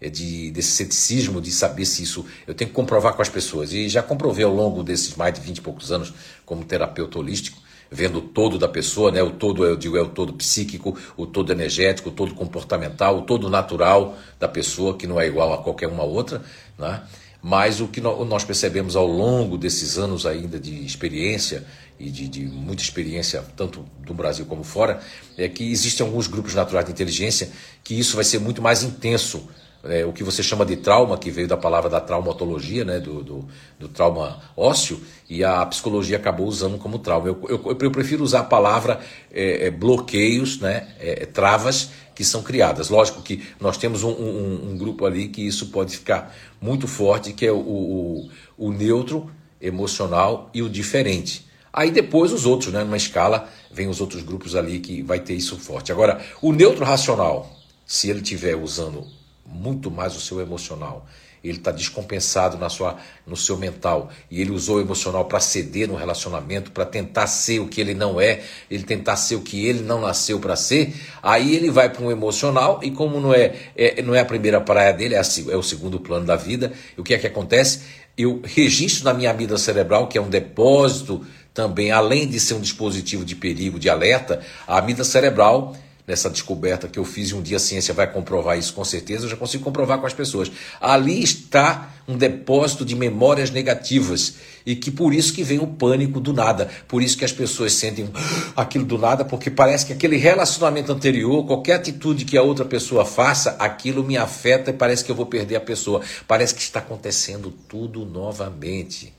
de, 0.00 0.50
desse 0.50 0.70
ceticismo 0.70 1.40
de 1.40 1.50
saber 1.50 1.86
se 1.86 2.02
isso 2.02 2.24
eu 2.46 2.54
tenho 2.54 2.68
que 2.68 2.74
comprovar 2.74 3.14
com 3.14 3.22
as 3.22 3.28
pessoas. 3.28 3.72
E 3.72 3.88
já 3.88 4.02
comprovei 4.02 4.44
ao 4.44 4.54
longo 4.54 4.82
desses 4.82 5.16
mais 5.16 5.34
de 5.34 5.40
20 5.40 5.58
e 5.58 5.60
poucos 5.60 5.90
anos 5.90 6.12
como 6.44 6.64
terapeuta 6.64 7.18
holístico 7.18 7.58
vendo 7.90 8.18
o 8.18 8.20
todo 8.20 8.58
da 8.58 8.68
pessoa, 8.68 9.10
né? 9.10 9.22
O 9.22 9.30
todo, 9.30 9.64
eu 9.64 9.76
digo, 9.76 9.96
é 9.96 10.02
o 10.02 10.08
todo 10.08 10.32
psíquico, 10.34 10.96
o 11.16 11.26
todo 11.26 11.52
energético, 11.52 12.10
o 12.10 12.12
todo 12.12 12.34
comportamental, 12.34 13.18
o 13.18 13.22
todo 13.22 13.48
natural 13.48 14.16
da 14.38 14.46
pessoa, 14.46 14.96
que 14.96 15.06
não 15.06 15.20
é 15.20 15.26
igual 15.26 15.52
a 15.52 15.58
qualquer 15.58 15.88
uma 15.88 16.04
outra, 16.04 16.42
né? 16.78 17.02
Mas 17.40 17.80
o 17.80 17.86
que 17.86 18.00
nós 18.00 18.42
percebemos 18.42 18.96
ao 18.96 19.06
longo 19.06 19.56
desses 19.56 19.96
anos 19.96 20.26
ainda 20.26 20.58
de 20.58 20.84
experiência 20.84 21.64
e 21.98 22.10
de, 22.10 22.28
de, 22.28 22.40
muita 22.46 22.82
experiência, 22.82 23.44
tanto 23.56 23.84
do 24.04 24.12
Brasil 24.12 24.44
como 24.44 24.64
fora, 24.64 25.00
é 25.36 25.48
que 25.48 25.70
existem 25.70 26.04
alguns 26.04 26.26
grupos 26.26 26.54
naturais 26.54 26.84
de 26.84 26.92
inteligência 26.92 27.50
que 27.84 27.98
isso 27.98 28.16
vai 28.16 28.24
ser 28.24 28.40
muito 28.40 28.60
mais 28.60 28.82
intenso. 28.82 29.48
É, 29.84 30.04
o 30.04 30.12
que 30.12 30.24
você 30.24 30.42
chama 30.42 30.66
de 30.66 30.76
trauma, 30.76 31.16
que 31.16 31.30
veio 31.30 31.46
da 31.46 31.56
palavra 31.56 31.88
da 31.88 32.00
traumatologia, 32.00 32.84
né, 32.84 32.98
do, 32.98 33.22
do, 33.22 33.48
do 33.78 33.88
trauma 33.88 34.42
ósseo, 34.56 35.00
e 35.30 35.44
a 35.44 35.64
psicologia 35.66 36.16
acabou 36.16 36.46
usando 36.46 36.78
como 36.78 36.98
trauma. 36.98 37.28
Eu, 37.28 37.40
eu, 37.48 37.78
eu 37.80 37.90
prefiro 37.90 38.24
usar 38.24 38.40
a 38.40 38.44
palavra 38.44 38.98
é, 39.32 39.66
é, 39.66 39.70
bloqueios, 39.70 40.58
né, 40.58 40.88
é, 40.98 41.26
travas 41.26 41.90
que 42.12 42.24
são 42.24 42.42
criadas. 42.42 42.88
Lógico 42.88 43.22
que 43.22 43.46
nós 43.60 43.76
temos 43.76 44.02
um, 44.02 44.10
um, 44.10 44.70
um, 44.70 44.76
grupo 44.76 45.06
ali 45.06 45.28
que 45.28 45.46
isso 45.46 45.66
pode 45.66 45.96
ficar 45.96 46.34
muito 46.60 46.88
forte, 46.88 47.32
que 47.32 47.46
é 47.46 47.52
o, 47.52 47.58
o, 47.58 48.30
o 48.58 48.72
neutro 48.72 49.30
emocional 49.60 50.50
e 50.52 50.60
o 50.60 50.68
diferente. 50.68 51.46
Aí 51.72 51.92
depois 51.92 52.32
os 52.32 52.44
outros, 52.44 52.72
né? 52.72 52.82
Numa 52.82 52.96
escala, 52.96 53.48
vem 53.70 53.86
os 53.86 54.00
outros 54.00 54.22
grupos 54.22 54.56
ali 54.56 54.80
que 54.80 55.00
vai 55.00 55.20
ter 55.20 55.34
isso 55.34 55.56
forte. 55.56 55.92
Agora, 55.92 56.20
o 56.42 56.52
neutro 56.52 56.84
racional, 56.84 57.56
se 57.86 58.10
ele 58.10 58.20
estiver 58.20 58.56
usando 58.56 59.06
muito 59.50 59.90
mais 59.90 60.14
o 60.14 60.20
seu 60.20 60.40
emocional, 60.40 61.06
ele 61.42 61.58
está 61.58 61.70
descompensado 61.70 62.58
na 62.58 62.68
sua, 62.68 62.96
no 63.26 63.36
seu 63.36 63.56
mental. 63.56 64.10
E 64.30 64.40
ele 64.40 64.50
usou 64.50 64.76
o 64.76 64.80
emocional 64.80 65.24
para 65.26 65.40
ceder 65.40 65.88
no 65.88 65.94
relacionamento, 65.94 66.72
para 66.72 66.84
tentar 66.84 67.26
ser 67.26 67.60
o 67.60 67.68
que 67.68 67.80
ele 67.80 67.94
não 67.94 68.20
é, 68.20 68.42
ele 68.70 68.82
tentar 68.82 69.16
ser 69.16 69.36
o 69.36 69.40
que 69.40 69.64
ele 69.64 69.82
não 69.82 70.00
nasceu 70.00 70.38
para 70.40 70.56
ser, 70.56 70.94
aí 71.22 71.54
ele 71.54 71.70
vai 71.70 71.88
para 71.88 72.04
um 72.04 72.10
emocional 72.10 72.80
e 72.82 72.90
como 72.90 73.20
não 73.20 73.32
é, 73.32 73.54
é, 73.76 74.02
não 74.02 74.14
é 74.14 74.20
a 74.20 74.24
primeira 74.24 74.60
praia 74.60 74.92
dele, 74.92 75.14
é, 75.14 75.18
é 75.18 75.56
o 75.56 75.62
segundo 75.62 76.00
plano 76.00 76.26
da 76.26 76.36
vida, 76.36 76.72
o 76.96 77.02
que 77.02 77.14
é 77.14 77.18
que 77.18 77.26
acontece? 77.26 77.82
Eu 78.16 78.42
registro 78.44 79.04
na 79.04 79.14
minha 79.14 79.30
amígdala 79.30 79.58
cerebral, 79.58 80.08
que 80.08 80.18
é 80.18 80.20
um 80.20 80.28
depósito 80.28 81.24
também, 81.54 81.92
além 81.92 82.26
de 82.26 82.40
ser 82.40 82.54
um 82.54 82.60
dispositivo 82.60 83.24
de 83.24 83.36
perigo, 83.36 83.78
de 83.78 83.88
alerta, 83.88 84.40
a 84.66 84.78
amígdala 84.78 85.04
cerebral, 85.04 85.76
nessa 86.08 86.30
descoberta 86.30 86.88
que 86.88 86.98
eu 86.98 87.04
fiz, 87.04 87.28
e 87.28 87.34
um 87.34 87.42
dia 87.42 87.58
a 87.58 87.60
ciência 87.60 87.92
vai 87.92 88.10
comprovar 88.10 88.58
isso 88.58 88.72
com 88.72 88.82
certeza, 88.82 89.26
eu 89.26 89.28
já 89.28 89.36
consigo 89.36 89.62
comprovar 89.62 89.98
com 89.98 90.06
as 90.06 90.14
pessoas. 90.14 90.50
Ali 90.80 91.22
está 91.22 91.90
um 92.08 92.16
depósito 92.16 92.82
de 92.82 92.96
memórias 92.96 93.50
negativas 93.50 94.36
e 94.64 94.74
que 94.74 94.90
por 94.90 95.12
isso 95.12 95.34
que 95.34 95.42
vem 95.42 95.58
o 95.58 95.66
pânico 95.66 96.18
do 96.18 96.32
nada, 96.32 96.70
por 96.88 97.02
isso 97.02 97.18
que 97.18 97.26
as 97.26 97.32
pessoas 97.32 97.74
sentem 97.74 98.08
aquilo 98.56 98.86
do 98.86 98.96
nada, 98.96 99.22
porque 99.22 99.50
parece 99.50 99.84
que 99.84 99.92
aquele 99.92 100.16
relacionamento 100.16 100.90
anterior, 100.90 101.46
qualquer 101.46 101.74
atitude 101.74 102.24
que 102.24 102.38
a 102.38 102.42
outra 102.42 102.64
pessoa 102.64 103.04
faça, 103.04 103.50
aquilo 103.58 104.02
me 104.02 104.16
afeta 104.16 104.70
e 104.70 104.72
parece 104.72 105.04
que 105.04 105.10
eu 105.10 105.16
vou 105.16 105.26
perder 105.26 105.56
a 105.56 105.60
pessoa, 105.60 106.00
parece 106.26 106.54
que 106.54 106.62
está 106.62 106.78
acontecendo 106.78 107.50
tudo 107.68 108.06
novamente. 108.06 109.12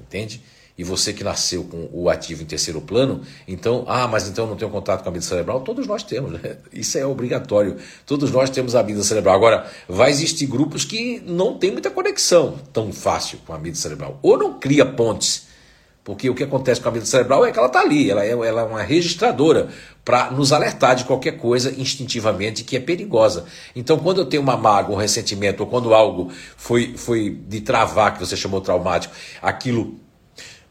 Entende? 0.00 0.42
E 0.80 0.82
você 0.82 1.12
que 1.12 1.22
nasceu 1.22 1.64
com 1.64 1.90
o 1.92 2.08
ativo 2.08 2.42
em 2.42 2.46
terceiro 2.46 2.80
plano, 2.80 3.20
então, 3.46 3.84
ah, 3.86 4.08
mas 4.08 4.26
então 4.26 4.46
eu 4.46 4.48
não 4.48 4.56
tenho 4.56 4.70
contato 4.70 5.02
com 5.02 5.10
a 5.10 5.12
vida 5.12 5.22
cerebral? 5.22 5.60
Todos 5.60 5.86
nós 5.86 6.02
temos, 6.02 6.32
né? 6.32 6.56
Isso 6.72 6.96
é 6.96 7.04
obrigatório. 7.04 7.76
Todos 8.06 8.30
nós 8.30 8.48
temos 8.48 8.74
a 8.74 8.80
vida 8.80 9.02
cerebral. 9.02 9.34
Agora, 9.34 9.70
vai 9.86 10.10
existir 10.10 10.46
grupos 10.46 10.86
que 10.86 11.22
não 11.26 11.58
tem 11.58 11.70
muita 11.70 11.90
conexão 11.90 12.58
tão 12.72 12.94
fácil 12.94 13.40
com 13.46 13.52
a 13.52 13.58
vida 13.58 13.76
cerebral, 13.76 14.18
ou 14.22 14.38
não 14.38 14.58
cria 14.58 14.86
pontes. 14.86 15.48
Porque 16.02 16.30
o 16.30 16.34
que 16.34 16.44
acontece 16.44 16.80
com 16.80 16.88
a 16.88 16.92
vida 16.92 17.04
cerebral 17.04 17.44
é 17.44 17.52
que 17.52 17.58
ela 17.58 17.68
está 17.68 17.80
ali, 17.80 18.10
ela 18.10 18.24
é, 18.24 18.30
ela 18.30 18.62
é 18.62 18.64
uma 18.64 18.82
registradora 18.82 19.68
para 20.02 20.30
nos 20.30 20.50
alertar 20.50 20.96
de 20.96 21.04
qualquer 21.04 21.32
coisa 21.32 21.74
instintivamente 21.78 22.64
que 22.64 22.74
é 22.74 22.80
perigosa. 22.80 23.44
Então, 23.76 23.98
quando 23.98 24.22
eu 24.22 24.24
tenho 24.24 24.42
uma 24.42 24.56
mágoa, 24.56 24.96
um 24.96 24.98
ressentimento, 24.98 25.62
ou 25.62 25.68
quando 25.68 25.92
algo 25.92 26.32
foi, 26.56 26.94
foi 26.96 27.38
de 27.46 27.60
travar, 27.60 28.14
que 28.14 28.18
você 28.18 28.34
chamou 28.34 28.62
traumático, 28.62 29.14
aquilo 29.42 30.00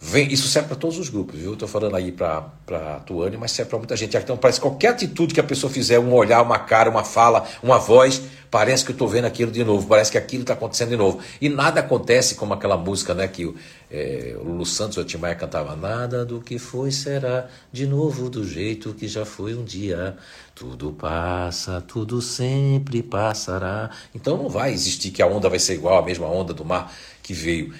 Vem, 0.01 0.31
isso 0.31 0.47
serve 0.47 0.69
para 0.69 0.77
todos 0.77 0.97
os 0.97 1.09
grupos, 1.09 1.37
viu? 1.37 1.53
Estou 1.53 1.67
falando 1.67 1.93
aí 1.93 2.09
para 2.09 2.45
a 2.69 2.99
Tuane, 3.01 3.35
mas 3.35 3.51
serve 3.51 3.69
para 3.69 3.79
muita 3.79 3.97
gente. 3.97 4.15
Então, 4.15 4.37
parece 4.37 4.57
que 4.57 4.65
qualquer 4.65 4.89
atitude 4.89 5.33
que 5.33 5.41
a 5.41 5.43
pessoa 5.43 5.71
fizer, 5.71 5.99
um 5.99 6.13
olhar, 6.13 6.41
uma 6.41 6.57
cara, 6.57 6.89
uma 6.89 7.03
fala, 7.03 7.45
uma 7.61 7.77
voz, 7.77 8.21
parece 8.49 8.85
que 8.85 8.91
eu 8.91 8.93
estou 8.93 9.09
vendo 9.09 9.25
aquilo 9.25 9.51
de 9.51 9.61
novo, 9.61 9.85
parece 9.85 10.09
que 10.09 10.17
aquilo 10.17 10.43
está 10.43 10.53
acontecendo 10.53 10.91
de 10.91 10.95
novo. 10.95 11.19
E 11.41 11.49
nada 11.49 11.81
acontece 11.81 12.35
como 12.35 12.53
aquela 12.53 12.77
música 12.77 13.13
né, 13.13 13.27
que 13.27 13.53
é, 13.91 14.37
o 14.39 14.43
Lulu 14.45 14.65
Santos 14.65 14.95
e 14.95 15.01
o 15.01 15.03
Timaya 15.03 15.35
cantava: 15.35 15.75
Nada 15.75 16.23
do 16.23 16.39
que 16.39 16.57
foi 16.57 16.91
será 16.91 17.47
de 17.69 17.85
novo 17.85 18.29
do 18.29 18.47
jeito 18.47 18.93
que 18.93 19.07
já 19.07 19.25
foi 19.25 19.53
um 19.53 19.65
dia. 19.65 20.15
Tudo 20.55 20.93
passa, 20.93 21.81
tudo 21.81 22.21
sempre 22.21 23.03
passará. 23.03 23.89
Então 24.15 24.37
não 24.37 24.47
vai 24.47 24.71
existir 24.71 25.11
que 25.11 25.21
a 25.21 25.27
onda 25.27 25.49
vai 25.49 25.59
ser 25.59 25.73
igual 25.73 25.97
à 25.97 26.05
mesma 26.05 26.27
onda 26.27 26.53
do 26.53 26.63
mar 26.63 26.93
que 27.21 27.33
veio. 27.33 27.73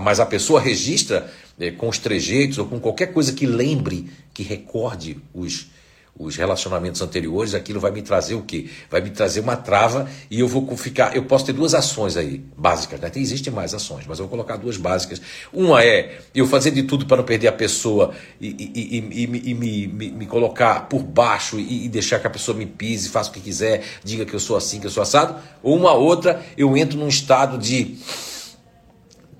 Mas 0.00 0.18
a 0.18 0.26
pessoa 0.26 0.60
registra 0.60 1.30
é, 1.58 1.70
com 1.70 1.88
os 1.88 1.98
trejeitos 1.98 2.58
ou 2.58 2.66
com 2.66 2.80
qualquer 2.80 3.12
coisa 3.12 3.32
que 3.32 3.46
lembre, 3.46 4.10
que 4.32 4.42
recorde 4.42 5.16
os, 5.32 5.68
os 6.16 6.36
relacionamentos 6.36 7.02
anteriores, 7.02 7.54
aquilo 7.54 7.80
vai 7.80 7.90
me 7.90 8.00
trazer 8.00 8.34
o 8.34 8.42
quê? 8.42 8.68
Vai 8.88 9.00
me 9.00 9.10
trazer 9.10 9.40
uma 9.40 9.56
trava 9.56 10.08
e 10.30 10.38
eu 10.40 10.46
vou 10.46 10.76
ficar. 10.76 11.14
Eu 11.14 11.24
posso 11.24 11.46
ter 11.46 11.52
duas 11.52 11.74
ações 11.74 12.16
aí, 12.16 12.42
básicas, 12.56 13.00
né? 13.00 13.10
Tem, 13.10 13.22
existem 13.22 13.52
mais 13.52 13.74
ações, 13.74 14.04
mas 14.06 14.18
eu 14.18 14.26
vou 14.26 14.30
colocar 14.30 14.56
duas 14.56 14.76
básicas. 14.76 15.20
Uma 15.52 15.82
é 15.84 16.20
eu 16.34 16.46
fazer 16.46 16.70
de 16.70 16.84
tudo 16.84 17.06
para 17.06 17.16
não 17.16 17.24
perder 17.24 17.48
a 17.48 17.52
pessoa 17.52 18.14
e, 18.40 18.48
e, 18.48 18.98
e, 18.98 19.50
e 19.50 19.54
me, 19.54 19.86
me, 19.86 20.10
me, 20.12 20.26
colocar 20.26 20.88
por 20.88 21.02
baixo 21.02 21.58
e, 21.58 21.88
deixar 21.88 22.20
que 22.20 22.26
a 22.26 22.30
pessoa 22.30 22.56
me 22.56 22.66
pise, 22.66 23.08
faça 23.08 23.30
o 23.30 23.32
que 23.32 23.40
quiser, 23.40 23.82
diga 24.02 24.24
que 24.24 24.34
eu 24.34 24.40
sou 24.40 24.56
assim, 24.56 24.78
que 24.78 24.86
eu 24.86 24.90
sou 24.90 25.02
assado. 25.02 25.40
Ou 25.62 25.76
uma 25.76 25.92
outra, 25.92 26.44
eu 26.56 26.76
entro 26.76 26.96
num 26.96 27.08
estado 27.08 27.58
de 27.58 27.96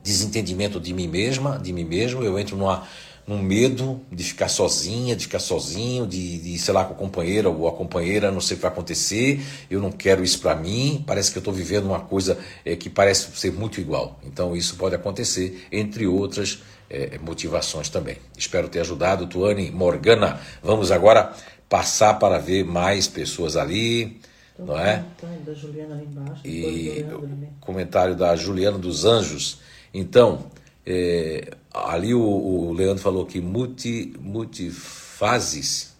desentendimento 0.04 0.78
de 0.78 0.92
mim 0.92 1.08
mesma, 1.08 1.58
de 1.58 1.72
mim 1.72 1.84
mesmo, 1.84 2.22
eu 2.22 2.38
entro 2.38 2.56
numa, 2.58 2.86
num 3.26 3.42
medo 3.42 4.02
de 4.12 4.22
ficar 4.22 4.48
sozinha, 4.48 5.16
de 5.16 5.24
ficar 5.24 5.38
sozinho, 5.38 6.06
de, 6.06 6.38
de 6.38 6.58
sei 6.58 6.74
lá, 6.74 6.84
com 6.84 6.92
a 6.92 6.96
companheira 6.96 7.48
ou 7.48 7.66
a 7.66 7.72
companheira, 7.72 8.30
não 8.30 8.40
sei 8.40 8.54
o 8.54 8.58
que 8.58 8.62
vai 8.62 8.70
acontecer, 8.70 9.40
eu 9.70 9.80
não 9.80 9.90
quero 9.90 10.22
isso 10.22 10.40
para 10.40 10.54
mim, 10.54 11.02
parece 11.06 11.32
que 11.32 11.38
eu 11.38 11.40
estou 11.40 11.54
vivendo 11.54 11.86
uma 11.86 12.00
coisa 12.00 12.38
é, 12.66 12.76
que 12.76 12.90
parece 12.90 13.34
ser 13.34 13.50
muito 13.50 13.80
igual. 13.80 14.20
Então 14.22 14.54
isso 14.54 14.76
pode 14.76 14.94
acontecer, 14.94 15.66
entre 15.72 16.06
outras 16.06 16.62
é, 16.90 17.18
motivações 17.18 17.88
também. 17.88 18.18
Espero 18.36 18.68
ter 18.68 18.80
ajudado, 18.80 19.26
Tuane 19.26 19.70
Morgana. 19.70 20.38
Vamos 20.62 20.92
agora 20.92 21.32
passar 21.66 22.18
para 22.18 22.38
ver 22.38 22.62
mais 22.62 23.08
pessoas 23.08 23.56
ali. 23.56 24.20
não 24.58 24.78
é? 24.78 25.02
Da 25.46 25.54
Juliana 25.54 25.94
ali 25.94 26.04
embaixo, 26.04 26.42
e 26.44 27.02
o 27.10 27.54
comentário 27.58 28.14
da 28.14 28.36
Juliana 28.36 28.76
dos 28.76 29.06
Anjos. 29.06 29.64
Então, 29.94 30.50
é, 30.84 31.56
ali 31.72 32.12
o, 32.12 32.20
o, 32.20 32.72
Leandro 32.72 33.02
falou 33.02 33.24
que 33.24 33.40
multi, 33.40 34.12
multifases, 34.18 35.94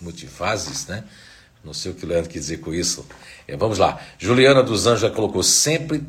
multifases, 0.00 0.86
né? 0.86 1.04
Não 1.62 1.74
sei 1.74 1.90
o 1.90 1.94
que 1.94 2.06
o 2.06 2.08
Leandro 2.08 2.30
quer 2.30 2.38
dizer 2.38 2.58
com 2.58 2.72
isso. 2.72 3.04
É, 3.46 3.56
vamos 3.56 3.78
lá. 3.78 4.00
Juliana 4.16 4.62
dos 4.62 4.86
Anjos 4.86 5.00
já 5.00 5.10
colocou: 5.10 5.42
sempre 5.42 6.02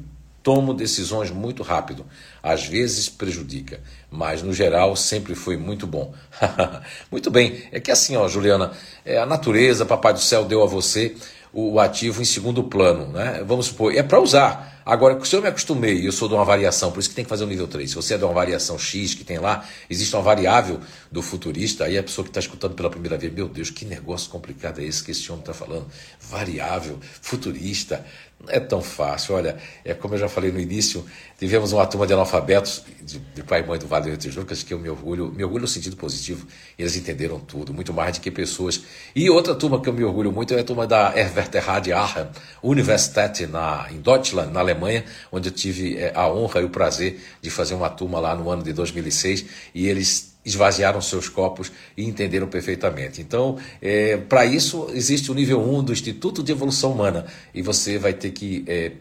tomo 0.44 0.74
decisões 0.74 1.30
muito 1.32 1.64
rápido. 1.64 2.06
Às 2.42 2.66
vezes 2.66 3.10
prejudica, 3.10 3.82
mas 4.10 4.42
no 4.42 4.54
geral 4.54 4.96
sempre 4.96 5.36
foi 5.36 5.58
muito 5.58 5.86
bom. 5.86 6.14
muito 7.12 7.30
bem. 7.30 7.64
É 7.72 7.80
que 7.80 7.92
assim, 7.92 8.16
ó, 8.16 8.28
Juliana, 8.28 8.72
é, 9.04 9.18
a 9.18 9.26
natureza, 9.26 9.86
Papai 9.86 10.14
do 10.14 10.20
Céu 10.20 10.46
deu 10.46 10.64
a 10.64 10.68
você 10.68 11.16
o 11.54 11.80
ativo 11.80 12.22
em 12.22 12.26
segundo 12.26 12.64
plano, 12.64 13.08
né? 13.08 13.44
Vamos 13.46 13.68
supor, 13.68 13.94
é 13.96 14.02
para 14.02 14.20
usar. 14.20 14.82
Agora, 14.86 15.24
se 15.24 15.36
eu 15.36 15.42
me 15.42 15.48
acostumei, 15.48 16.08
eu 16.08 16.12
sou 16.12 16.28
de 16.28 16.34
uma 16.34 16.44
variação, 16.44 16.92
por 16.92 17.00
isso 17.00 17.10
que 17.10 17.16
tem 17.16 17.24
que 17.24 17.30
fazer 17.30 17.44
o 17.44 17.48
nível 17.48 17.68
3. 17.68 17.90
Se 17.90 17.96
você 17.96 18.16
é 18.16 18.18
de 18.18 18.24
uma 18.24 18.34
variação 18.34 18.80
X 18.80 19.14
que 19.14 19.24
tem 19.24 19.38
lá, 19.38 19.64
existe 19.90 20.16
uma 20.16 20.24
variável 20.24 20.80
do 21.12 21.22
futurista, 21.22 21.86
aí 21.86 21.98
a 21.98 22.04
pessoa 22.04 22.24
que 22.24 22.32
está 22.32 22.40
escutando 22.40 22.74
pela 22.74 22.90
primeira 22.90 23.18
vez, 23.18 23.32
meu 23.32 23.48
Deus, 23.48 23.70
que 23.70 23.86
negócio 23.86 24.30
complicado 24.32 24.82
é 24.82 24.84
esse 24.84 25.04
que 25.04 25.12
esse 25.12 25.30
homem 25.32 25.42
está 25.42 25.54
falando? 25.54 25.86
Variável, 26.20 27.00
futurista, 27.22 28.04
não 28.42 28.54
é 28.54 28.60
tão 28.60 28.82
fácil. 28.82 29.36
Olha, 29.36 29.58
é 29.84 29.94
como 29.94 30.16
eu 30.16 30.20
já 30.20 30.28
falei 30.28 30.52
no 30.52 30.60
início, 30.60 31.06
tivemos 31.38 31.72
uma 31.72 31.86
turma 31.86 32.08
de 32.08 32.14
analfabetos, 32.14 32.84
de, 33.02 33.20
de 33.20 33.44
pai 33.44 33.62
e 33.62 33.66
mãe 33.66 33.80
do 33.80 33.88
Vale 33.88 34.12
do 34.12 34.18
Tijucas, 34.18 34.64
que 34.64 34.74
eu 34.74 34.80
me 34.80 34.90
orgulho, 34.90 35.32
me 35.32 35.44
orgulho 35.44 35.62
no 35.62 35.68
sentido 35.68 35.96
positivo, 35.96 36.48
eles 36.78 36.96
entenderam 36.96 37.40
tudo, 37.40 37.74
muito 37.74 37.94
mais 37.94 38.18
do 38.18 38.22
que 38.22 38.32
pessoas. 38.32 38.82
E 39.16 39.30
outra 39.30 39.56
turma 39.56 39.82
que 39.82 39.90
eu 39.90 39.94
me 39.94 40.04
orgulho 40.04 40.32
muito 40.32 40.54
é 40.54 40.60
a 40.60 40.64
turma 40.64 40.88
da 40.88 41.18
Erweterrad 41.18 41.92
Aachen 41.92 42.28
Universität 42.64 43.46
na, 43.48 43.88
em 43.92 44.02
Deutschland, 44.02 44.52
na 44.52 44.60
Alemanha, 44.60 45.04
onde 45.32 45.50
eu 45.50 45.54
tive 45.54 45.98
é, 45.98 46.12
a 46.16 46.28
honra 46.28 46.62
e 46.62 46.64
o 46.64 46.70
prazer 46.70 47.20
de 47.42 47.50
fazer 47.50 47.76
uma 47.76 47.90
turma 47.90 48.20
lá 48.20 48.36
no 48.36 48.50
ano 48.50 48.64
de 48.64 48.74
2006, 48.74 49.46
e 49.74 49.88
eles 49.88 50.31
esvaziaram 50.44 51.02
seus 51.02 51.30
copos 51.30 51.72
e 51.96 52.06
entenderam 52.06 52.48
perfeitamente. 52.48 53.22
Então, 53.22 53.58
é, 53.82 54.18
para 54.18 54.46
isso, 54.46 54.90
existe 54.94 55.32
o 55.32 55.34
nível 55.34 55.62
1 55.62 55.84
do 55.84 55.94
Instituto 55.94 56.42
de 56.42 56.52
Evolução 56.52 56.92
Humana 56.92 57.26
e 57.54 57.62
você 57.62 57.98
vai 57.98 58.14
ter 58.14 58.32
que 58.32 58.64
é, 58.68 58.94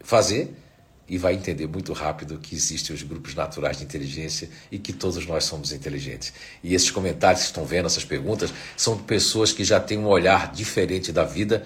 fazer 0.00 0.54
e 1.08 1.16
vai 1.16 1.34
entender 1.34 1.66
muito 1.66 1.92
rápido 1.94 2.38
que 2.38 2.54
existem 2.54 2.94
os 2.94 3.02
grupos 3.02 3.34
naturais 3.34 3.78
de 3.78 3.84
inteligência 3.84 4.50
e 4.70 4.78
que 4.78 4.92
todos 4.92 5.26
nós 5.26 5.44
somos 5.44 5.72
inteligentes. 5.72 6.34
E 6.62 6.74
esses 6.74 6.90
comentários 6.90 7.42
que 7.42 7.46
estão 7.46 7.64
vendo, 7.64 7.86
essas 7.86 8.04
perguntas, 8.04 8.52
são 8.76 8.94
de 8.94 9.04
pessoas 9.04 9.50
que 9.50 9.64
já 9.64 9.80
têm 9.80 9.96
um 9.96 10.06
olhar 10.06 10.52
diferente 10.52 11.10
da 11.10 11.24
vida 11.24 11.64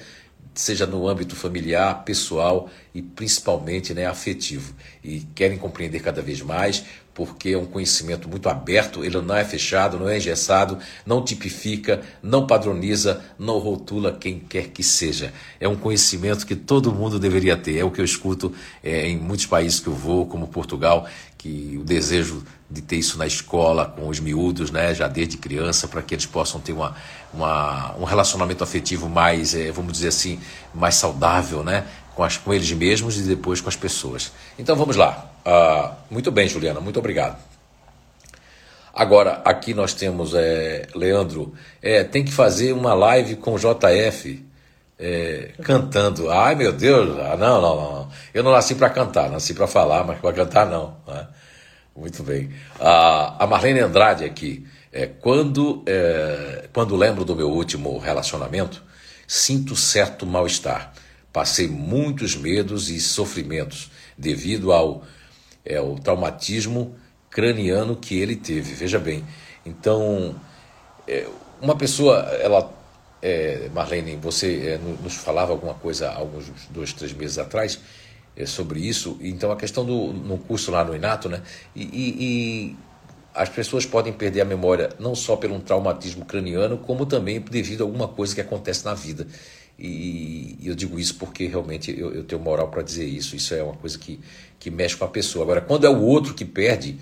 seja 0.54 0.86
no 0.86 1.08
âmbito 1.08 1.34
familiar, 1.34 2.04
pessoal 2.04 2.68
e 2.94 3.00
principalmente 3.00 3.94
né, 3.94 4.06
afetivo. 4.06 4.74
E 5.02 5.20
querem 5.34 5.58
compreender 5.58 6.00
cada 6.00 6.20
vez 6.20 6.42
mais, 6.42 6.84
porque 7.14 7.50
é 7.50 7.58
um 7.58 7.66
conhecimento 7.66 8.28
muito 8.28 8.48
aberto, 8.48 9.04
ele 9.04 9.20
não 9.20 9.34
é 9.34 9.44
fechado, 9.44 9.98
não 9.98 10.08
é 10.08 10.16
engessado, 10.16 10.78
não 11.04 11.22
tipifica, 11.22 12.00
não 12.22 12.46
padroniza, 12.46 13.22
não 13.38 13.58
rotula 13.58 14.12
quem 14.12 14.38
quer 14.38 14.68
que 14.68 14.82
seja. 14.82 15.32
É 15.60 15.68
um 15.68 15.76
conhecimento 15.76 16.46
que 16.46 16.56
todo 16.56 16.92
mundo 16.92 17.18
deveria 17.18 17.56
ter. 17.56 17.78
É 17.78 17.84
o 17.84 17.90
que 17.90 18.00
eu 18.00 18.04
escuto 18.04 18.52
é, 18.82 19.08
em 19.08 19.16
muitos 19.16 19.46
países 19.46 19.80
que 19.80 19.88
eu 19.88 19.94
vou, 19.94 20.26
como 20.26 20.48
Portugal, 20.48 21.06
que 21.42 21.76
o 21.76 21.82
desejo 21.82 22.44
de 22.70 22.80
ter 22.80 22.96
isso 22.96 23.18
na 23.18 23.26
escola 23.26 23.84
com 23.84 24.06
os 24.06 24.20
miúdos, 24.20 24.70
né, 24.70 24.94
já 24.94 25.08
desde 25.08 25.36
criança, 25.36 25.88
para 25.88 26.00
que 26.00 26.14
eles 26.14 26.24
possam 26.24 26.60
ter 26.60 26.72
uma, 26.72 26.94
uma, 27.34 27.96
um 27.96 28.04
relacionamento 28.04 28.62
afetivo 28.62 29.08
mais, 29.08 29.52
é, 29.52 29.72
vamos 29.72 29.92
dizer 29.92 30.08
assim, 30.08 30.38
mais 30.72 30.94
saudável, 30.94 31.64
né, 31.64 31.84
com, 32.14 32.22
as, 32.22 32.36
com 32.36 32.54
eles 32.54 32.70
mesmos 32.70 33.18
e 33.18 33.22
depois 33.22 33.60
com 33.60 33.68
as 33.68 33.74
pessoas. 33.74 34.30
Então 34.56 34.76
vamos 34.76 34.94
lá. 34.94 35.32
Uh, 35.44 36.14
muito 36.14 36.30
bem, 36.30 36.48
Juliana, 36.48 36.80
muito 36.80 37.00
obrigado. 37.00 37.36
Agora, 38.94 39.42
aqui 39.44 39.74
nós 39.74 39.94
temos, 39.94 40.34
é, 40.34 40.86
Leandro, 40.94 41.54
é, 41.82 42.04
tem 42.04 42.24
que 42.24 42.30
fazer 42.30 42.72
uma 42.72 42.94
live 42.94 43.34
com 43.34 43.54
o 43.54 43.58
JF 43.58 44.44
é, 45.02 45.50
cantando. 45.64 46.30
Ai, 46.30 46.54
meu 46.54 46.72
Deus, 46.72 47.18
ah, 47.18 47.36
não, 47.36 47.60
não, 47.60 47.76
não. 47.76 48.08
Eu 48.32 48.44
não 48.44 48.52
nasci 48.52 48.76
para 48.76 48.88
cantar, 48.88 49.28
nasci 49.28 49.52
para 49.52 49.66
falar, 49.66 50.04
mas 50.04 50.20
para 50.20 50.32
cantar 50.32 50.64
não. 50.64 50.96
Né? 51.08 51.26
Muito 51.96 52.22
bem. 52.22 52.50
A, 52.78 53.42
a 53.42 53.46
Marlene 53.48 53.80
Andrade 53.80 54.24
aqui. 54.24 54.64
É, 54.92 55.06
quando, 55.06 55.82
é, 55.86 56.68
quando 56.72 56.94
lembro 56.94 57.24
do 57.24 57.34
meu 57.34 57.50
último 57.50 57.98
relacionamento, 57.98 58.80
sinto 59.26 59.74
certo 59.74 60.24
mal-estar. 60.24 60.92
Passei 61.32 61.66
muitos 61.66 62.36
medos 62.36 62.88
e 62.88 63.00
sofrimentos 63.00 63.90
devido 64.16 64.70
ao, 64.70 65.02
é, 65.64 65.80
traumatismo 66.04 66.94
craniano 67.28 67.96
que 67.96 68.20
ele 68.20 68.36
teve. 68.36 68.74
Veja 68.74 68.98
bem. 68.98 69.24
Então, 69.66 70.36
é, 71.08 71.26
uma 71.60 71.74
pessoa, 71.74 72.18
ela. 72.40 72.81
É, 73.22 73.70
Marlene, 73.72 74.16
você 74.16 74.66
é, 74.66 74.80
nos 75.02 75.14
falava 75.14 75.52
alguma 75.52 75.74
coisa 75.74 76.10
alguns 76.10 76.50
dois, 76.70 76.92
três 76.92 77.12
meses 77.12 77.38
atrás 77.38 77.78
é, 78.36 78.44
sobre 78.46 78.80
isso. 78.80 79.16
Então, 79.20 79.52
a 79.52 79.56
questão 79.56 79.84
do 79.84 80.12
no 80.12 80.38
curso 80.38 80.70
lá 80.70 80.84
no 80.84 80.94
Inato, 80.94 81.28
né? 81.28 81.40
E, 81.74 81.82
e, 81.82 82.24
e, 82.24 82.76
as 83.34 83.48
pessoas 83.48 83.86
podem 83.86 84.12
perder 84.12 84.42
a 84.42 84.44
memória 84.44 84.90
não 84.98 85.14
só 85.14 85.36
pelo 85.36 85.54
um 85.54 85.60
traumatismo 85.60 86.24
craniano, 86.24 86.76
como 86.76 87.06
também 87.06 87.40
devido 87.40 87.82
a 87.82 87.84
alguma 87.84 88.08
coisa 88.08 88.34
que 88.34 88.40
acontece 88.40 88.84
na 88.84 88.92
vida. 88.92 89.26
E, 89.78 90.58
e 90.60 90.68
eu 90.68 90.74
digo 90.74 90.98
isso 90.98 91.14
porque 91.14 91.46
realmente 91.46 91.98
eu, 91.98 92.12
eu 92.12 92.24
tenho 92.24 92.40
moral 92.40 92.68
para 92.68 92.82
dizer 92.82 93.06
isso. 93.06 93.34
Isso 93.34 93.54
é 93.54 93.62
uma 93.62 93.74
coisa 93.74 93.98
que, 93.98 94.20
que 94.58 94.70
mexe 94.70 94.96
com 94.96 95.04
a 95.04 95.08
pessoa. 95.08 95.44
Agora, 95.44 95.60
quando 95.60 95.86
é 95.86 95.88
o 95.88 96.00
outro 96.02 96.34
que 96.34 96.44
perde 96.44 96.98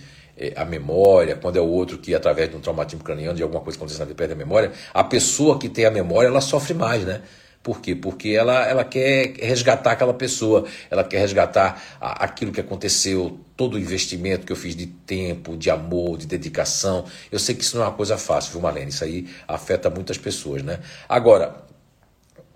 a 0.56 0.64
memória, 0.64 1.36
quando 1.36 1.56
é 1.56 1.60
o 1.60 1.66
outro 1.66 1.98
que, 1.98 2.14
através 2.14 2.50
de 2.50 2.56
um 2.56 2.60
traumatismo 2.60 3.04
craniano, 3.04 3.36
de 3.36 3.42
alguma 3.42 3.60
coisa 3.60 3.78
que 3.78 3.84
acontece 3.84 4.00
na 4.00 4.14
perde 4.14 4.32
a 4.32 4.36
memória, 4.36 4.72
a 4.94 5.04
pessoa 5.04 5.58
que 5.58 5.68
tem 5.68 5.84
a 5.84 5.90
memória, 5.90 6.28
ela 6.28 6.40
sofre 6.40 6.74
mais, 6.74 7.04
né? 7.04 7.22
Por 7.62 7.82
quê? 7.82 7.94
Porque 7.94 8.30
ela, 8.30 8.66
ela 8.66 8.84
quer 8.84 9.34
resgatar 9.38 9.92
aquela 9.92 10.14
pessoa, 10.14 10.64
ela 10.90 11.04
quer 11.04 11.18
resgatar 11.18 11.98
a, 12.00 12.24
aquilo 12.24 12.52
que 12.52 12.60
aconteceu, 12.60 13.38
todo 13.54 13.74
o 13.74 13.78
investimento 13.78 14.46
que 14.46 14.52
eu 14.52 14.56
fiz 14.56 14.74
de 14.74 14.86
tempo, 14.86 15.58
de 15.58 15.68
amor, 15.68 16.16
de 16.16 16.26
dedicação. 16.26 17.04
Eu 17.30 17.38
sei 17.38 17.54
que 17.54 17.62
isso 17.62 17.76
não 17.76 17.84
é 17.84 17.88
uma 17.88 17.94
coisa 17.94 18.16
fácil, 18.16 18.52
viu, 18.52 18.62
Marlene? 18.62 18.88
Isso 18.88 19.04
aí 19.04 19.28
afeta 19.46 19.90
muitas 19.90 20.16
pessoas, 20.16 20.62
né? 20.62 20.80
Agora, 21.06 21.54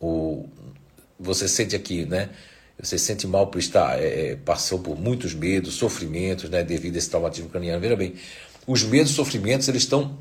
o, 0.00 0.48
você 1.20 1.46
sente 1.48 1.76
aqui, 1.76 2.06
né? 2.06 2.30
Você 2.80 2.98
sente 2.98 3.26
mal 3.26 3.46
por 3.46 3.58
estar, 3.58 3.98
é, 4.00 4.32
é, 4.32 4.36
passou 4.36 4.78
por 4.78 4.98
muitos 4.98 5.32
medos, 5.32 5.74
sofrimentos, 5.74 6.50
né? 6.50 6.62
Devido 6.62 6.96
a 6.96 6.98
esse 6.98 7.08
traumatismo 7.08 7.48
craniano. 7.48 7.80
Veja 7.80 7.96
bem, 7.96 8.14
os 8.66 8.82
medos 8.82 9.12
e 9.12 9.14
sofrimentos, 9.14 9.68
eles 9.68 9.82
estão 9.82 10.18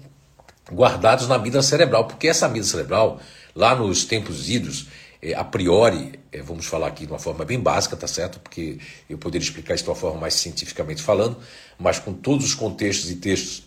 guardados 0.71 1.27
na 1.27 1.35
amígdala 1.35 1.63
cerebral, 1.63 2.05
porque 2.07 2.27
essa 2.27 2.45
amígdala 2.45 2.71
cerebral 2.71 3.19
Lá 3.55 3.75
nos 3.75 4.03
tempos 4.03 4.49
idos, 4.49 4.87
é, 5.21 5.33
a 5.35 5.43
priori, 5.43 6.19
é, 6.31 6.41
vamos 6.41 6.65
falar 6.65 6.87
aqui 6.87 7.05
de 7.05 7.11
uma 7.11 7.19
forma 7.19 7.45
bem 7.45 7.59
básica, 7.59 7.95
tá 7.95 8.07
certo? 8.07 8.39
Porque 8.39 8.79
eu 9.07 9.17
poderia 9.17 9.45
explicar 9.45 9.75
isso 9.75 9.83
de 9.83 9.89
uma 9.91 9.95
forma 9.95 10.19
mais 10.19 10.33
cientificamente 10.33 11.01
falando, 11.01 11.37
mas 11.77 11.99
com 11.99 12.13
todos 12.13 12.45
os 12.45 12.55
contextos 12.55 13.11
e 13.11 13.15
textos 13.17 13.63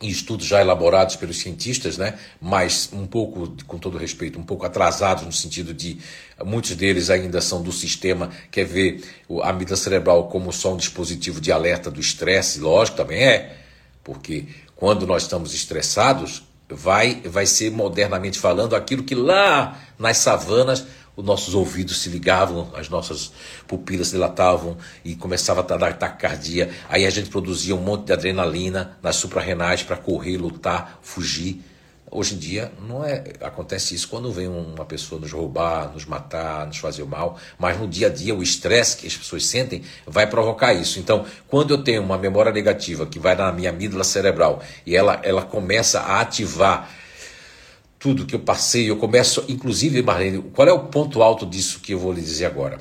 e 0.00 0.08
estudos 0.08 0.46
já 0.46 0.60
elaborados 0.60 1.16
pelos 1.16 1.38
cientistas, 1.38 1.98
né? 1.98 2.18
mas 2.40 2.88
um 2.92 3.06
pouco, 3.06 3.52
com 3.66 3.78
todo 3.78 3.98
respeito, 3.98 4.38
um 4.38 4.44
pouco 4.44 4.64
atrasados 4.64 5.24
no 5.24 5.32
sentido 5.32 5.74
de 5.74 5.98
muitos 6.44 6.76
deles 6.76 7.10
ainda 7.10 7.40
são 7.40 7.62
do 7.62 7.72
sistema, 7.72 8.30
quer 8.50 8.64
ver 8.64 9.02
a 9.42 9.50
amígdala 9.50 9.76
cerebral 9.76 10.28
como 10.28 10.52
só 10.52 10.74
um 10.74 10.76
dispositivo 10.76 11.40
de 11.40 11.50
alerta 11.50 11.90
do 11.90 12.00
estresse, 12.00 12.60
lógico, 12.60 12.96
também 12.96 13.24
é, 13.24 13.56
porque 14.04 14.46
quando 14.76 15.06
nós 15.06 15.24
estamos 15.24 15.52
estressados, 15.52 16.44
vai, 16.68 17.20
vai 17.24 17.46
ser 17.46 17.70
modernamente 17.72 18.38
falando 18.38 18.76
aquilo 18.76 19.02
que 19.02 19.14
lá 19.14 19.80
nas 19.98 20.18
savanas 20.18 20.86
os 21.18 21.24
nossos 21.24 21.52
ouvidos 21.52 22.00
se 22.00 22.08
ligavam, 22.08 22.70
as 22.76 22.88
nossas 22.88 23.32
pupilas 23.66 24.12
dilatavam 24.12 24.76
e 25.04 25.16
começava 25.16 25.62
a 25.62 25.76
dar 25.76 25.98
taquicardia. 25.98 26.70
Aí 26.88 27.04
a 27.04 27.10
gente 27.10 27.28
produzia 27.28 27.74
um 27.74 27.80
monte 27.80 28.04
de 28.04 28.12
adrenalina 28.12 28.96
nas 29.02 29.16
suprarrenais 29.16 29.82
para 29.82 29.96
correr, 29.96 30.36
lutar, 30.36 31.00
fugir. 31.02 31.60
Hoje 32.08 32.36
em 32.36 32.38
dia 32.38 32.72
não 32.86 33.04
é 33.04 33.32
acontece 33.40 33.96
isso 33.96 34.08
quando 34.08 34.30
vem 34.30 34.46
uma 34.46 34.84
pessoa 34.84 35.20
nos 35.20 35.32
roubar, 35.32 35.92
nos 35.92 36.06
matar, 36.06 36.68
nos 36.68 36.78
fazer 36.78 37.04
mal, 37.04 37.36
mas 37.58 37.76
no 37.76 37.88
dia 37.88 38.06
a 38.06 38.10
dia 38.10 38.32
o 38.32 38.40
estresse 38.40 38.96
que 38.98 39.06
as 39.08 39.16
pessoas 39.16 39.44
sentem 39.44 39.82
vai 40.06 40.24
provocar 40.24 40.72
isso. 40.72 41.00
Então, 41.00 41.26
quando 41.48 41.74
eu 41.74 41.82
tenho 41.82 42.00
uma 42.00 42.16
memória 42.16 42.52
negativa 42.52 43.04
que 43.04 43.18
vai 43.18 43.34
na 43.34 43.50
minha 43.50 43.70
amígdala 43.70 44.04
cerebral 44.04 44.62
e 44.86 44.94
ela 44.94 45.20
ela 45.24 45.42
começa 45.42 45.98
a 45.98 46.20
ativar 46.20 46.88
tudo 47.98 48.26
que 48.26 48.34
eu 48.34 48.40
passei, 48.40 48.88
eu 48.88 48.96
começo, 48.96 49.44
inclusive, 49.48 50.02
Marlene, 50.02 50.42
qual 50.54 50.68
é 50.68 50.72
o 50.72 50.84
ponto 50.84 51.22
alto 51.22 51.44
disso 51.44 51.80
que 51.80 51.92
eu 51.92 51.98
vou 51.98 52.12
lhe 52.12 52.20
dizer 52.20 52.46
agora? 52.46 52.78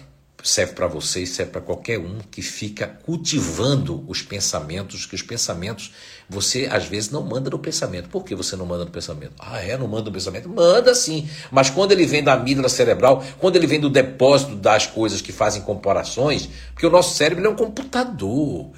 serve 0.48 0.74
para 0.74 0.88
você 0.88 1.24
e 1.24 1.28
serve 1.28 1.52
para 1.52 1.62
qualquer 1.62 2.00
um 2.00 2.20
que 2.32 2.42
fica 2.42 2.88
cultivando 2.88 4.04
os 4.08 4.22
pensamentos, 4.22 5.06
que 5.06 5.16
os 5.16 5.22
pensamentos 5.22 5.94
você 6.30 6.68
às 6.72 6.86
vezes 6.86 7.10
não 7.10 7.24
manda 7.24 7.50
no 7.50 7.60
pensamento. 7.60 8.10
Por 8.10 8.24
que 8.24 8.36
você 8.36 8.56
não 8.56 8.66
manda 8.66 8.86
no 8.86 8.92
pensamento? 8.92 9.34
Ah, 9.40 9.62
é? 9.62 9.78
Não 9.78 9.88
manda 9.88 10.06
no 10.06 10.12
pensamento? 10.12 10.48
Manda 10.50 10.94
sim. 10.96 11.28
Mas 11.52 11.70
quando 11.70 11.92
ele 11.92 12.06
vem 12.06 12.24
da 12.24 12.34
amígdala 12.34 12.70
cerebral, 12.70 13.24
quando 13.40 13.56
ele 13.56 13.68
vem 13.68 13.80
do 13.80 13.90
depósito 13.90 14.56
das 14.56 14.86
coisas 14.88 15.22
que 15.22 15.32
fazem 15.32 15.62
comparações, 15.62 16.50
porque 16.74 16.86
o 16.86 16.92
nosso 16.92 17.16
cérebro 17.16 17.46
é 17.46 17.50
um 17.50 17.56
computador. 17.56 18.72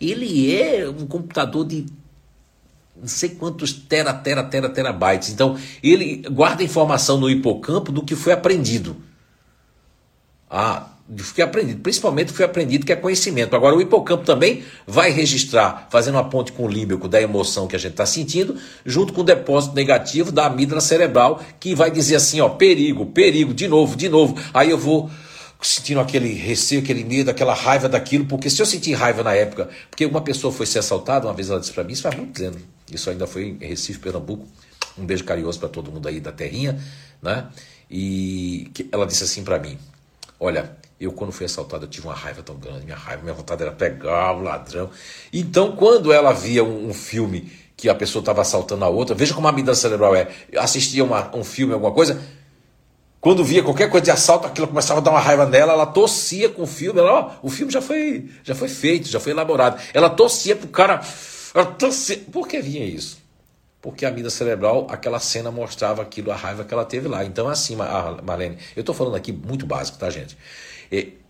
Ele 0.00 0.54
é 0.54 0.88
um 0.88 1.06
computador 1.06 1.64
de 1.66 1.86
não 2.96 3.08
sei 3.08 3.30
quantos 3.30 3.72
tera, 3.72 4.12
tera, 4.12 4.42
tera, 4.42 4.68
terabytes. 4.68 5.30
Então, 5.30 5.58
ele 5.82 6.22
guarda 6.30 6.62
informação 6.62 7.18
no 7.18 7.28
hipocampo 7.28 7.90
do 7.90 8.04
que 8.04 8.14
foi 8.14 8.32
aprendido. 8.32 8.96
Ah, 10.48 10.88
que 11.34 11.42
aprendido, 11.42 11.80
principalmente 11.80 12.32
foi 12.32 12.46
aprendido 12.46 12.86
que 12.86 12.92
é 12.92 12.96
conhecimento. 12.96 13.54
Agora, 13.54 13.76
o 13.76 13.82
hipocampo 13.82 14.24
também 14.24 14.62
vai 14.86 15.10
registrar, 15.10 15.86
fazendo 15.90 16.14
uma 16.14 16.24
ponte 16.24 16.52
com 16.52 16.64
o 16.64 16.68
límbico 16.68 17.08
da 17.08 17.20
emoção 17.20 17.66
que 17.66 17.76
a 17.76 17.78
gente 17.78 17.92
está 17.92 18.06
sentindo, 18.06 18.56
junto 18.86 19.12
com 19.12 19.20
o 19.20 19.24
depósito 19.24 19.74
negativo 19.74 20.32
da 20.32 20.46
amígdala 20.46 20.80
cerebral, 20.80 21.42
que 21.60 21.74
vai 21.74 21.90
dizer 21.90 22.16
assim: 22.16 22.40
ó, 22.40 22.48
perigo, 22.48 23.06
perigo, 23.06 23.52
de 23.52 23.68
novo, 23.68 23.96
de 23.96 24.08
novo. 24.08 24.34
Aí 24.54 24.70
eu 24.70 24.78
vou 24.78 25.10
sentindo 25.66 26.00
aquele 26.00 26.32
receio, 26.34 26.82
aquele 26.82 27.04
medo, 27.04 27.30
aquela 27.30 27.54
raiva 27.54 27.88
daquilo, 27.88 28.26
porque 28.26 28.50
se 28.50 28.60
eu 28.60 28.66
sentir 28.66 28.92
raiva 28.94 29.22
na 29.22 29.34
época, 29.34 29.68
porque 29.88 30.04
uma 30.04 30.20
pessoa 30.20 30.52
foi 30.52 30.66
ser 30.66 30.80
assaltada, 30.80 31.26
uma 31.26 31.34
vez 31.34 31.50
ela 31.50 31.58
disse 31.58 31.72
para 31.72 31.84
mim, 31.84 31.92
isso 31.92 32.02
faz 32.02 32.14
muito 32.14 32.38
tempo, 32.38 32.58
isso 32.90 33.08
ainda 33.08 33.26
foi 33.26 33.56
em 33.60 33.66
Recife, 33.66 33.98
Pernambuco, 33.98 34.46
um 34.98 35.04
beijo 35.04 35.24
carinhoso 35.24 35.58
para 35.58 35.68
todo 35.68 35.90
mundo 35.90 36.06
aí 36.06 36.20
da 36.20 36.32
terrinha, 36.32 36.78
né? 37.22 37.46
E 37.90 38.70
ela 38.90 39.06
disse 39.06 39.24
assim 39.24 39.44
para 39.44 39.58
mim: 39.58 39.78
Olha, 40.38 40.76
eu, 41.00 41.12
quando 41.12 41.32
fui 41.32 41.46
assaltado, 41.46 41.84
eu 41.84 41.88
tive 41.88 42.06
uma 42.06 42.14
raiva 42.14 42.42
tão 42.42 42.56
grande. 42.56 42.84
Minha 42.84 42.96
raiva, 42.96 43.22
minha 43.22 43.34
vontade 43.34 43.62
era 43.62 43.72
pegar 43.72 44.36
o 44.36 44.42
ladrão. 44.42 44.90
Então, 45.32 45.76
quando 45.76 46.12
ela 46.12 46.32
via 46.32 46.64
um, 46.64 46.88
um 46.88 46.94
filme 46.94 47.52
que 47.76 47.88
a 47.88 47.94
pessoa 47.94 48.20
estava 48.20 48.40
assaltando 48.40 48.84
a 48.84 48.88
outra, 48.88 49.14
veja 49.14 49.34
como 49.34 49.46
a 49.46 49.50
amígdala 49.50 49.76
cerebral 49.76 50.14
é. 50.14 50.28
Assistia 50.56 51.04
uma, 51.04 51.34
um 51.36 51.44
filme, 51.44 51.72
alguma 51.72 51.92
coisa, 51.92 52.20
quando 53.24 53.42
via 53.42 53.62
qualquer 53.62 53.88
coisa 53.88 54.04
de 54.04 54.10
assalto, 54.10 54.46
aquilo 54.46 54.68
começava 54.68 55.00
a 55.00 55.02
dar 55.02 55.10
uma 55.10 55.18
raiva 55.18 55.46
nela, 55.46 55.72
ela 55.72 55.86
tossia 55.86 56.46
com 56.50 56.64
o 56.64 56.66
filme. 56.66 57.00
Ela, 57.00 57.10
ó, 57.10 57.30
o 57.42 57.48
filme 57.48 57.72
já 57.72 57.80
foi, 57.80 58.28
já 58.42 58.54
foi 58.54 58.68
feito, 58.68 59.08
já 59.08 59.18
foi 59.18 59.32
elaborado. 59.32 59.80
Ela 59.94 60.10
tossia 60.10 60.54
pro 60.54 60.68
cara. 60.68 61.00
Ela 61.54 61.64
tossia. 61.64 62.18
Por 62.30 62.46
que 62.46 62.60
vinha 62.60 62.84
isso? 62.84 63.16
Porque 63.80 64.04
a 64.04 64.10
amígdala 64.10 64.30
cerebral, 64.30 64.86
aquela 64.90 65.18
cena 65.18 65.50
mostrava 65.50 66.02
aquilo, 66.02 66.30
a 66.30 66.36
raiva 66.36 66.64
que 66.64 66.74
ela 66.74 66.84
teve 66.84 67.08
lá. 67.08 67.24
Então, 67.24 67.48
assim, 67.48 67.74
Marlene, 67.74 68.58
eu 68.76 68.80
estou 68.80 68.94
falando 68.94 69.14
aqui 69.14 69.32
muito 69.32 69.64
básico, 69.64 69.96
tá, 69.96 70.10
gente? 70.10 70.36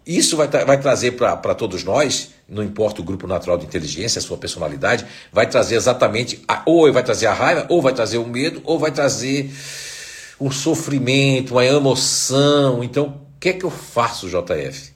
Isso 0.05 0.37
vai, 0.37 0.49
vai 0.49 0.81
trazer 0.81 1.13
para 1.13 1.55
todos 1.55 1.85
nós, 1.85 2.31
não 2.49 2.65
importa 2.65 3.03
o 3.03 3.05
grupo 3.05 3.29
natural 3.29 3.57
de 3.57 3.67
inteligência, 3.67 4.19
a 4.19 4.23
sua 4.23 4.37
personalidade, 4.37 5.07
vai 5.33 5.49
trazer 5.49 5.77
exatamente, 5.77 6.43
a, 6.49 6.61
ou 6.67 6.93
vai 6.93 7.05
trazer 7.05 7.27
a 7.27 7.33
raiva, 7.33 7.67
ou 7.69 7.81
vai 7.81 7.95
trazer 7.95 8.19
o 8.19 8.27
medo, 8.27 8.61
ou 8.65 8.81
vai 8.81 8.91
trazer 8.91 9.49
um 10.41 10.51
sofrimento, 10.51 11.55
uma 11.55 11.65
emoção. 11.65 12.83
Então, 12.83 13.21
o 13.37 13.39
que 13.41 13.51
é 13.51 13.53
que 13.53 13.65
eu 13.65 13.71
faço, 13.71 14.29
JF? 14.29 14.93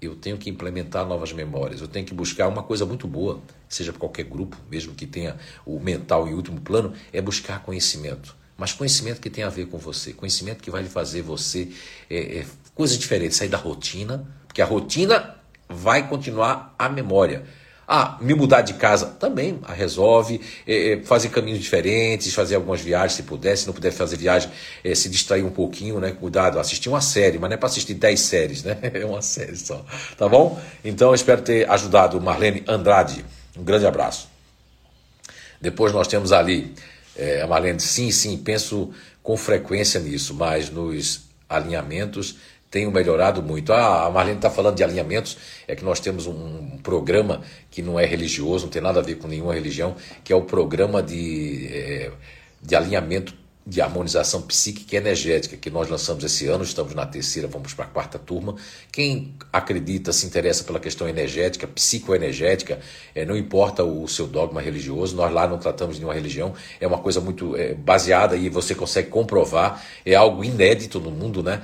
Eu 0.00 0.14
tenho 0.14 0.36
que 0.36 0.50
implementar 0.50 1.06
novas 1.06 1.32
memórias, 1.32 1.80
eu 1.80 1.88
tenho 1.88 2.04
que 2.04 2.12
buscar 2.12 2.48
uma 2.48 2.62
coisa 2.62 2.84
muito 2.84 3.06
boa, 3.06 3.40
seja 3.68 3.90
para 3.90 4.00
qualquer 4.00 4.24
grupo, 4.24 4.56
mesmo 4.70 4.94
que 4.94 5.06
tenha 5.06 5.36
o 5.64 5.80
mental 5.80 6.28
em 6.28 6.34
último 6.34 6.60
plano, 6.60 6.92
é 7.12 7.22
buscar 7.22 7.62
conhecimento. 7.62 8.36
Mas 8.56 8.72
conhecimento 8.72 9.20
que 9.20 9.30
tem 9.30 9.42
a 9.42 9.48
ver 9.48 9.66
com 9.66 9.78
você, 9.78 10.12
conhecimento 10.12 10.62
que 10.62 10.70
vai 10.70 10.82
lhe 10.82 10.88
fazer 10.88 11.22
você 11.22 11.70
é, 12.08 12.38
é, 12.38 12.46
coisas 12.74 12.98
diferentes, 12.98 13.36
sair 13.36 13.48
da 13.48 13.56
rotina, 13.56 14.28
porque 14.46 14.60
a 14.60 14.66
rotina 14.66 15.36
vai 15.68 16.06
continuar 16.08 16.74
a 16.78 16.88
memória. 16.88 17.44
Ah, 17.86 18.16
me 18.20 18.34
mudar 18.34 18.62
de 18.62 18.74
casa 18.74 19.06
também 19.06 19.58
a 19.62 19.72
resolve, 19.72 20.40
é, 20.66 20.92
é, 20.92 21.02
fazer 21.02 21.28
caminhos 21.28 21.60
diferentes, 21.60 22.32
fazer 22.34 22.54
algumas 22.54 22.80
viagens 22.80 23.12
se 23.12 23.22
puder, 23.24 23.56
se 23.56 23.66
não 23.66 23.74
puder 23.74 23.92
fazer 23.92 24.16
viagem, 24.16 24.50
é, 24.82 24.94
se 24.94 25.08
distrair 25.08 25.44
um 25.44 25.50
pouquinho, 25.50 26.00
né? 26.00 26.10
Cuidado, 26.12 26.58
assistir 26.58 26.88
uma 26.88 27.00
série, 27.00 27.38
mas 27.38 27.50
não 27.50 27.54
é 27.54 27.58
para 27.58 27.68
assistir 27.68 27.94
10 27.94 28.20
séries, 28.20 28.62
né? 28.62 28.78
É 28.94 29.04
uma 29.04 29.20
série 29.22 29.56
só, 29.56 29.84
tá 30.16 30.28
bom? 30.28 30.60
Então 30.84 31.14
espero 31.14 31.42
ter 31.42 31.68
ajudado 31.68 32.20
Marlene 32.20 32.62
Andrade. 32.66 33.24
Um 33.56 33.64
grande 33.64 33.86
abraço. 33.86 34.28
Depois 35.60 35.92
nós 35.92 36.06
temos 36.06 36.32
ali 36.32 36.74
é, 37.16 37.42
a 37.42 37.46
Marlene, 37.46 37.80
sim, 37.80 38.10
sim, 38.10 38.36
penso 38.38 38.92
com 39.22 39.36
frequência 39.36 40.00
nisso, 40.00 40.34
mas 40.34 40.70
nos 40.70 41.24
alinhamentos 41.48 42.36
tenho 42.74 42.90
melhorado 42.90 43.40
muito. 43.40 43.72
Ah, 43.72 44.04
a 44.04 44.10
Marlene 44.10 44.38
está 44.38 44.50
falando 44.50 44.74
de 44.74 44.82
alinhamentos, 44.82 45.38
é 45.68 45.76
que 45.76 45.84
nós 45.84 46.00
temos 46.00 46.26
um 46.26 46.76
programa 46.82 47.40
que 47.70 47.80
não 47.80 48.00
é 48.00 48.04
religioso, 48.04 48.64
não 48.64 48.72
tem 48.72 48.82
nada 48.82 48.98
a 48.98 49.02
ver 49.02 49.14
com 49.14 49.28
nenhuma 49.28 49.54
religião, 49.54 49.94
que 50.24 50.32
é 50.32 50.36
o 50.36 50.42
programa 50.42 51.00
de, 51.00 51.68
é, 51.72 52.10
de 52.60 52.74
alinhamento 52.74 53.32
de 53.66 53.80
harmonização 53.80 54.42
psíquica 54.42 54.94
e 54.94 54.98
energética 54.98 55.56
que 55.56 55.70
nós 55.70 55.88
lançamos 55.88 56.22
esse 56.22 56.46
ano, 56.48 56.64
estamos 56.64 56.94
na 56.94 57.06
terceira, 57.06 57.48
vamos 57.48 57.72
para 57.72 57.86
a 57.86 57.88
quarta 57.88 58.18
turma. 58.18 58.56
Quem 58.92 59.34
acredita, 59.52 60.12
se 60.12 60.26
interessa 60.26 60.64
pela 60.64 60.78
questão 60.78 61.08
energética, 61.08 61.66
psicoenergética, 61.66 62.80
é, 63.14 63.24
não 63.24 63.36
importa 63.36 63.82
o 63.82 64.06
seu 64.06 64.26
dogma 64.26 64.60
religioso, 64.60 65.16
nós 65.16 65.32
lá 65.32 65.46
não 65.46 65.58
tratamos 65.58 65.94
de 65.94 66.00
nenhuma 66.00 66.14
religião, 66.14 66.52
é 66.78 66.86
uma 66.86 66.98
coisa 66.98 67.20
muito 67.20 67.56
é, 67.56 67.72
baseada 67.72 68.36
e 68.36 68.50
você 68.50 68.74
consegue 68.74 69.08
comprovar, 69.08 69.82
é 70.04 70.14
algo 70.14 70.44
inédito 70.44 70.98
no 70.98 71.12
mundo, 71.12 71.42
né? 71.42 71.62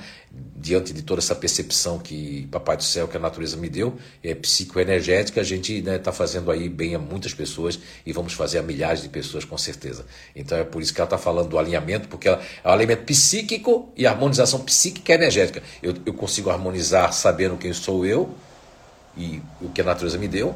Diante 0.61 0.93
de 0.93 1.01
toda 1.01 1.19
essa 1.19 1.33
percepção 1.33 1.97
que 1.97 2.47
Papai 2.51 2.77
do 2.77 2.83
Céu, 2.83 3.07
que 3.07 3.17
a 3.17 3.19
natureza 3.19 3.57
me 3.57 3.67
deu, 3.67 3.97
é 4.23 4.35
psicoenergética, 4.35 5.41
a 5.41 5.43
gente 5.43 5.79
está 5.79 5.91
né, 5.91 5.97
tá 5.97 6.11
fazendo 6.11 6.51
aí 6.51 6.69
bem 6.69 6.93
a 6.93 6.99
muitas 6.99 7.33
pessoas 7.33 7.79
e 8.05 8.13
vamos 8.13 8.33
fazer 8.33 8.59
a 8.59 8.61
milhares 8.61 9.01
de 9.01 9.09
pessoas 9.09 9.43
com 9.43 9.57
certeza. 9.57 10.05
Então 10.35 10.55
é 10.55 10.63
por 10.63 10.81
isso 10.81 10.93
que 10.93 11.01
ela 11.01 11.07
está 11.07 11.17
falando 11.17 11.49
do 11.49 11.57
alinhamento, 11.57 12.07
porque 12.07 12.27
ela, 12.27 12.39
é 12.63 12.67
o 12.67 12.71
alinhamento 12.71 13.05
psíquico 13.05 13.91
e 13.97 14.05
harmonização 14.05 14.59
psíquica 14.59 15.11
e 15.11 15.15
energética. 15.15 15.63
Eu, 15.81 15.95
eu 16.05 16.13
consigo 16.13 16.51
harmonizar 16.51 17.11
sabendo 17.11 17.57
quem 17.57 17.73
sou 17.73 18.05
eu 18.05 18.29
e 19.17 19.41
o 19.59 19.69
que 19.69 19.81
a 19.81 19.83
natureza 19.83 20.17
me 20.19 20.27
deu, 20.27 20.55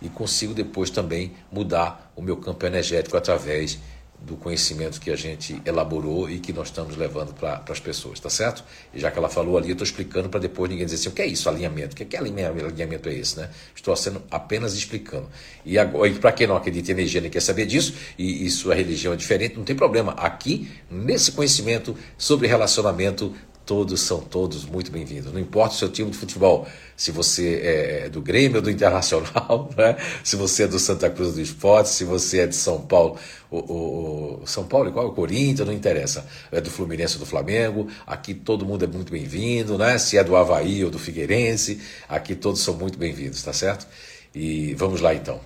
e 0.00 0.08
consigo 0.08 0.54
depois 0.54 0.90
também 0.90 1.32
mudar 1.52 2.12
o 2.16 2.22
meu 2.22 2.36
campo 2.38 2.64
energético 2.64 3.16
através 3.16 3.78
do 4.26 4.36
conhecimento 4.36 5.00
que 5.00 5.10
a 5.10 5.16
gente 5.16 5.60
elaborou 5.64 6.30
e 6.30 6.38
que 6.38 6.52
nós 6.52 6.68
estamos 6.68 6.96
levando 6.96 7.34
para 7.34 7.62
as 7.68 7.80
pessoas, 7.80 8.18
tá 8.18 8.30
certo? 8.30 8.64
E 8.92 8.98
já 8.98 9.10
que 9.10 9.18
ela 9.18 9.28
falou 9.28 9.58
ali, 9.58 9.68
eu 9.68 9.72
estou 9.72 9.84
explicando 9.84 10.28
para 10.28 10.40
depois 10.40 10.70
ninguém 10.70 10.86
dizer 10.86 10.96
assim, 10.96 11.08
o 11.08 11.12
que 11.12 11.22
é 11.22 11.26
isso, 11.26 11.48
alinhamento? 11.48 11.92
O 11.92 11.96
que, 11.96 12.02
é 12.02 12.06
que 12.06 12.16
alinhamento 12.16 13.08
é 13.08 13.14
esse, 13.14 13.38
né? 13.38 13.50
Estou 13.74 13.94
sendo 13.96 14.22
apenas 14.30 14.74
explicando. 14.74 15.28
E, 15.64 15.76
e 15.76 16.14
para 16.14 16.32
quem 16.32 16.46
não 16.46 16.56
acredita 16.56 16.90
em 16.90 16.94
energia 16.94 17.20
nem 17.20 17.30
quer 17.30 17.40
saber 17.40 17.66
disso, 17.66 17.94
e, 18.18 18.46
e 18.46 18.50
sua 18.50 18.74
religião 18.74 19.12
é 19.12 19.16
diferente, 19.16 19.56
não 19.56 19.64
tem 19.64 19.76
problema. 19.76 20.12
Aqui, 20.12 20.70
nesse 20.90 21.32
conhecimento 21.32 21.96
sobre 22.16 22.46
relacionamento, 22.46 23.34
todos 23.66 24.00
são 24.00 24.20
todos 24.20 24.64
muito 24.64 24.90
bem-vindos. 24.90 25.32
Não 25.32 25.40
importa 25.40 25.74
o 25.74 25.78
seu 25.78 25.88
time 25.88 26.10
de 26.10 26.16
futebol, 26.16 26.66
se 26.96 27.10
você 27.10 27.60
é 27.62 28.08
do 28.08 28.20
Grêmio 28.20 28.56
ou 28.56 28.62
do 28.62 28.70
Internacional, 28.70 29.70
né? 29.76 29.96
se 30.22 30.36
você 30.36 30.64
é 30.64 30.66
do 30.68 30.78
Santa 30.78 31.08
Cruz 31.10 31.34
do 31.34 31.40
Esporte, 31.40 31.88
se 31.88 32.04
você 32.04 32.40
é 32.40 32.46
de 32.46 32.54
São 32.54 32.80
Paulo, 32.82 33.18
o, 33.50 33.58
o, 33.58 34.42
o 34.42 34.46
São 34.46 34.64
Paulo 34.64 34.88
igual 34.88 35.08
o 35.08 35.12
Corinthians, 35.12 35.66
não 35.66 35.72
interessa. 35.72 36.26
É 36.52 36.60
do 36.60 36.70
Fluminense 36.70 37.14
ou 37.14 37.20
do 37.20 37.26
Flamengo, 37.26 37.88
aqui 38.06 38.34
todo 38.34 38.66
mundo 38.66 38.84
é 38.84 38.88
muito 38.88 39.10
bem-vindo, 39.10 39.78
né? 39.78 39.98
Se 39.98 40.18
é 40.18 40.24
do 40.24 40.36
Havaí 40.36 40.84
ou 40.84 40.90
do 40.90 40.98
Figueirense, 40.98 41.80
aqui 42.08 42.34
todos 42.34 42.60
são 42.60 42.74
muito 42.74 42.98
bem-vindos, 42.98 43.42
tá 43.42 43.52
certo? 43.52 43.86
E 44.34 44.74
vamos 44.74 45.00
lá 45.00 45.14
então. 45.14 45.40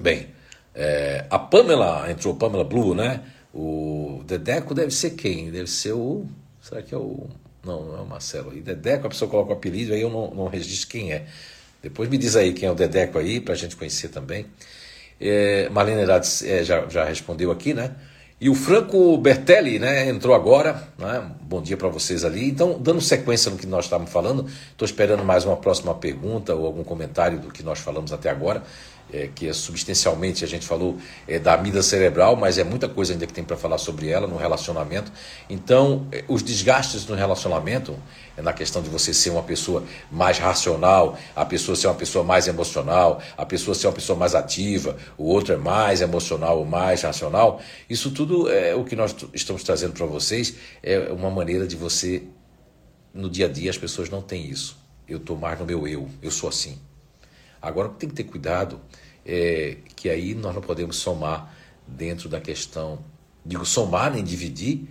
Bem, 0.00 0.28
é, 0.74 1.24
a 1.30 1.38
Pamela, 1.38 2.10
entrou 2.10 2.34
Pamela 2.34 2.64
Blue, 2.64 2.94
né? 2.94 3.22
O 3.54 4.22
Dedeco 4.26 4.74
deve 4.74 4.90
ser 4.90 5.10
quem? 5.10 5.50
Deve 5.50 5.68
ser 5.68 5.92
o 5.92 6.26
Será 6.68 6.82
que 6.82 6.94
é 6.94 6.98
o. 6.98 7.26
Não, 7.64 7.82
não 7.82 7.96
é 7.96 8.00
o 8.00 8.06
Marcelo. 8.06 8.54
E 8.54 8.60
Dedeco, 8.60 9.06
a 9.06 9.10
pessoa 9.10 9.30
coloca 9.30 9.50
o 9.50 9.52
apelido, 9.54 9.94
aí 9.94 10.02
eu 10.02 10.10
não, 10.10 10.30
não 10.34 10.48
registro 10.48 10.90
quem 10.90 11.12
é. 11.12 11.26
Depois 11.82 12.10
me 12.10 12.18
diz 12.18 12.36
aí 12.36 12.52
quem 12.52 12.68
é 12.68 12.70
o 12.70 12.74
Dedeco 12.74 13.18
aí, 13.18 13.40
para 13.40 13.54
a 13.54 13.56
gente 13.56 13.74
conhecer 13.74 14.08
também. 14.08 14.46
É, 15.18 15.68
Marlene 15.70 16.02
Herades 16.02 16.42
é, 16.42 16.62
já, 16.62 16.86
já 16.88 17.04
respondeu 17.04 17.50
aqui, 17.50 17.72
né? 17.72 17.94
E 18.40 18.48
o 18.50 18.54
Franco 18.54 19.16
Bertelli, 19.18 19.80
né, 19.80 20.08
entrou 20.08 20.32
agora, 20.34 20.88
né? 20.98 21.28
Bom 21.40 21.60
dia 21.62 21.76
para 21.76 21.88
vocês 21.88 22.24
ali. 22.24 22.48
Então, 22.48 22.78
dando 22.78 23.00
sequência 23.00 23.50
no 23.50 23.56
que 23.56 23.66
nós 23.66 23.86
estávamos 23.86 24.12
falando, 24.12 24.46
estou 24.70 24.86
esperando 24.86 25.24
mais 25.24 25.44
uma 25.44 25.56
próxima 25.56 25.94
pergunta 25.94 26.54
ou 26.54 26.66
algum 26.66 26.84
comentário 26.84 27.40
do 27.40 27.50
que 27.50 27.62
nós 27.62 27.78
falamos 27.80 28.12
até 28.12 28.28
agora 28.28 28.62
é, 29.12 29.28
que 29.34 29.48
é 29.48 29.52
substancialmente, 29.52 30.44
a 30.44 30.48
gente 30.48 30.66
falou 30.66 30.98
é, 31.26 31.38
da 31.38 31.54
amida 31.54 31.82
cerebral, 31.82 32.36
mas 32.36 32.58
é 32.58 32.64
muita 32.64 32.88
coisa 32.88 33.12
ainda 33.12 33.26
que 33.26 33.32
tem 33.32 33.44
para 33.44 33.56
falar 33.56 33.78
sobre 33.78 34.08
ela 34.08 34.26
no 34.26 34.36
relacionamento. 34.36 35.10
Então, 35.48 36.06
é, 36.12 36.24
os 36.28 36.42
desgastes 36.42 37.06
no 37.06 37.14
relacionamento, 37.14 37.96
é 38.36 38.42
na 38.42 38.52
questão 38.52 38.82
de 38.82 38.88
você 38.88 39.12
ser 39.12 39.30
uma 39.30 39.42
pessoa 39.42 39.84
mais 40.10 40.38
racional, 40.38 41.18
a 41.34 41.44
pessoa 41.44 41.76
ser 41.76 41.86
uma 41.88 41.94
pessoa 41.94 42.24
mais 42.24 42.46
emocional, 42.46 43.20
a 43.36 43.44
pessoa 43.44 43.74
ser 43.74 43.86
uma 43.86 43.92
pessoa 43.92 44.18
mais 44.18 44.34
ativa, 44.34 44.96
o 45.16 45.24
outro 45.24 45.54
é 45.54 45.56
mais 45.56 46.00
emocional 46.00 46.58
ou 46.58 46.64
mais 46.64 47.02
racional, 47.02 47.60
isso 47.88 48.10
tudo 48.10 48.50
é 48.50 48.74
o 48.74 48.84
que 48.84 48.94
nós 48.94 49.14
estamos 49.32 49.62
trazendo 49.62 49.92
para 49.92 50.06
vocês, 50.06 50.54
é 50.82 51.10
uma 51.12 51.30
maneira 51.30 51.66
de 51.66 51.76
você, 51.76 52.22
no 53.12 53.28
dia 53.28 53.46
a 53.46 53.48
dia, 53.48 53.70
as 53.70 53.78
pessoas 53.78 54.08
não 54.08 54.22
têm 54.22 54.46
isso. 54.46 54.76
Eu 55.08 55.16
estou 55.16 55.36
mais 55.36 55.58
no 55.58 55.64
meu 55.64 55.88
eu, 55.88 56.06
eu 56.22 56.30
sou 56.30 56.50
assim. 56.50 56.78
Agora, 57.60 57.88
tem 57.88 58.08
que 58.08 58.14
ter 58.14 58.24
cuidado 58.24 58.80
é 59.28 59.76
que 59.94 60.08
aí 60.08 60.34
nós 60.34 60.54
não 60.54 60.62
podemos 60.62 60.96
somar 60.96 61.54
dentro 61.86 62.30
da 62.30 62.40
questão, 62.40 62.98
digo 63.44 63.66
somar 63.66 64.10
nem 64.10 64.24
dividir 64.24 64.88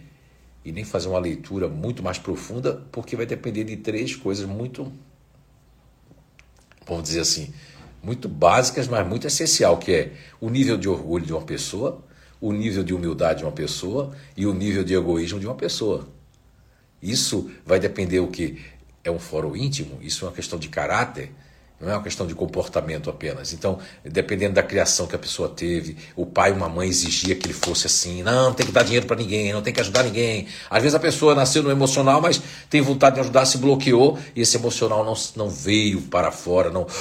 e 0.63 0.71
nem 0.71 0.83
fazer 0.83 1.07
uma 1.07 1.17
leitura 1.17 1.67
muito 1.67 2.03
mais 2.03 2.19
profunda, 2.19 2.85
porque 2.91 3.15
vai 3.15 3.25
depender 3.25 3.63
de 3.63 3.77
três 3.77 4.15
coisas 4.15 4.45
muito, 4.45 4.91
vamos 6.85 7.03
dizer 7.03 7.21
assim, 7.21 7.51
muito 8.03 8.29
básicas, 8.29 8.87
mas 8.87 9.07
muito 9.07 9.25
essencial, 9.25 9.77
que 9.77 9.91
é 9.91 10.13
o 10.39 10.51
nível 10.51 10.77
de 10.77 10.87
orgulho 10.87 11.25
de 11.25 11.33
uma 11.33 11.41
pessoa, 11.41 12.03
o 12.39 12.51
nível 12.51 12.83
de 12.83 12.93
humildade 12.93 13.39
de 13.39 13.45
uma 13.45 13.51
pessoa 13.51 14.15
e 14.35 14.45
o 14.45 14.53
nível 14.53 14.83
de 14.83 14.93
egoísmo 14.93 15.39
de 15.39 15.47
uma 15.47 15.55
pessoa. 15.55 16.07
Isso 17.01 17.49
vai 17.65 17.79
depender 17.79 18.19
o 18.19 18.27
que 18.27 18.61
é 19.03 19.09
um 19.09 19.19
fórum 19.19 19.55
íntimo, 19.55 19.97
isso 20.01 20.25
é 20.25 20.27
uma 20.27 20.35
questão 20.35 20.59
de 20.59 20.69
caráter, 20.69 21.31
não 21.79 21.91
é 21.91 21.93
uma 21.93 22.01
questão 22.01 22.25
de 22.25 22.33
comportamento 22.33 23.07
apenas. 23.09 23.53
Então, 23.53 23.77
dependendo 24.03 24.55
da 24.55 24.63
criação 24.63 25.05
que 25.05 25.15
a 25.15 25.19
pessoa 25.19 25.47
teve, 25.47 25.95
o 26.15 26.25
pai 26.25 26.49
ou 26.49 26.57
uma 26.57 26.67
mãe 26.67 26.89
exigia 26.89 27.35
que 27.35 27.45
ele 27.45 27.53
fosse 27.53 27.85
assim. 27.85 28.23
Não, 28.23 28.45
não 28.45 28.53
tem 28.53 28.65
que 28.65 28.71
dar 28.71 28.83
dinheiro 28.83 29.05
para 29.05 29.15
ninguém, 29.15 29.53
não 29.53 29.61
tem 29.61 29.71
que 29.71 29.79
ajudar 29.79 30.03
ninguém. 30.03 30.47
Às 30.69 30.81
vezes 30.81 30.95
a 30.95 30.99
pessoa 30.99 31.35
nasceu 31.35 31.61
no 31.61 31.69
emocional, 31.69 32.19
mas 32.19 32.41
tem 32.67 32.81
vontade 32.81 33.15
de 33.15 33.21
ajudar, 33.21 33.45
se 33.45 33.59
bloqueou 33.59 34.17
e 34.35 34.41
esse 34.41 34.57
emocional 34.57 35.05
não, 35.05 35.13
não 35.35 35.49
veio 35.49 36.01
para 36.01 36.31
fora, 36.31 36.71
não. 36.71 36.87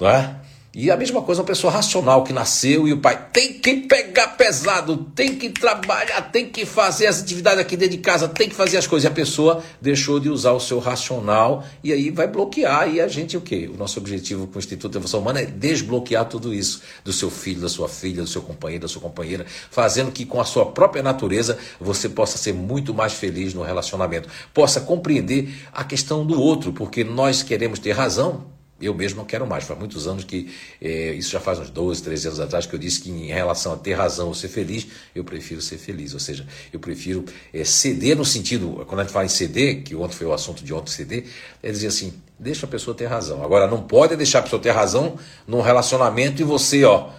Não 0.00 0.10
é? 0.10 0.34
E 0.76 0.90
a 0.90 0.96
mesma 0.96 1.22
coisa 1.22 1.40
uma 1.40 1.46
pessoa 1.46 1.72
racional 1.72 2.24
que 2.24 2.32
nasceu 2.32 2.88
e 2.88 2.92
o 2.92 2.98
pai 2.98 3.28
tem 3.32 3.52
que 3.52 3.76
pegar 3.82 4.28
pesado, 4.28 4.96
tem 5.14 5.36
que 5.36 5.50
trabalhar, 5.50 6.20
tem 6.32 6.50
que 6.50 6.66
fazer 6.66 7.06
as 7.06 7.22
atividades 7.22 7.60
aqui 7.60 7.76
dentro 7.76 7.96
de 7.96 8.02
casa, 8.02 8.26
tem 8.26 8.48
que 8.48 8.56
fazer 8.56 8.76
as 8.76 8.86
coisas. 8.86 9.04
E 9.04 9.06
a 9.06 9.14
pessoa 9.14 9.62
deixou 9.80 10.18
de 10.18 10.28
usar 10.28 10.50
o 10.50 10.58
seu 10.58 10.80
racional 10.80 11.64
e 11.82 11.92
aí 11.92 12.10
vai 12.10 12.26
bloquear. 12.26 12.92
E 12.92 13.00
a 13.00 13.06
gente 13.06 13.36
o 13.36 13.40
quê? 13.40 13.70
O 13.72 13.76
nosso 13.76 14.00
objetivo 14.00 14.48
com 14.48 14.56
o 14.56 14.58
Instituto 14.58 14.90
de 14.90 14.98
Evolução 14.98 15.20
Humana 15.20 15.42
é 15.42 15.46
desbloquear 15.46 16.24
tudo 16.24 16.52
isso 16.52 16.82
do 17.04 17.12
seu 17.12 17.30
filho, 17.30 17.60
da 17.60 17.68
sua 17.68 17.88
filha, 17.88 18.22
do 18.22 18.28
seu 18.28 18.42
companheiro, 18.42 18.82
da 18.82 18.88
sua 18.88 19.00
companheira, 19.00 19.46
fazendo 19.70 20.10
que 20.10 20.26
com 20.26 20.40
a 20.40 20.44
sua 20.44 20.66
própria 20.66 21.04
natureza 21.04 21.56
você 21.80 22.08
possa 22.08 22.36
ser 22.36 22.52
muito 22.52 22.92
mais 22.92 23.12
feliz 23.12 23.54
no 23.54 23.62
relacionamento, 23.62 24.28
possa 24.52 24.80
compreender 24.80 25.54
a 25.72 25.84
questão 25.84 26.26
do 26.26 26.40
outro, 26.40 26.72
porque 26.72 27.04
nós 27.04 27.44
queremos 27.44 27.78
ter 27.78 27.92
razão, 27.92 28.53
eu 28.80 28.94
mesmo 28.94 29.18
não 29.18 29.24
quero 29.24 29.46
mais. 29.46 29.64
Faz 29.64 29.78
muitos 29.78 30.06
anos 30.06 30.24
que, 30.24 30.52
é, 30.80 31.12
isso 31.12 31.30
já 31.30 31.40
faz 31.40 31.58
uns 31.58 31.70
12, 31.70 32.02
13 32.02 32.26
anos 32.28 32.40
atrás, 32.40 32.66
que 32.66 32.74
eu 32.74 32.78
disse 32.78 33.00
que 33.00 33.10
em 33.10 33.26
relação 33.26 33.72
a 33.72 33.76
ter 33.76 33.94
razão 33.94 34.28
ou 34.28 34.34
ser 34.34 34.48
feliz, 34.48 34.86
eu 35.14 35.24
prefiro 35.24 35.60
ser 35.60 35.78
feliz. 35.78 36.12
Ou 36.12 36.20
seja, 36.20 36.46
eu 36.72 36.80
prefiro 36.80 37.24
é, 37.52 37.64
ceder 37.64 38.16
no 38.16 38.24
sentido, 38.24 38.84
quando 38.86 39.00
a 39.00 39.02
gente 39.04 39.12
fala 39.12 39.24
em 39.24 39.28
ceder, 39.28 39.82
que 39.82 39.94
ontem 39.94 40.14
foi 40.14 40.26
o 40.26 40.32
assunto 40.32 40.64
de 40.64 40.74
ontem 40.74 40.90
ceder, 40.90 41.24
é 41.62 41.70
dizer 41.70 41.88
assim, 41.88 42.12
deixa 42.38 42.66
a 42.66 42.68
pessoa 42.68 42.96
ter 42.96 43.06
razão. 43.06 43.42
Agora, 43.44 43.66
não 43.66 43.82
pode 43.82 44.16
deixar 44.16 44.40
a 44.40 44.42
pessoa 44.42 44.60
ter 44.60 44.70
razão 44.70 45.16
num 45.46 45.60
relacionamento 45.60 46.42
e 46.42 46.44
você, 46.44 46.84
ó, 46.84 47.10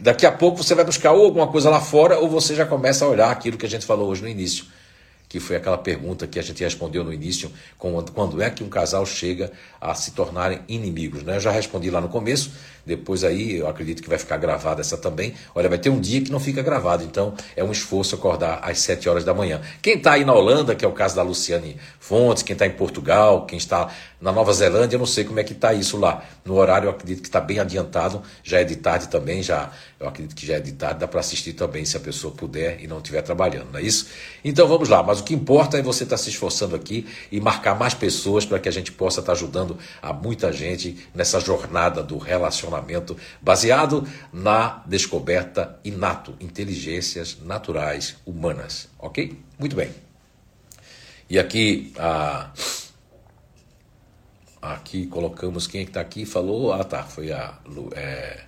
daqui 0.00 0.26
a 0.26 0.32
pouco 0.32 0.62
você 0.62 0.74
vai 0.74 0.84
buscar 0.84 1.12
ou 1.12 1.24
alguma 1.24 1.46
coisa 1.46 1.68
lá 1.68 1.80
fora 1.80 2.18
ou 2.18 2.28
você 2.28 2.54
já 2.54 2.64
começa 2.64 3.04
a 3.04 3.08
olhar 3.08 3.30
aquilo 3.30 3.56
que 3.56 3.66
a 3.66 3.68
gente 3.68 3.84
falou 3.84 4.08
hoje 4.08 4.22
no 4.22 4.28
início 4.28 4.64
que 5.32 5.40
foi 5.40 5.56
aquela 5.56 5.78
pergunta 5.78 6.26
que 6.26 6.38
a 6.38 6.42
gente 6.42 6.62
respondeu 6.62 7.02
no 7.02 7.10
início, 7.10 7.50
quando 7.78 8.42
é 8.42 8.50
que 8.50 8.62
um 8.62 8.68
casal 8.68 9.06
chega 9.06 9.50
a 9.80 9.94
se 9.94 10.10
tornarem 10.10 10.60
inimigos. 10.68 11.22
Né? 11.22 11.36
Eu 11.36 11.40
já 11.40 11.50
respondi 11.50 11.88
lá 11.88 12.02
no 12.02 12.08
começo, 12.10 12.52
depois 12.84 13.22
aí 13.22 13.58
eu 13.58 13.68
acredito 13.68 14.02
que 14.02 14.08
vai 14.08 14.18
ficar 14.18 14.36
gravada 14.36 14.80
essa 14.80 14.96
também. 14.96 15.34
Olha, 15.54 15.68
vai 15.68 15.78
ter 15.78 15.88
um 15.88 16.00
dia 16.00 16.20
que 16.20 16.32
não 16.32 16.40
fica 16.40 16.62
gravado, 16.62 17.04
então 17.04 17.34
é 17.54 17.62
um 17.62 17.70
esforço 17.70 18.14
acordar 18.14 18.60
às 18.62 18.80
7 18.80 19.08
horas 19.08 19.24
da 19.24 19.32
manhã. 19.32 19.60
Quem 19.80 19.96
está 19.96 20.12
aí 20.12 20.24
na 20.24 20.34
Holanda, 20.34 20.74
que 20.74 20.84
é 20.84 20.88
o 20.88 20.92
caso 20.92 21.14
da 21.14 21.22
Luciane 21.22 21.76
Fontes, 22.00 22.42
quem 22.42 22.54
está 22.54 22.66
em 22.66 22.72
Portugal, 22.72 23.46
quem 23.46 23.56
está 23.56 23.88
na 24.20 24.32
Nova 24.32 24.52
Zelândia, 24.52 24.96
eu 24.96 24.98
não 24.98 25.06
sei 25.06 25.24
como 25.24 25.38
é 25.38 25.44
que 25.44 25.52
está 25.52 25.72
isso 25.72 25.96
lá. 25.96 26.24
No 26.44 26.54
horário 26.54 26.86
eu 26.86 26.90
acredito 26.90 27.22
que 27.22 27.28
está 27.28 27.40
bem 27.40 27.60
adiantado, 27.60 28.22
já 28.42 28.60
é 28.60 28.64
de 28.64 28.76
tarde 28.76 29.08
também, 29.08 29.42
já 29.42 29.70
eu 29.98 30.08
acredito 30.08 30.34
que 30.34 30.44
já 30.44 30.54
é 30.54 30.60
de 30.60 30.72
tarde, 30.72 30.98
dá 30.98 31.06
para 31.06 31.20
assistir 31.20 31.52
também 31.52 31.84
se 31.84 31.96
a 31.96 32.00
pessoa 32.00 32.34
puder 32.34 32.80
e 32.80 32.88
não 32.88 32.98
estiver 32.98 33.22
trabalhando, 33.22 33.70
não 33.72 33.78
é 33.78 33.82
isso? 33.82 34.08
Então 34.44 34.66
vamos 34.66 34.88
lá, 34.88 35.02
mas 35.02 35.20
o 35.20 35.24
que 35.24 35.34
importa 35.34 35.78
é 35.78 35.82
você 35.82 36.02
estar 36.02 36.16
tá 36.16 36.22
se 36.22 36.30
esforçando 36.30 36.74
aqui 36.74 37.06
e 37.30 37.40
marcar 37.40 37.76
mais 37.78 37.94
pessoas 37.94 38.44
para 38.44 38.58
que 38.58 38.68
a 38.68 38.72
gente 38.72 38.90
possa 38.90 39.20
estar 39.20 39.32
tá 39.32 39.38
ajudando 39.38 39.78
a 40.00 40.12
muita 40.12 40.52
gente 40.52 40.98
nessa 41.14 41.38
jornada 41.38 42.02
do 42.02 42.18
relacionamento 42.18 42.71
relacionamento 42.72 43.16
baseado 43.40 44.06
na 44.32 44.82
descoberta 44.86 45.78
inato, 45.84 46.34
inteligências 46.40 47.38
naturais 47.42 48.16
humanas. 48.24 48.88
Ok? 48.98 49.38
Muito 49.58 49.76
bem. 49.76 49.90
E 51.28 51.38
aqui 51.38 51.92
a. 51.98 52.50
Aqui 54.60 55.06
colocamos 55.06 55.66
quem 55.66 55.80
é 55.80 55.84
está 55.84 56.00
aqui 56.00 56.24
falou. 56.24 56.72
Ah, 56.72 56.84
tá. 56.84 57.02
Foi 57.02 57.32
a, 57.32 57.58
é, 57.96 58.44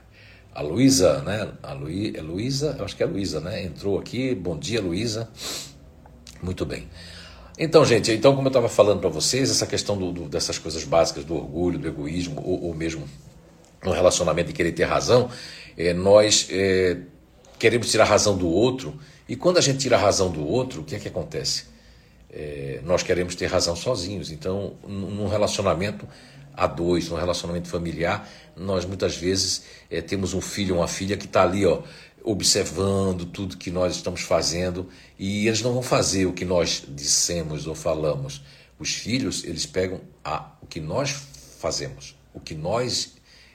a 0.55 0.63
Luísa, 0.63 1.21
né? 1.23 1.53
A 1.61 1.73
Luí, 1.73 2.15
é 2.17 2.23
Luísa, 2.23 2.77
acho 2.85 2.95
que 2.95 3.03
é 3.03 3.07
Luísa, 3.07 3.41
né? 3.41 3.65
Entrou 3.65 3.99
aqui. 3.99 4.33
Bom 4.33 4.57
dia, 4.57 4.81
Luísa. 4.81 5.29
Muito 6.41 6.65
bem. 6.65 6.89
Então, 7.59 7.85
gente, 7.85 8.13
então 8.13 8.35
como 8.35 8.47
eu 8.47 8.51
estava 8.51 8.69
falando 8.69 9.01
para 9.01 9.09
vocês, 9.09 9.51
essa 9.51 9.67
questão 9.67 9.97
do, 9.97 10.13
do, 10.13 10.29
dessas 10.29 10.59
coisas 10.59 10.85
básicas 10.85 11.25
do 11.25 11.35
orgulho, 11.35 11.79
do 11.79 11.87
egoísmo, 11.87 12.41
ou, 12.45 12.65
ou 12.65 12.75
mesmo 12.75 13.09
no 13.85 13.93
relacionamento 13.93 14.49
de 14.49 14.55
querer 14.55 14.73
ter 14.73 14.85
razão, 14.85 15.31
é, 15.77 15.93
nós 15.93 16.49
é, 16.51 16.99
queremos 17.59 17.91
tirar 17.91 18.05
a 18.05 18.09
razão 18.09 18.37
do 18.37 18.49
outro, 18.49 18.99
e 19.29 19.37
quando 19.37 19.59
a 19.59 19.61
gente 19.61 19.79
tira 19.79 19.97
a 19.97 20.01
razão 20.01 20.31
do 20.31 20.47
outro, 20.47 20.83
o 20.83 20.85
que 20.85 20.95
é 20.95 20.99
que 20.99 21.09
acontece? 21.09 21.67
É, 22.31 22.81
nós 22.85 23.03
queremos 23.03 23.35
ter 23.35 23.47
razão 23.47 23.77
sozinhos. 23.77 24.31
Então, 24.31 24.75
num 24.87 25.29
relacionamento 25.29 26.07
a 26.53 26.67
dois, 26.67 27.09
num 27.09 27.17
relacionamento 27.17 27.69
familiar, 27.69 28.29
nós 28.57 28.85
muitas 28.85 29.17
vezes 29.17 29.65
é, 29.91 30.01
temos 30.01 30.35
um 30.35 30.41
filho 30.41 30.75
ou 30.75 30.81
uma 30.81 30.89
filha 30.89 31.17
que 31.17 31.27
está 31.27 31.43
ali, 31.43 31.65
ó, 31.65 31.83
observando 32.23 33.27
tudo 33.27 33.57
que 33.57 33.71
nós 33.71 33.97
estamos 33.97 34.23
fazendo 34.23 34.89
e 35.19 35.47
eles 35.47 35.63
não 35.63 35.75
vão 35.75 35.83
fazer 35.83 36.27
o 36.27 36.33
que 36.33 36.45
nós 36.45 36.83
dissemos 36.89 37.67
ou 37.67 37.75
falamos. 37.75 38.43
Os 38.79 38.95
filhos, 38.95 39.45
eles 39.45 39.67
pegam 39.67 40.01
a, 40.25 40.53
o 40.61 40.67
que 40.67 40.81
nós 40.81 41.11
fazemos, 41.59 42.17
o 42.33 42.41
que 42.41 42.55
nós 42.55 43.15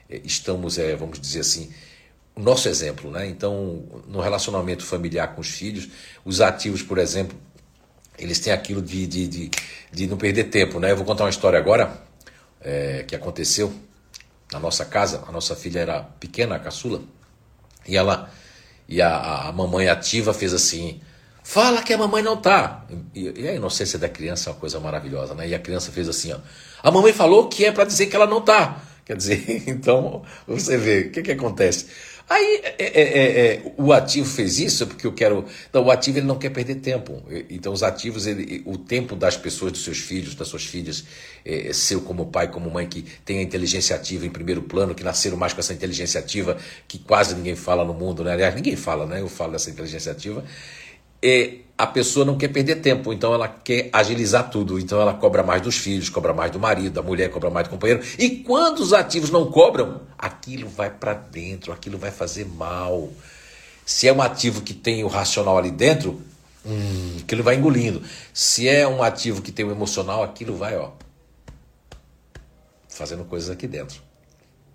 estamos, 0.09 0.77
é, 0.77 0.95
vamos 0.95 1.19
dizer 1.19 1.41
assim, 1.41 1.71
o 2.35 2.41
nosso 2.41 2.67
exemplo. 2.67 3.11
Né? 3.11 3.27
Então, 3.27 3.83
no 4.07 4.19
relacionamento 4.19 4.85
familiar 4.85 5.35
com 5.35 5.41
os 5.41 5.49
filhos, 5.49 5.89
os 6.25 6.41
ativos, 6.41 6.81
por 6.81 6.97
exemplo, 6.97 7.37
eles 8.17 8.39
têm 8.39 8.51
aquilo 8.51 8.81
de, 8.81 9.05
de, 9.07 9.27
de, 9.27 9.51
de 9.91 10.07
não 10.07 10.17
perder 10.17 10.45
tempo. 10.45 10.79
Né? 10.79 10.91
Eu 10.91 10.97
vou 10.97 11.05
contar 11.05 11.23
uma 11.23 11.29
história 11.29 11.59
agora 11.59 12.01
é, 12.61 13.03
que 13.07 13.15
aconteceu 13.15 13.73
na 14.51 14.59
nossa 14.59 14.85
casa. 14.85 15.23
A 15.27 15.31
nossa 15.31 15.55
filha 15.55 15.79
era 15.79 16.01
pequena, 16.01 16.55
a 16.55 16.59
caçula, 16.59 17.01
e 17.87 17.95
ela 17.95 18.29
e 18.87 19.01
a, 19.01 19.47
a 19.47 19.51
mamãe 19.51 19.87
ativa 19.87 20.33
fez 20.33 20.53
assim. 20.53 20.99
Fala 21.43 21.81
que 21.81 21.93
a 21.93 21.97
mamãe 21.97 22.23
não 22.23 22.37
tá. 22.37 22.85
E, 23.13 23.29
e 23.41 23.47
a 23.47 23.53
inocência 23.53 23.99
da 23.99 24.09
criança 24.09 24.49
é 24.49 24.53
uma 24.53 24.59
coisa 24.59 24.79
maravilhosa, 24.79 25.33
né? 25.35 25.47
E 25.47 25.55
a 25.55 25.59
criança 25.59 25.91
fez 25.91 26.09
assim, 26.09 26.33
ó. 26.33 26.39
A 26.81 26.91
mamãe 26.91 27.13
falou 27.13 27.47
que 27.47 27.65
é 27.65 27.71
para 27.71 27.85
dizer 27.85 28.07
que 28.07 28.15
ela 28.15 28.27
não 28.27 28.41
tá. 28.41 28.81
Quer 29.09 29.17
dizer, 29.17 29.63
então 29.65 30.21
você 30.45 30.77
vê 30.77 30.99
o 30.99 31.09
que, 31.09 31.23
que 31.23 31.31
acontece. 31.31 31.87
Aí 32.29 32.61
é, 32.63 32.75
é, 32.77 33.01
é, 33.01 33.55
é, 33.55 33.73
o 33.75 33.91
ativo 33.91 34.29
fez 34.29 34.59
isso 34.59 34.85
porque 34.85 35.07
eu 35.07 35.11
quero. 35.11 35.45
Não, 35.73 35.83
o 35.83 35.89
ativo 35.89 36.19
ele 36.19 36.27
não 36.27 36.37
quer 36.37 36.51
perder 36.51 36.75
tempo. 36.75 37.23
Então 37.49 37.73
os 37.73 37.81
ativos, 37.81 38.27
ele, 38.27 38.61
o 38.67 38.77
tempo 38.77 39.15
das 39.15 39.35
pessoas, 39.35 39.71
dos 39.71 39.83
seus 39.83 39.97
filhos, 39.97 40.35
das 40.35 40.47
suas 40.47 40.63
filhas, 40.63 41.03
é, 41.43 41.73
seu 41.73 42.01
como 42.01 42.27
pai, 42.27 42.51
como 42.51 42.69
mãe 42.69 42.85
que 42.85 43.03
tem 43.25 43.39
a 43.39 43.41
inteligência 43.41 43.95
ativa 43.95 44.27
em 44.27 44.29
primeiro 44.29 44.61
plano, 44.61 44.93
que 44.93 45.03
nasceram 45.03 45.37
mais 45.37 45.53
com 45.53 45.59
essa 45.59 45.73
inteligência 45.73 46.19
ativa 46.19 46.55
que 46.87 46.99
quase 46.99 47.33
ninguém 47.33 47.55
fala 47.55 47.83
no 47.83 47.95
mundo, 47.95 48.23
né? 48.23 48.33
Aliás, 48.33 48.53
ninguém 48.53 48.75
fala, 48.75 49.07
né? 49.07 49.21
Eu 49.21 49.27
falo 49.27 49.53
dessa 49.53 49.71
inteligência 49.71 50.11
ativa 50.11 50.45
é, 51.21 51.55
a 51.79 51.87
pessoa 51.87 52.25
não 52.25 52.37
quer 52.37 52.49
perder 52.49 52.81
tempo, 52.81 53.13
então 53.13 53.33
ela 53.33 53.47
quer 53.47 53.89
agilizar 53.93 54.49
tudo. 54.49 54.77
Então 54.77 54.99
ela 54.99 55.13
cobra 55.13 55.41
mais 55.41 55.61
dos 55.61 55.77
filhos, 55.77 56.09
cobra 56.09 56.33
mais 56.33 56.51
do 56.51 56.59
marido, 56.59 56.91
da 56.91 57.01
mulher 57.01 57.31
cobra 57.31 57.49
mais 57.49 57.67
do 57.67 57.69
companheiro. 57.69 58.03
E 58.17 58.29
quando 58.43 58.79
os 58.79 58.91
ativos 58.91 59.29
não 59.29 59.49
cobram, 59.49 60.01
aquilo 60.17 60.67
vai 60.67 60.89
para 60.89 61.13
dentro, 61.13 61.71
aquilo 61.71 61.97
vai 61.97 62.11
fazer 62.11 62.45
mal. 62.45 63.07
Se 63.85 64.09
é 64.09 64.13
um 64.13 64.21
ativo 64.21 64.61
que 64.61 64.73
tem 64.73 65.05
o 65.05 65.07
racional 65.07 65.57
ali 65.57 65.71
dentro, 65.71 66.21
hum, 66.65 67.15
aquilo 67.21 67.43
vai 67.43 67.55
engolindo. 67.55 68.03
Se 68.33 68.67
é 68.67 68.85
um 68.85 69.01
ativo 69.01 69.41
que 69.41 69.49
tem 69.49 69.63
o 69.63 69.71
emocional, 69.71 70.21
aquilo 70.21 70.57
vai, 70.57 70.75
ó, 70.75 70.91
fazendo 72.89 73.23
coisas 73.23 73.49
aqui 73.49 73.67
dentro. 73.69 74.08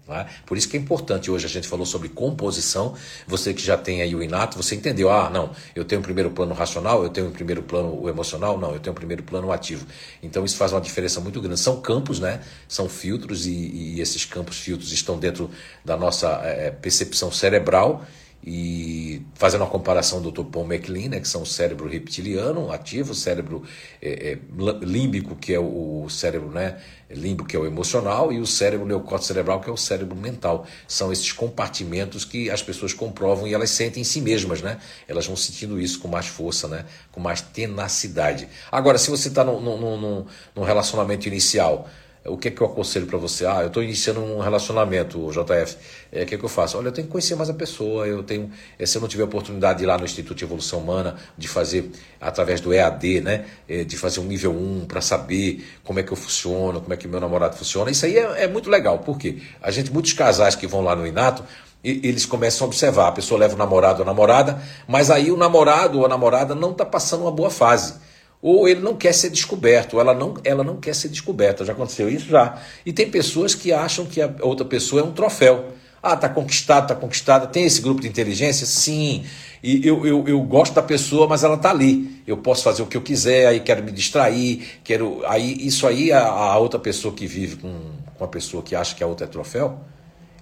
É? 0.06 0.26
Por 0.44 0.58
isso 0.58 0.68
que 0.68 0.76
é 0.76 0.80
importante, 0.80 1.30
hoje 1.30 1.46
a 1.46 1.48
gente 1.48 1.66
falou 1.66 1.86
sobre 1.86 2.10
composição, 2.10 2.94
você 3.26 3.54
que 3.54 3.62
já 3.62 3.74
tem 3.74 4.02
aí 4.02 4.14
o 4.14 4.22
inato, 4.22 4.54
você 4.54 4.74
entendeu, 4.74 5.10
ah, 5.10 5.30
não, 5.30 5.50
eu 5.74 5.82
tenho 5.82 6.02
um 6.02 6.04
primeiro 6.04 6.30
plano 6.30 6.52
racional, 6.52 7.02
eu 7.02 7.08
tenho 7.08 7.28
um 7.28 7.30
primeiro 7.30 7.62
plano 7.62 8.06
emocional, 8.06 8.58
não, 8.58 8.74
eu 8.74 8.80
tenho 8.80 8.92
um 8.92 8.94
primeiro 8.94 9.22
plano 9.22 9.50
ativo. 9.50 9.86
Então 10.22 10.44
isso 10.44 10.58
faz 10.58 10.72
uma 10.72 10.80
diferença 10.80 11.20
muito 11.22 11.40
grande. 11.40 11.58
São 11.58 11.80
campos, 11.80 12.20
né? 12.20 12.42
São 12.68 12.86
filtros 12.86 13.46
e, 13.46 13.52
e 13.52 14.00
esses 14.00 14.26
campos 14.26 14.58
filtros 14.58 14.92
estão 14.92 15.18
dentro 15.18 15.50
da 15.82 15.96
nossa 15.96 16.28
é, 16.44 16.70
percepção 16.70 17.32
cerebral 17.32 18.04
e 18.46 19.22
fazendo 19.34 19.62
uma 19.62 19.70
comparação 19.70 20.20
do 20.20 20.30
Dr. 20.30 20.44
Paul 20.44 20.66
MacLean, 20.66 21.08
né, 21.08 21.20
que 21.20 21.26
são 21.26 21.40
o 21.40 21.46
cérebro 21.46 21.88
reptiliano 21.88 22.70
ativo, 22.70 23.12
o 23.12 23.14
cérebro 23.14 23.62
é, 24.02 24.32
é, 24.32 24.38
límbico, 24.84 25.34
que 25.34 25.54
é 25.54 25.58
o, 25.58 26.06
cérebro 26.10 26.50
né, 26.50 26.76
límbico, 27.08 27.48
que 27.48 27.56
é 27.56 27.58
o 27.58 27.64
emocional, 27.64 28.30
e 28.30 28.40
o 28.40 28.46
cérebro 28.46 28.86
neocórtex 28.86 29.28
cerebral, 29.28 29.60
que 29.62 29.70
é 29.70 29.72
o 29.72 29.78
cérebro 29.78 30.14
mental. 30.14 30.66
São 30.86 31.10
esses 31.10 31.32
compartimentos 31.32 32.26
que 32.26 32.50
as 32.50 32.62
pessoas 32.62 32.92
comprovam 32.92 33.48
e 33.48 33.54
elas 33.54 33.70
sentem 33.70 34.02
em 34.02 34.04
si 34.04 34.20
mesmas, 34.20 34.60
né? 34.60 34.78
Elas 35.08 35.26
vão 35.26 35.36
sentindo 35.36 35.80
isso 35.80 35.98
com 35.98 36.08
mais 36.08 36.26
força, 36.26 36.68
né? 36.68 36.84
com 37.10 37.20
mais 37.20 37.40
tenacidade. 37.40 38.46
Agora, 38.70 38.98
se 38.98 39.08
você 39.08 39.28
está 39.28 39.42
num 39.42 40.62
relacionamento 40.62 41.26
inicial, 41.28 41.88
o 42.26 42.38
que 42.38 42.48
é 42.48 42.50
que 42.50 42.60
eu 42.60 42.66
aconselho 42.66 43.06
para 43.06 43.18
você? 43.18 43.44
Ah, 43.44 43.60
eu 43.60 43.66
estou 43.66 43.82
iniciando 43.82 44.20
um 44.20 44.40
relacionamento, 44.40 45.30
JF. 45.30 45.76
É, 46.10 46.22
o 46.22 46.26
que 46.26 46.34
é 46.34 46.38
que 46.38 46.44
eu 46.44 46.48
faço? 46.48 46.78
Olha, 46.78 46.88
eu 46.88 46.92
tenho 46.92 47.06
que 47.06 47.12
conhecer 47.12 47.34
mais 47.36 47.50
a 47.50 47.54
pessoa. 47.54 48.06
Eu 48.06 48.22
tenho, 48.22 48.50
é, 48.78 48.86
se 48.86 48.96
eu 48.96 49.02
não 49.02 49.08
tiver 49.08 49.24
oportunidade 49.24 49.78
de 49.78 49.84
ir 49.84 49.86
lá 49.86 49.98
no 49.98 50.04
Instituto 50.04 50.38
de 50.38 50.44
Evolução 50.44 50.78
Humana, 50.78 51.16
de 51.36 51.46
fazer 51.46 51.90
através 52.18 52.62
do 52.62 52.72
EAD, 52.72 53.20
né, 53.20 53.44
é, 53.68 53.84
de 53.84 53.96
fazer 53.98 54.20
um 54.20 54.24
nível 54.24 54.52
1 54.52 54.86
para 54.86 55.02
saber 55.02 55.66
como 55.84 55.98
é 56.00 56.02
que 56.02 56.12
eu 56.12 56.16
funciono, 56.16 56.80
como 56.80 56.94
é 56.94 56.96
que 56.96 57.06
meu 57.06 57.20
namorado 57.20 57.56
funciona. 57.56 57.90
Isso 57.90 58.06
aí 58.06 58.16
é, 58.16 58.44
é 58.44 58.48
muito 58.48 58.70
legal. 58.70 59.00
Por 59.00 59.18
quê? 59.18 59.42
A 59.62 59.70
gente, 59.70 59.92
muitos 59.92 60.14
casais 60.14 60.56
que 60.56 60.66
vão 60.66 60.80
lá 60.80 60.96
no 60.96 61.06
Inato, 61.06 61.44
eles 61.84 62.24
começam 62.24 62.64
a 62.64 62.68
observar. 62.68 63.08
A 63.08 63.12
pessoa 63.12 63.38
leva 63.38 63.54
o 63.54 63.58
namorado 63.58 63.98
ou 63.98 64.02
a 64.02 64.06
namorada, 64.06 64.62
mas 64.88 65.10
aí 65.10 65.30
o 65.30 65.36
namorado 65.36 65.98
ou 65.98 66.06
a 66.06 66.08
namorada 66.08 66.54
não 66.54 66.70
está 66.70 66.86
passando 66.86 67.20
uma 67.22 67.32
boa 67.32 67.50
fase 67.50 68.02
ou 68.44 68.68
ele 68.68 68.80
não 68.80 68.94
quer 68.94 69.14
ser 69.14 69.30
descoberto, 69.30 69.94
ou 69.94 70.00
ela 70.02 70.12
não, 70.12 70.34
ela 70.44 70.62
não 70.62 70.76
quer 70.76 70.94
ser 70.94 71.08
descoberta. 71.08 71.64
Já 71.64 71.72
aconteceu 71.72 72.10
isso? 72.10 72.28
Já. 72.28 72.60
E 72.84 72.92
tem 72.92 73.10
pessoas 73.10 73.54
que 73.54 73.72
acham 73.72 74.04
que 74.04 74.20
a 74.20 74.30
outra 74.42 74.66
pessoa 74.66 75.00
é 75.00 75.02
um 75.02 75.12
troféu. 75.12 75.72
Ah, 76.02 76.14
tá 76.14 76.28
conquistado, 76.28 76.88
tá 76.88 76.94
conquistada. 76.94 77.46
Tem 77.46 77.64
esse 77.64 77.80
grupo 77.80 78.02
de 78.02 78.06
inteligência? 78.06 78.66
Sim. 78.66 79.24
E 79.62 79.80
eu, 79.88 80.06
eu, 80.06 80.28
eu 80.28 80.42
gosto 80.42 80.74
da 80.74 80.82
pessoa, 80.82 81.26
mas 81.26 81.42
ela 81.42 81.56
tá 81.56 81.70
ali. 81.70 82.22
Eu 82.26 82.36
posso 82.36 82.62
fazer 82.62 82.82
o 82.82 82.86
que 82.86 82.98
eu 82.98 83.00
quiser, 83.00 83.46
aí 83.46 83.60
quero 83.60 83.82
me 83.82 83.90
distrair, 83.90 84.78
quero. 84.84 85.22
Aí, 85.24 85.66
isso 85.66 85.86
aí, 85.86 86.12
a, 86.12 86.20
a 86.26 86.58
outra 86.58 86.78
pessoa 86.78 87.14
que 87.14 87.26
vive 87.26 87.56
com, 87.56 87.92
com 88.18 88.24
a 88.24 88.28
pessoa 88.28 88.62
que 88.62 88.76
acha 88.76 88.94
que 88.94 89.02
a 89.02 89.06
outra 89.06 89.24
é 89.24 89.28
troféu, 89.28 89.80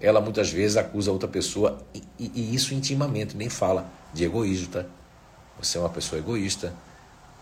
ela 0.00 0.20
muitas 0.20 0.50
vezes 0.50 0.76
acusa 0.76 1.08
a 1.08 1.12
outra 1.12 1.28
pessoa, 1.28 1.78
e, 1.94 2.02
e, 2.18 2.32
e 2.34 2.52
isso 2.52 2.74
intimamente, 2.74 3.36
nem 3.36 3.48
fala, 3.48 3.86
de 4.12 4.24
egoísmo, 4.24 4.66
tá? 4.72 4.84
Você 5.60 5.78
é 5.78 5.80
uma 5.80 5.88
pessoa 5.88 6.18
egoísta, 6.18 6.74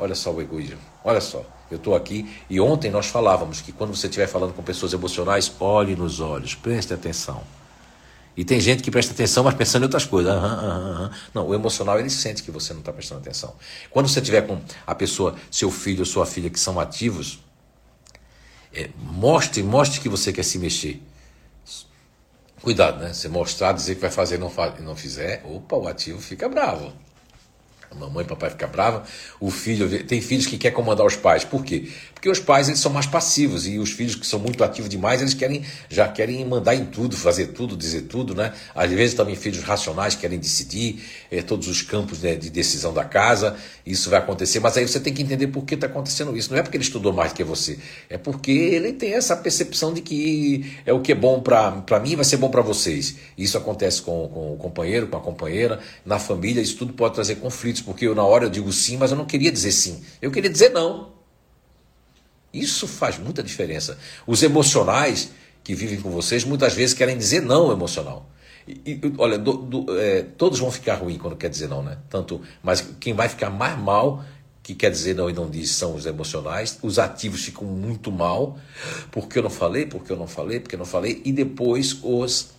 Olha 0.00 0.14
só 0.14 0.32
o 0.32 0.40
egoísmo. 0.40 0.78
Olha 1.04 1.20
só, 1.20 1.44
eu 1.70 1.76
estou 1.76 1.94
aqui 1.94 2.28
e 2.48 2.58
ontem 2.58 2.90
nós 2.90 3.06
falávamos 3.06 3.60
que 3.60 3.70
quando 3.70 3.94
você 3.94 4.06
estiver 4.06 4.26
falando 4.26 4.54
com 4.54 4.62
pessoas 4.62 4.92
emocionais, 4.94 5.52
olhe 5.60 5.94
nos 5.94 6.20
olhos, 6.20 6.54
preste 6.54 6.94
atenção. 6.94 7.42
E 8.36 8.44
tem 8.44 8.58
gente 8.58 8.82
que 8.82 8.90
presta 8.90 9.12
atenção, 9.12 9.44
mas 9.44 9.54
pensando 9.54 9.82
em 9.82 9.84
outras 9.84 10.06
coisas. 10.06 10.32
Uhum, 10.34 10.42
uhum, 10.42 11.02
uhum. 11.02 11.10
Não, 11.34 11.48
o 11.48 11.54
emocional 11.54 11.98
ele 11.98 12.08
sente 12.08 12.42
que 12.42 12.50
você 12.50 12.72
não 12.72 12.80
está 12.80 12.92
prestando 12.92 13.20
atenção. 13.20 13.54
Quando 13.90 14.08
você 14.08 14.20
estiver 14.20 14.46
com 14.46 14.58
a 14.86 14.94
pessoa, 14.94 15.36
seu 15.50 15.70
filho 15.70 16.00
ou 16.00 16.06
sua 16.06 16.24
filha 16.24 16.48
que 16.48 16.58
são 16.58 16.80
ativos, 16.80 17.40
é, 18.72 18.88
mostre, 18.96 19.62
mostre 19.62 20.00
que 20.00 20.08
você 20.08 20.32
quer 20.32 20.44
se 20.44 20.58
mexer. 20.58 21.02
Cuidado, 22.62 23.02
né? 23.02 23.12
Você 23.12 23.28
mostrar, 23.28 23.72
dizer 23.72 23.96
que 23.96 24.00
vai 24.00 24.10
fazer 24.10 24.36
e 24.36 24.38
não, 24.38 24.52
não 24.80 24.96
fizer, 24.96 25.42
opa, 25.44 25.76
o 25.76 25.88
ativo 25.88 26.20
fica 26.20 26.48
bravo. 26.48 26.92
A 27.90 27.94
mamãe 27.94 28.24
e 28.24 28.28
papai 28.28 28.50
fica 28.50 28.68
brava, 28.68 29.02
o 29.40 29.50
filho 29.50 30.04
tem 30.04 30.20
filhos 30.20 30.46
que 30.46 30.56
quer 30.56 30.70
comandar 30.70 31.04
os 31.04 31.16
pais. 31.16 31.44
Por 31.44 31.64
quê? 31.64 31.88
Porque 32.14 32.28
os 32.28 32.38
pais 32.38 32.68
eles 32.68 32.78
são 32.78 32.92
mais 32.92 33.06
passivos 33.06 33.66
e 33.66 33.78
os 33.78 33.90
filhos 33.90 34.14
que 34.14 34.26
são 34.26 34.38
muito 34.38 34.62
ativos 34.62 34.88
demais, 34.88 35.20
eles 35.20 35.34
querem 35.34 35.64
já 35.88 36.06
querem 36.06 36.44
mandar 36.44 36.74
em 36.74 36.84
tudo, 36.84 37.16
fazer 37.16 37.48
tudo, 37.48 37.76
dizer 37.76 38.02
tudo, 38.02 38.32
né? 38.34 38.52
Às 38.74 38.92
vezes 38.92 39.14
também 39.14 39.34
filhos 39.34 39.62
racionais 39.64 40.14
querem 40.14 40.38
decidir 40.38 41.02
eh, 41.32 41.42
todos 41.42 41.66
os 41.66 41.82
campos 41.82 42.20
né, 42.20 42.36
de 42.36 42.48
decisão 42.48 42.94
da 42.94 43.04
casa. 43.04 43.56
Isso 43.90 44.08
vai 44.08 44.20
acontecer, 44.20 44.60
mas 44.60 44.76
aí 44.76 44.86
você 44.86 45.00
tem 45.00 45.12
que 45.12 45.22
entender 45.22 45.48
por 45.48 45.64
que 45.64 45.74
está 45.74 45.86
acontecendo 45.86 46.36
isso. 46.36 46.52
Não 46.52 46.58
é 46.58 46.62
porque 46.62 46.76
ele 46.76 46.84
estudou 46.84 47.12
mais 47.12 47.32
que 47.32 47.42
você, 47.42 47.78
é 48.08 48.16
porque 48.16 48.52
ele 48.52 48.92
tem 48.92 49.14
essa 49.14 49.36
percepção 49.36 49.92
de 49.92 50.00
que 50.00 50.76
é 50.86 50.92
o 50.92 51.00
que 51.00 51.12
é 51.12 51.14
bom 51.14 51.40
para 51.40 52.00
mim 52.00 52.14
vai 52.14 52.24
ser 52.24 52.36
bom 52.36 52.48
para 52.48 52.62
vocês. 52.62 53.16
Isso 53.36 53.58
acontece 53.58 54.00
com, 54.02 54.28
com 54.28 54.54
o 54.54 54.56
companheiro, 54.56 55.08
com 55.08 55.16
a 55.16 55.20
companheira, 55.20 55.80
na 56.06 56.18
família. 56.18 56.60
Isso 56.60 56.76
tudo 56.76 56.92
pode 56.92 57.14
trazer 57.14 57.36
conflitos 57.36 57.82
porque 57.82 58.06
eu 58.06 58.14
na 58.14 58.22
hora 58.22 58.44
eu 58.44 58.50
digo 58.50 58.72
sim, 58.72 58.96
mas 58.96 59.10
eu 59.10 59.16
não 59.16 59.24
queria 59.24 59.50
dizer 59.50 59.72
sim. 59.72 60.00
Eu 60.22 60.30
queria 60.30 60.50
dizer 60.50 60.68
não. 60.70 61.12
Isso 62.52 62.86
faz 62.86 63.18
muita 63.18 63.42
diferença. 63.42 63.98
Os 64.26 64.42
emocionais 64.42 65.30
que 65.62 65.74
vivem 65.74 66.00
com 66.00 66.10
vocês 66.10 66.44
muitas 66.44 66.74
vezes 66.74 66.94
querem 66.94 67.16
dizer 67.16 67.42
não 67.42 67.72
emocional. 67.72 68.28
E, 68.84 68.92
e, 68.92 69.14
olha, 69.18 69.38
do, 69.38 69.52
do, 69.54 69.98
é, 69.98 70.22
todos 70.22 70.58
vão 70.58 70.70
ficar 70.70 70.94
ruim 70.94 71.18
quando 71.18 71.36
quer 71.36 71.48
dizer 71.48 71.68
não, 71.68 71.82
né? 71.82 71.98
Tanto, 72.08 72.40
mas 72.62 72.80
quem 73.00 73.14
vai 73.14 73.28
ficar 73.28 73.50
mais 73.50 73.78
mal 73.78 74.24
que 74.62 74.74
quer 74.74 74.90
dizer 74.90 75.14
não 75.14 75.28
e 75.28 75.32
não 75.32 75.48
diz 75.48 75.70
são 75.70 75.94
os 75.94 76.06
emocionais. 76.06 76.78
Os 76.82 76.98
ativos 76.98 77.44
ficam 77.44 77.64
muito 77.64 78.12
mal, 78.12 78.58
porque 79.10 79.38
eu 79.38 79.42
não 79.42 79.50
falei, 79.50 79.86
porque 79.86 80.12
eu 80.12 80.16
não 80.16 80.26
falei, 80.26 80.60
porque 80.60 80.74
eu 80.74 80.78
não 80.78 80.86
falei. 80.86 81.20
E 81.24 81.32
depois 81.32 81.98
os, 82.02 82.50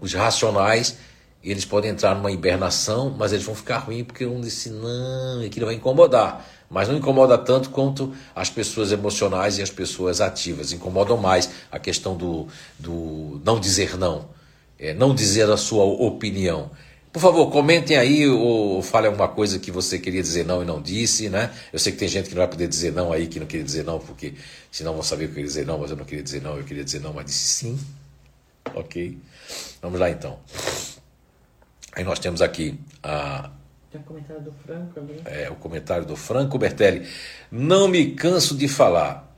os 0.00 0.14
racionais 0.14 0.96
eles 1.42 1.64
podem 1.64 1.90
entrar 1.90 2.14
numa 2.14 2.30
hibernação, 2.30 3.14
mas 3.16 3.32
eles 3.32 3.44
vão 3.44 3.54
ficar 3.54 3.78
ruins 3.78 4.04
porque 4.04 4.26
um 4.26 4.40
disse 4.40 4.68
não, 4.68 5.42
aquilo 5.44 5.66
vai 5.66 5.74
incomodar. 5.74 6.46
Mas 6.68 6.86
não 6.86 6.96
incomoda 6.96 7.36
tanto 7.36 7.70
quanto 7.70 8.12
as 8.34 8.48
pessoas 8.48 8.92
emocionais 8.92 9.58
e 9.58 9.62
as 9.62 9.70
pessoas 9.70 10.20
ativas. 10.20 10.70
Incomodam 10.72 11.16
mais 11.16 11.50
a 11.72 11.78
questão 11.78 12.16
do, 12.16 12.46
do 12.78 13.40
não 13.44 13.58
dizer 13.58 13.96
não, 13.96 14.28
é, 14.80 14.94
não 14.94 15.14
dizer 15.14 15.48
a 15.50 15.56
sua 15.58 15.84
opinião. 15.84 16.70
Por 17.12 17.20
favor, 17.20 17.50
comentem 17.50 17.96
aí 17.96 18.26
ou 18.26 18.80
falem 18.82 19.08
alguma 19.08 19.28
coisa 19.28 19.58
que 19.58 19.70
você 19.70 19.98
queria 19.98 20.22
dizer 20.22 20.46
não 20.46 20.62
e 20.62 20.64
não 20.64 20.80
disse, 20.80 21.28
né? 21.28 21.52
Eu 21.72 21.78
sei 21.78 21.92
que 21.92 21.98
tem 21.98 22.08
gente 22.08 22.28
que 22.28 22.34
não 22.34 22.40
vai 22.40 22.48
poder 22.48 22.66
dizer 22.66 22.92
não 22.92 23.12
aí, 23.12 23.26
que 23.26 23.38
não 23.38 23.46
queria 23.46 23.64
dizer 23.64 23.84
não, 23.84 23.98
porque 23.98 24.34
senão 24.70 24.94
vão 24.94 25.02
saber 25.02 25.24
que 25.24 25.30
eu 25.30 25.34
queria 25.34 25.48
dizer 25.48 25.66
não, 25.66 25.78
mas 25.78 25.90
eu 25.90 25.96
não 25.96 26.04
queria 26.04 26.22
dizer 26.22 26.40
não, 26.40 26.56
eu 26.56 26.64
queria 26.64 26.84
dizer 26.84 27.00
não, 27.00 27.12
mas 27.12 27.26
disse 27.26 27.48
sim. 27.54 27.80
Ok? 28.74 29.18
Vamos 29.82 29.98
lá 29.98 30.08
então. 30.08 30.38
Aí 31.92 32.04
nós 32.04 32.18
temos 32.18 32.40
aqui 32.40 32.78
a. 33.02 33.50
Tem 33.90 34.00
um 34.00 34.04
comentário 34.04 34.42
do 34.42 34.52
Franco 34.52 35.00
ali. 35.00 35.22
É, 35.24 35.50
o 35.50 35.56
comentário 35.56 36.06
do 36.06 36.16
Franco 36.16 36.58
Bertelli. 36.58 37.08
Não 37.50 37.88
me 37.88 38.12
canso 38.12 38.56
de 38.56 38.68
falar. 38.68 39.28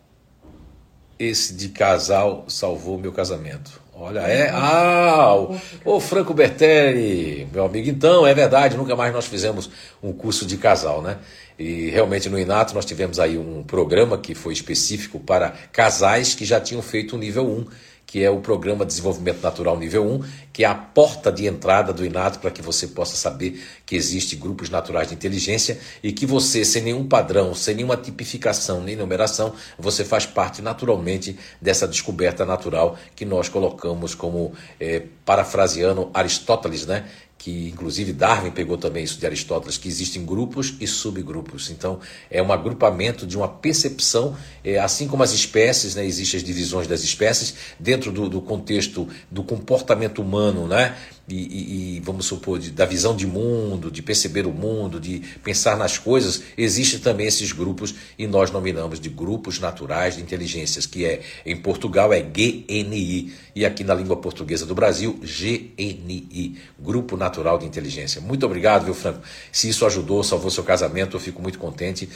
Esse 1.19 1.55
de 1.55 1.71
casal 1.71 2.45
salvou 2.49 2.99
meu 2.99 3.13
casamento. 3.13 3.81
Olha, 4.05 4.19
é. 4.19 4.51
Ah, 4.53 5.33
o, 5.37 5.57
o 5.85 6.01
Franco 6.01 6.35
Bertelli, 6.35 7.47
meu 7.53 7.65
amigo. 7.65 7.89
Então, 7.89 8.27
é 8.27 8.35
verdade, 8.35 8.77
nunca 8.77 8.97
mais 8.97 9.15
nós 9.15 9.27
fizemos 9.27 9.71
um 10.03 10.13
curso 10.13 10.45
de 10.45 10.57
casal, 10.57 11.01
né? 11.01 11.19
E 11.57 11.89
realmente 11.89 12.29
no 12.29 12.37
Inato 12.37 12.75
nós 12.75 12.85
tivemos 12.85 13.21
aí 13.21 13.39
um 13.39 13.63
programa 13.63 14.19
que 14.19 14.35
foi 14.35 14.55
específico 14.55 15.21
para 15.21 15.51
casais 15.71 16.35
que 16.35 16.45
já 16.45 16.61
tinham 16.61 16.83
feito 16.83 17.15
o 17.15 17.19
nível 17.19 17.47
1 17.47 17.67
que 18.13 18.23
é 18.23 18.29
o 18.29 18.41
Programa 18.41 18.85
de 18.85 18.91
Desenvolvimento 18.91 19.41
Natural 19.43 19.75
Nível 19.79 20.07
1, 20.07 20.25
que 20.53 20.65
é 20.65 20.67
a 20.67 20.75
porta 20.75 21.33
de 21.33 21.47
entrada 21.47 21.95
do 21.95 22.05
INATO 22.05 22.41
para 22.41 22.51
que 22.51 22.61
você 22.61 22.89
possa 22.89 23.17
saber 23.17 23.65
que 23.87 23.97
existe 23.97 24.37
grupos 24.37 24.69
naturais 24.69 25.09
de 25.09 25.15
inteligência 25.15 25.81
e 26.03 26.13
que 26.13 26.27
você, 26.27 26.63
sem 26.63 26.83
nenhum 26.83 27.09
padrão, 27.09 27.55
sem 27.55 27.75
nenhuma 27.75 27.97
tipificação 27.97 28.83
nem 28.83 28.97
numeração, 28.97 29.55
você 29.79 30.05
faz 30.05 30.27
parte 30.27 30.61
naturalmente 30.61 31.39
dessa 31.59 31.89
descoberta 31.89 32.45
natural 32.45 32.99
que 33.17 33.25
nós 33.25 33.49
colocamos 33.49 34.15
como, 34.15 34.53
é, 34.79 35.05
parafraseando 35.25 36.11
Aristóteles, 36.13 36.85
né? 36.85 37.07
Que 37.43 37.71
inclusive 37.71 38.13
Darwin 38.13 38.53
pegou 38.53 38.79
também 38.79 39.03
isso 39.03 39.19
de 39.19 39.27
Aristóteles, 39.27 39.77
que 39.77 39.89
existem 39.89 40.25
grupos 40.25 40.75
e 40.81 40.87
subgrupos. 40.87 41.71
Então, 41.71 41.99
é 42.31 42.41
um 42.41 42.53
agrupamento 42.53 43.27
de 43.27 43.37
uma 43.37 43.49
percepção, 43.49 44.37
é, 44.65 44.79
assim 44.79 45.09
como 45.09 45.25
as 45.25 45.33
espécies, 45.33 45.97
né, 45.97 46.07
existem 46.07 46.39
as 46.39 46.45
divisões 46.45 46.87
das 46.87 47.03
espécies, 47.03 47.55
dentro 47.81 48.13
do, 48.13 48.29
do 48.29 48.41
contexto 48.41 49.09
do 49.29 49.43
comportamento 49.43 50.23
humano, 50.23 50.69
né, 50.69 50.97
e, 51.35 51.97
e, 51.97 52.01
vamos 52.01 52.27
supor, 52.27 52.59
de, 52.59 52.71
da 52.71 52.85
visão 52.85 53.17
de 53.17 53.27
mundo, 53.27 53.91
de 53.91 54.03
perceber 54.03 54.47
o 54.47 54.53
mundo, 54.53 55.01
de 55.01 55.21
pensar 55.43 55.77
nas 55.77 55.99
coisas, 55.99 56.43
existem 56.57 57.01
também 57.01 57.27
esses 57.27 57.53
grupos 57.53 57.95
e 58.19 58.27
nós 58.27 58.51
nominamos 58.51 59.01
de 59.01 59.09
grupos 59.09 59.59
naturais 59.59 60.17
de 60.17 60.23
inteligências, 60.23 60.87
que 60.87 61.05
é 61.05 61.23
em 61.45 61.57
Portugal 61.57 62.13
é 62.13 62.21
GNI 62.21 63.33
e 63.55 63.65
aqui 63.65 63.85
na 63.85 63.95
língua 63.95 64.17
portuguesa 64.17 64.67
do 64.67 64.75
Brasil 64.75 65.19
GNI, 65.23 66.59
Grupo 66.79 67.17
Natural 67.17 67.59
de 67.59 67.67
Inteligência. 67.67 68.21
Muito 68.21 68.47
obrigado, 68.47 68.85
viu, 68.85 68.95
Franco? 68.95 69.21
Se 69.51 69.69
isso 69.69 69.85
ajudou, 69.87 70.23
salvou 70.23 70.51
seu 70.51 70.65
casamento, 70.65 71.17
eu 71.17 71.21
fico 71.21 71.41
muito 71.41 71.59
contente. 71.59 72.09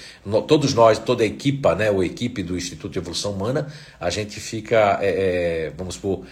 Todos 0.46 0.74
nós, 0.74 0.98
toda 0.98 1.22
a 1.22 1.26
equipa, 1.26 1.74
né, 1.74 1.90
ou 1.90 2.02
equipe 2.02 2.42
do 2.42 2.56
Instituto 2.56 2.92
de 2.92 2.98
Evolução 2.98 3.32
Humana, 3.32 3.72
a 4.00 4.10
gente 4.10 4.40
fica, 4.40 4.98
é, 5.00 5.08
é, 5.68 5.72
vamos 5.76 5.94
supor, 5.96 6.24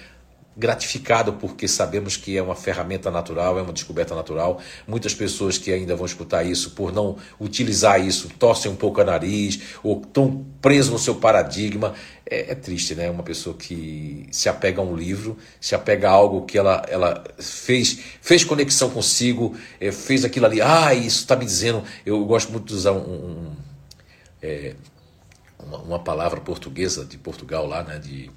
gratificado 0.57 1.33
porque 1.35 1.67
sabemos 1.67 2.17
que 2.17 2.37
é 2.37 2.43
uma 2.43 2.55
ferramenta 2.55 3.11
natural, 3.11 3.59
é 3.59 3.63
uma 3.63 3.73
descoberta 3.73 4.15
natural. 4.15 4.61
Muitas 4.87 5.15
pessoas 5.15 5.59
que 5.59 5.73
ainda 5.73 5.97
vão 5.97 6.07
escutar 6.07 6.45
isso, 6.45 6.71
por 6.71 6.93
não 6.93 7.17
utilizar 7.41 8.05
isso, 8.05 8.29
torcem 8.39 8.71
um 8.71 8.77
pouco 8.77 9.01
a 9.01 9.05
nariz 9.05 9.61
ou 9.83 10.01
estão 10.01 10.45
presos 10.63 10.93
no 10.93 10.99
seu 10.99 11.17
paradigma. 11.17 11.95
É, 12.27 12.53
é, 12.53 12.55
triste, 12.55 12.95
né? 12.95 13.11
Uma 13.11 13.23
pessoa 13.23 13.55
que 13.55 14.27
se 14.31 14.49
apega 14.49 14.81
a 14.81 14.85
um 14.85 14.97
livro, 14.97 15.37
se 15.61 15.75
apega 15.75 16.09
a 16.09 16.13
algo 16.13 16.47
que 16.47 16.57
ela, 16.57 16.83
ela 16.89 17.23
fez, 17.39 17.99
fez 18.23 18.45
conexão 18.45 18.89
consigo, 18.89 19.55
é, 19.79 19.93
fez 19.93 20.25
aquilo 20.25 20.47
ali. 20.47 20.63
Ah, 20.63 20.95
isso 20.95 21.21
está 21.21 21.37
me 21.37 21.45
dizendo. 21.45 21.85
Eu 22.07 22.25
gosto 22.25 22.51
muito 22.51 22.69
de 22.69 22.75
usar 22.75 22.93
um, 22.93 22.97
um 22.97 23.53
é, 24.41 24.75
uma, 25.59 25.79
uma 25.79 25.99
palavra 25.99 26.41
portuguesa 26.41 27.05
de 27.05 27.19
Portugal 27.19 27.67
lá, 27.67 27.83
né? 27.83 27.99
De 27.99 28.31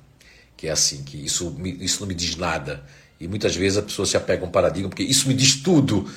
que 0.58 0.68
é 0.68 0.72
assim, 0.72 1.04
que 1.04 1.24
isso, 1.24 1.56
isso 1.80 2.02
não 2.02 2.08
me 2.08 2.16
diz 2.16 2.36
nada. 2.36 2.84
E 3.20 3.28
muitas 3.28 3.56
vezes 3.56 3.78
a 3.78 3.84
pessoa 3.84 4.06
se 4.06 4.18
apega 4.18 4.44
a 4.44 4.48
um 4.48 4.52
paradigma, 4.52 4.90
porque 4.90 5.04
isso 5.04 5.28
me 5.28 5.34
diz 5.36 5.56
tudo. 5.56 6.10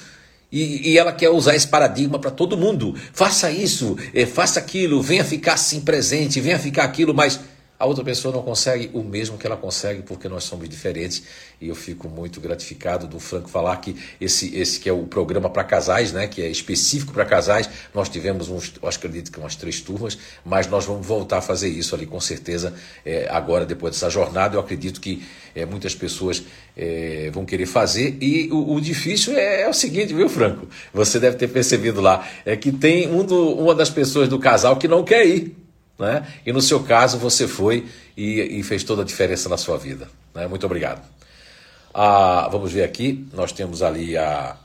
E, 0.51 0.91
e 0.91 0.99
ela 0.99 1.13
quer 1.13 1.29
usar 1.29 1.55
esse 1.55 1.69
paradigma 1.69 2.19
para 2.19 2.31
todo 2.31 2.57
mundo. 2.57 2.95
Faça 3.13 3.51
isso, 3.51 3.97
é, 4.15 4.25
faça 4.27 4.59
aquilo, 4.59 5.01
venha 5.03 5.25
ficar 5.25 5.55
assim 5.55 5.83
presente, 5.83 6.41
venha 6.41 6.59
ficar 6.59 6.85
aquilo, 6.85 7.15
mas 7.15 7.39
a 7.81 7.87
outra 7.87 8.05
pessoa 8.05 8.33
não 8.35 8.43
consegue 8.43 8.91
o 8.93 9.03
mesmo 9.03 9.39
que 9.39 9.47
ela 9.47 9.57
consegue 9.57 10.03
porque 10.03 10.29
nós 10.29 10.45
somos 10.45 10.69
diferentes. 10.69 11.23
E 11.59 11.69
eu 11.69 11.75
fico 11.75 12.11
muito 12.11 12.39
gratificado 12.39 13.07
do 13.07 13.19
Franco 13.19 13.49
falar 13.49 13.75
que 13.79 13.97
esse, 14.21 14.55
esse 14.55 14.79
que 14.79 14.87
é 14.87 14.93
o 14.93 15.07
programa 15.07 15.49
para 15.49 15.65
casais, 15.65 16.13
né, 16.13 16.27
que 16.27 16.43
é 16.43 16.49
específico 16.49 17.15
para 17.15 17.25
casais, 17.25 17.71
nós 17.95 18.11
tivemos 18.11 18.51
uns, 18.51 18.75
acho 18.83 19.01
que 19.01 19.07
acredito 19.07 19.33
que 19.33 19.39
umas 19.39 19.57
três 19.57 19.81
turmas, 19.81 20.19
mas 20.45 20.67
nós 20.67 20.85
vamos 20.85 21.07
voltar 21.07 21.39
a 21.39 21.41
fazer 21.41 21.71
isso 21.71 21.95
ali 21.95 22.05
com 22.05 22.21
certeza 22.21 22.75
é, 23.05 23.27
agora 23.31 23.65
depois 23.65 23.95
dessa 23.95 24.11
jornada, 24.11 24.57
eu 24.57 24.61
acredito 24.61 25.01
que 25.01 25.27
é, 25.55 25.65
muitas 25.65 25.95
pessoas 25.95 26.43
é, 26.77 27.31
vão 27.33 27.47
querer 27.47 27.67
fazer. 27.67 28.19
E 28.21 28.51
o, 28.53 28.75
o 28.75 28.81
difícil 28.81 29.35
é, 29.39 29.63
é, 29.63 29.69
o 29.71 29.73
seguinte, 29.73 30.13
viu 30.13 30.29
Franco? 30.29 30.69
Você 30.93 31.19
deve 31.19 31.37
ter 31.37 31.49
percebido 31.49 32.03
lá, 32.03 32.29
é 32.45 32.55
que 32.57 32.71
tem 32.71 33.11
um 33.11 33.25
do, 33.25 33.55
uma 33.55 33.75
das 33.75 33.89
pessoas 33.89 34.29
do 34.29 34.39
casal 34.39 34.77
que 34.77 34.87
não 34.87 35.03
quer 35.03 35.27
ir 35.27 35.57
né? 36.01 36.27
E 36.47 36.53
no 36.53 36.63
seu 36.63 36.81
caso 36.81 37.19
você 37.19 37.47
foi 37.47 37.87
e, 38.17 38.59
e 38.59 38.63
fez 38.63 38.83
toda 38.83 39.03
a 39.03 39.05
diferença 39.05 39.49
na 39.51 39.59
sua 39.59 39.77
vida. 39.77 40.09
Né? 40.35 40.47
Muito 40.47 40.65
obrigado. 40.65 41.03
Ah, 41.93 42.49
vamos 42.51 42.73
ver 42.73 42.85
aqui, 42.85 43.29
nós 43.35 43.53
temos 43.53 43.83
ali 43.83 44.17
a. 44.17 44.57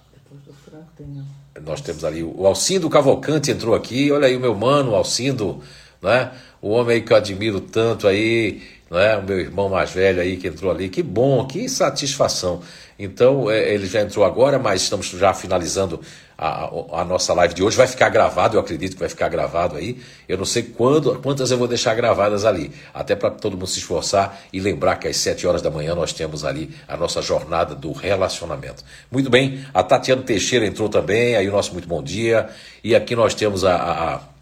Nós 1.62 1.82
temos 1.82 2.04
ali 2.04 2.24
o 2.24 2.46
Alcindo 2.48 2.90
Cavalcante 2.90 3.52
entrou 3.52 3.76
aqui, 3.76 4.12
olha 4.12 4.28
aí 4.28 4.36
o 4.36 4.40
meu 4.40 4.56
mano, 4.56 4.92
o 4.92 4.96
Alcindo, 4.96 5.62
né? 6.02 6.32
o 6.62 6.70
homem 6.70 6.96
aí 6.96 7.02
que 7.02 7.12
eu 7.12 7.18
admiro 7.18 7.60
tanto 7.60 8.08
aí, 8.08 8.62
né? 8.90 9.18
o 9.18 9.24
meu 9.24 9.40
irmão 9.40 9.70
mais 9.70 9.92
velho 9.92 10.22
aí 10.22 10.38
que 10.38 10.48
entrou 10.48 10.72
ali, 10.72 10.90
que 10.90 11.04
bom, 11.04 11.46
que 11.46 11.68
satisfação. 11.68 12.62
Então, 12.98 13.50
é, 13.50 13.74
ele 13.74 13.88
já 13.88 14.02
entrou 14.02 14.24
agora, 14.26 14.58
mas 14.60 14.82
estamos 14.84 15.08
já 15.08 15.34
finalizando 15.34 16.00
a, 16.38 16.70
a, 17.02 17.06
nossa 17.06 17.34
live 17.34 17.54
de 17.54 17.64
hoje. 17.64 17.78
Vai 17.78 17.88
ficar 17.88 18.10
gravado, 18.10 18.58
eu 18.58 18.62
acredito 18.62 18.94
que 18.94 19.00
vai 19.00 19.10
ficar 19.10 19.30
gravado 19.30 19.78
aí. 19.78 20.02
Eu 20.28 20.38
não 20.38 20.46
sei 20.46 20.64
quando, 20.64 21.20
quantas 21.22 21.52
eu 21.52 21.58
vou 21.58 21.68
deixar 21.68 21.96
gravadas 21.96 22.46
ali, 22.46 22.72
até 22.94 23.16
para 23.16 23.32
todo 23.32 23.54
mundo 23.54 23.68
se 23.68 23.80
esforçar 23.80 24.40
e 24.52 24.60
lembrar 24.60 24.98
que 24.98 25.08
às 25.08 25.18
7 25.18 25.48
horas 25.48 25.62
da 25.62 25.70
manhã 25.70 25.96
nós 25.96 26.14
temos 26.14 26.44
ali 26.44 26.76
a 26.88 26.98
nossa 26.98 27.22
jornada 27.22 27.76
do 27.76 27.92
relacionamento. 27.92 28.84
Muito 29.12 29.30
bem, 29.30 29.66
a 29.74 29.84
Tatiana 29.84 30.22
Teixeira 30.22 30.66
entrou 30.66 30.90
também, 30.90 31.36
aí 31.36 31.48
o 31.48 31.52
nosso 31.52 31.74
muito 31.74 31.88
bom 31.88 32.04
dia. 32.04 32.50
E 32.84 32.96
aqui 32.96 33.16
nós 33.16 33.34
temos 33.34 33.64
a, 33.64 33.76
a, 33.76 34.16
a 34.16 34.36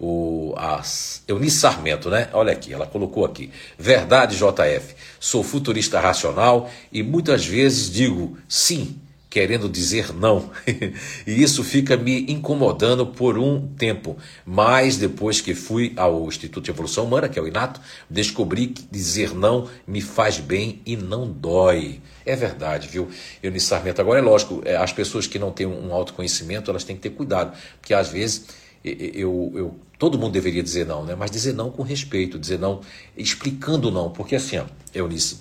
o 0.00 0.54
a 0.56 0.80
Eunice 1.26 1.56
Sarmento, 1.56 2.08
né? 2.08 2.28
Olha 2.32 2.52
aqui, 2.52 2.72
ela 2.72 2.86
colocou 2.86 3.24
aqui. 3.24 3.50
Verdade, 3.76 4.36
JF. 4.36 4.94
Sou 5.18 5.42
futurista 5.42 5.98
racional 5.98 6.70
e 6.92 7.02
muitas 7.02 7.44
vezes 7.44 7.90
digo 7.90 8.38
sim 8.48 9.00
querendo 9.30 9.68
dizer 9.68 10.12
não. 10.14 10.50
e 11.26 11.42
isso 11.42 11.62
fica 11.62 11.96
me 11.96 12.30
incomodando 12.30 13.06
por 13.06 13.38
um 13.38 13.66
tempo. 13.68 14.16
Mas 14.44 14.96
depois 14.96 15.40
que 15.40 15.54
fui 15.54 15.92
ao 15.96 16.26
Instituto 16.26 16.64
de 16.64 16.70
Evolução 16.70 17.04
Humana, 17.04 17.28
que 17.28 17.38
é 17.38 17.42
o 17.42 17.46
INATO, 17.46 17.80
descobri 18.08 18.68
que 18.68 18.86
dizer 18.90 19.34
não 19.34 19.68
me 19.86 20.00
faz 20.00 20.38
bem 20.38 20.80
e 20.86 20.96
não 20.96 21.30
dói. 21.30 22.00
É 22.24 22.34
verdade, 22.34 22.88
viu, 22.88 23.08
Eunice 23.42 23.66
Sarmento? 23.66 24.00
Agora 24.00 24.18
é 24.18 24.22
lógico, 24.22 24.62
é, 24.64 24.76
as 24.76 24.92
pessoas 24.92 25.26
que 25.26 25.38
não 25.38 25.50
têm 25.50 25.66
um 25.66 25.92
autoconhecimento, 25.92 26.70
elas 26.70 26.84
têm 26.84 26.96
que 26.96 27.02
ter 27.02 27.10
cuidado, 27.10 27.56
porque 27.80 27.94
às 27.94 28.08
vezes 28.08 28.46
eu, 28.84 29.52
eu, 29.54 29.76
todo 29.98 30.18
mundo 30.18 30.32
deveria 30.32 30.62
dizer 30.62 30.86
não, 30.86 31.04
né? 31.04 31.14
mas 31.14 31.30
dizer 31.30 31.52
não 31.52 31.70
com 31.70 31.82
respeito, 31.82 32.38
dizer 32.38 32.58
não 32.58 32.80
explicando 33.16 33.90
não, 33.90 34.10
porque 34.10 34.36
assim, 34.36 34.58
ó, 34.58 34.64
Eunice 34.94 35.40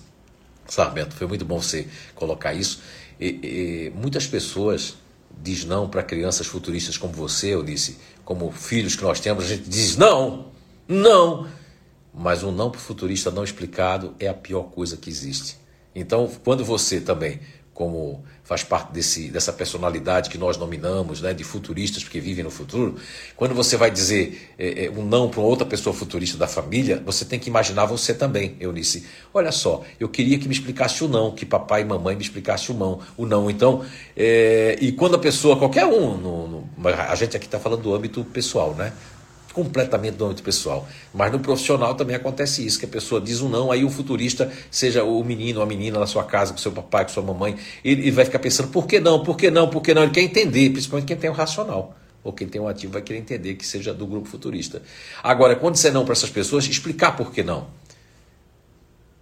Sarmento, 0.68 1.16
foi 1.16 1.28
muito 1.28 1.46
bom 1.46 1.62
você 1.62 1.88
colocar 2.16 2.54
isso. 2.54 2.82
E, 3.20 3.28
e, 3.28 3.94
muitas 3.96 4.28
pessoas 4.28 4.96
diz 5.42 5.66
não 5.66 5.90
para 5.90 6.04
crianças 6.04 6.48
futuristas 6.48 6.98
como 6.98 7.14
você, 7.14 7.54
eu 7.54 7.64
disse, 7.64 7.98
como 8.26 8.52
filhos 8.52 8.96
que 8.96 9.04
nós 9.04 9.20
temos, 9.20 9.46
a 9.46 9.48
gente 9.48 9.70
diz 9.70 9.96
não, 9.98 10.48
não. 10.88 11.48
Mas 12.14 12.44
um 12.44 12.52
não 12.52 12.72
para 12.72 12.80
o 12.80 12.82
futurista 12.82 13.30
não 13.30 13.44
explicado 13.44 14.16
é 14.20 14.28
a 14.28 14.34
pior 14.34 14.64
coisa 14.64 14.98
que 14.98 15.10
existe. 15.10 15.58
Então, 15.94 16.30
quando 16.44 16.66
você 16.66 17.00
também 17.00 17.40
como 17.78 18.24
faz 18.48 18.64
parte 18.64 18.94
desse, 18.94 19.28
dessa 19.28 19.52
personalidade 19.52 20.30
que 20.30 20.38
nós 20.38 20.56
nominamos, 20.56 21.22
né, 21.22 21.34
de 21.34 21.44
futuristas 21.44 22.02
porque 22.02 22.22
vivem 22.22 22.46
no 22.46 22.50
futuro, 22.50 22.96
quando 23.36 23.54
você 23.54 23.76
vai 23.76 23.92
dizer 23.92 24.54
é, 24.58 24.86
é, 24.86 24.90
um 24.90 25.04
não 25.04 25.28
para 25.28 25.42
outra 25.42 25.66
pessoa 25.66 25.94
futurista 25.94 26.38
da 26.38 26.48
família, 26.48 27.04
você 27.06 27.26
tem 27.26 27.38
que 27.38 27.50
imaginar 27.50 27.86
você 27.86 28.14
também, 28.14 28.56
Eunice. 28.58 29.06
Olha 29.34 29.52
só, 29.52 29.84
eu 30.00 30.08
queria 30.08 30.40
que 30.40 30.48
me 30.48 30.54
explicasse 30.54 31.04
o 31.04 31.10
não, 31.10 31.32
que 31.32 31.46
papai 31.46 31.82
e 31.82 31.86
mamãe 31.86 32.16
me 32.16 32.22
explicasse 32.22 32.72
o 32.72 32.74
não. 32.74 33.02
O 33.18 33.26
não. 33.26 33.52
Então, 33.52 33.84
é, 34.16 34.78
e 34.80 34.94
quando 34.94 35.16
a 35.16 35.20
pessoa, 35.20 35.58
qualquer 35.58 35.86
um, 35.86 36.16
no, 36.16 36.48
no, 36.48 36.70
a 36.88 37.16
gente 37.16 37.36
aqui 37.36 37.48
está 37.48 37.60
falando 37.60 37.82
do 37.82 37.94
âmbito 37.94 38.24
pessoal, 38.24 38.74
né? 38.76 38.94
Completamente 39.58 40.14
do 40.14 40.26
âmbito 40.26 40.44
pessoal. 40.44 40.88
Mas 41.12 41.32
no 41.32 41.40
profissional 41.40 41.96
também 41.96 42.16
acontece 42.16 42.64
isso, 42.64 42.78
que 42.78 42.86
a 42.86 42.88
pessoa 42.88 43.20
diz 43.20 43.42
um 43.42 43.50
não, 43.50 43.72
aí 43.72 43.84
o 43.84 43.90
futurista, 43.90 44.52
seja 44.70 45.04
o 45.04 45.24
menino 45.24 45.60
ou 45.60 45.64
a 45.64 45.66
menina 45.66 45.98
na 45.98 46.06
sua 46.06 46.24
casa, 46.24 46.54
com 46.54 46.60
seu 46.60 46.72
papai, 46.72 47.06
com 47.06 47.10
sua 47.10 47.24
mamãe, 47.24 47.58
ele, 47.84 48.04
ele 48.04 48.12
vai 48.12 48.24
ficar 48.24 48.38
pensando, 48.38 48.70
por 48.70 48.86
que 48.86 49.00
não, 49.00 49.24
por 49.24 49.36
que 49.36 49.50
não, 49.50 49.68
por 49.68 49.82
que 49.82 49.96
não? 49.96 50.04
Ele 50.04 50.12
quer 50.12 50.22
entender, 50.22 50.70
principalmente 50.70 51.08
quem 51.08 51.18
tem 51.18 51.28
o 51.28 51.34
racional 51.34 51.96
ou 52.24 52.32
quem 52.32 52.48
tem 52.48 52.62
um 52.62 52.68
ativo 52.68 52.94
vai 52.94 53.02
querer 53.02 53.20
entender 53.20 53.56
que 53.56 53.66
seja 53.66 53.94
do 53.94 54.06
grupo 54.06 54.28
futurista. 54.28 54.84
Agora, 55.24 55.56
quando 55.56 55.74
disser 55.74 55.92
não 55.92 56.04
para 56.04 56.12
essas 56.12 56.30
pessoas, 56.30 56.66
explicar 56.66 57.16
por 57.16 57.32
que 57.32 57.42
não. 57.42 57.68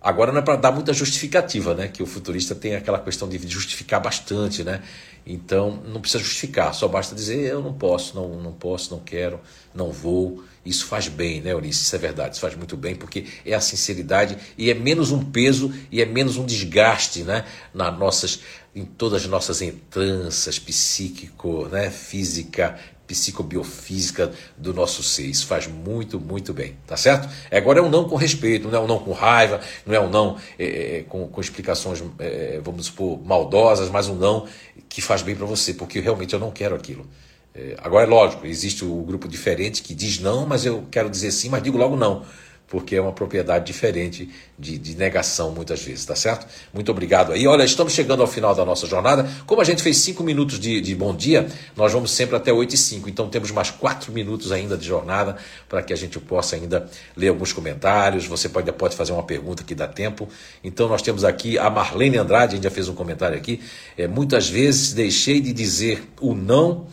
Agora 0.05 0.31
não 0.31 0.37
é 0.37 0.41
para 0.43 0.55
dar 0.55 0.71
muita 0.71 0.93
justificativa, 0.93 1.73
né? 1.73 1.87
Que 1.87 2.03
o 2.03 2.05
futurista 2.05 2.53
tem 2.53 2.75
aquela 2.75 2.99
questão 2.99 3.27
de 3.27 3.39
justificar 3.47 3.99
bastante, 3.99 4.63
né? 4.63 4.83
Então 5.25 5.81
não 5.83 5.99
precisa 5.99 6.23
justificar, 6.23 6.75
só 6.75 6.87
basta 6.87 7.15
dizer 7.15 7.39
eu 7.39 7.59
não 7.59 7.73
posso, 7.73 8.15
não, 8.15 8.39
não 8.39 8.51
posso, 8.51 8.91
não 8.91 8.99
quero, 8.99 9.39
não 9.73 9.91
vou. 9.91 10.43
Isso 10.63 10.85
faz 10.85 11.07
bem, 11.07 11.41
né, 11.41 11.53
Eunice? 11.53 11.81
Isso 11.81 11.95
é 11.95 11.97
verdade, 11.97 12.35
isso 12.35 12.41
faz 12.41 12.55
muito 12.55 12.77
bem, 12.77 12.95
porque 12.95 13.25
é 13.43 13.55
a 13.55 13.59
sinceridade 13.59 14.37
e 14.55 14.69
é 14.69 14.75
menos 14.75 15.11
um 15.11 15.25
peso 15.25 15.73
e 15.91 15.99
é 15.99 16.05
menos 16.05 16.37
um 16.37 16.45
desgaste, 16.45 17.23
né? 17.23 17.43
nas 17.73 17.97
nossas, 17.97 18.41
em 18.75 18.85
todas 18.85 19.23
as 19.23 19.27
nossas 19.27 19.59
entranças 19.63 20.59
psíquico, 20.59 21.67
né? 21.71 21.89
física, 21.89 22.77
psicobiofísica 23.07 24.31
do 24.57 24.73
nosso 24.73 25.03
ser. 25.03 25.25
Isso 25.25 25.45
faz 25.45 25.67
muito, 25.67 26.19
muito 26.19 26.53
bem, 26.53 26.75
tá 26.85 26.97
certo? 26.97 27.29
Agora 27.51 27.79
é 27.79 27.81
um 27.81 27.89
não 27.89 28.07
com 28.07 28.15
respeito, 28.15 28.67
não 28.67 28.79
é 28.79 28.81
um 28.81 28.87
não 28.87 28.99
com 28.99 29.11
raiva, 29.11 29.59
não 29.85 29.93
é 29.93 29.99
um 29.99 30.09
não 30.09 30.37
é, 30.57 30.97
é 30.97 31.03
com, 31.03 31.27
com, 31.27 31.41
explicações, 31.41 32.03
é, 32.19 32.59
vamos 32.63 32.87
supor, 32.87 33.19
maldosas, 33.23 33.89
mas 33.89 34.07
um 34.07 34.15
não 34.15 34.45
que 34.89 35.01
faz 35.01 35.21
bem 35.21 35.35
para 35.35 35.45
você, 35.45 35.73
porque 35.73 35.99
realmente 35.99 36.33
eu 36.33 36.39
não 36.39 36.51
quero 36.51 36.75
aquilo. 36.75 37.05
É, 37.53 37.75
agora 37.79 38.05
é 38.05 38.09
lógico, 38.09 38.45
existe 38.45 38.83
o 38.83 39.01
grupo 39.03 39.27
diferente 39.27 39.81
que 39.81 39.93
diz 39.93 40.19
não, 40.19 40.45
mas 40.45 40.65
eu 40.65 40.85
quero 40.91 41.09
dizer 41.09 41.31
sim, 41.31 41.49
mas 41.49 41.63
digo 41.63 41.77
logo 41.77 41.95
não 41.95 42.23
porque 42.67 42.95
é 42.95 43.01
uma 43.01 43.11
propriedade 43.11 43.65
diferente 43.65 44.29
de, 44.57 44.77
de, 44.77 44.95
negação 44.95 45.51
muitas 45.51 45.81
vezes, 45.83 46.05
tá 46.05 46.15
certo? 46.15 46.47
Muito 46.73 46.89
obrigado 46.89 47.31
aí. 47.31 47.45
Olha, 47.45 47.63
estamos 47.63 47.93
chegando 47.93 48.21
ao 48.21 48.27
final 48.27 48.55
da 48.55 48.65
nossa 48.65 48.87
jornada. 48.87 49.29
Como 49.45 49.61
a 49.61 49.63
gente 49.63 49.83
fez 49.83 49.97
cinco 49.97 50.23
minutos 50.23 50.59
de, 50.59 50.81
de 50.81 50.95
bom 50.95 51.15
dia, 51.15 51.47
nós 51.75 51.93
vamos 51.93 52.11
sempre 52.11 52.35
até 52.35 52.51
8 52.51 52.73
e 52.73 52.77
5. 52.77 53.09
Então 53.09 53.29
temos 53.29 53.51
mais 53.51 53.69
quatro 53.69 54.11
minutos 54.11 54.51
ainda 54.51 54.77
de 54.77 54.85
jornada 54.85 55.37
para 55.69 55.83
que 55.83 55.93
a 55.93 55.95
gente 55.95 56.19
possa 56.19 56.55
ainda 56.55 56.89
ler 57.15 57.29
alguns 57.29 57.53
comentários. 57.53 58.25
Você 58.25 58.49
pode, 58.49 58.71
pode 58.71 58.95
fazer 58.95 59.11
uma 59.11 59.23
pergunta 59.23 59.63
que 59.63 59.75
dá 59.75 59.87
tempo. 59.87 60.27
Então 60.63 60.87
nós 60.87 61.01
temos 61.01 61.23
aqui 61.23 61.59
a 61.59 61.69
Marlene 61.69 62.17
Andrade, 62.17 62.53
a 62.53 62.55
gente 62.55 62.63
já 62.63 62.71
fez 62.71 62.87
um 62.89 62.95
comentário 62.95 63.37
aqui. 63.37 63.61
É, 63.97 64.07
muitas 64.07 64.49
vezes 64.49 64.93
deixei 64.93 65.39
de 65.39 65.53
dizer 65.53 66.03
o 66.19 66.33
não 66.33 66.87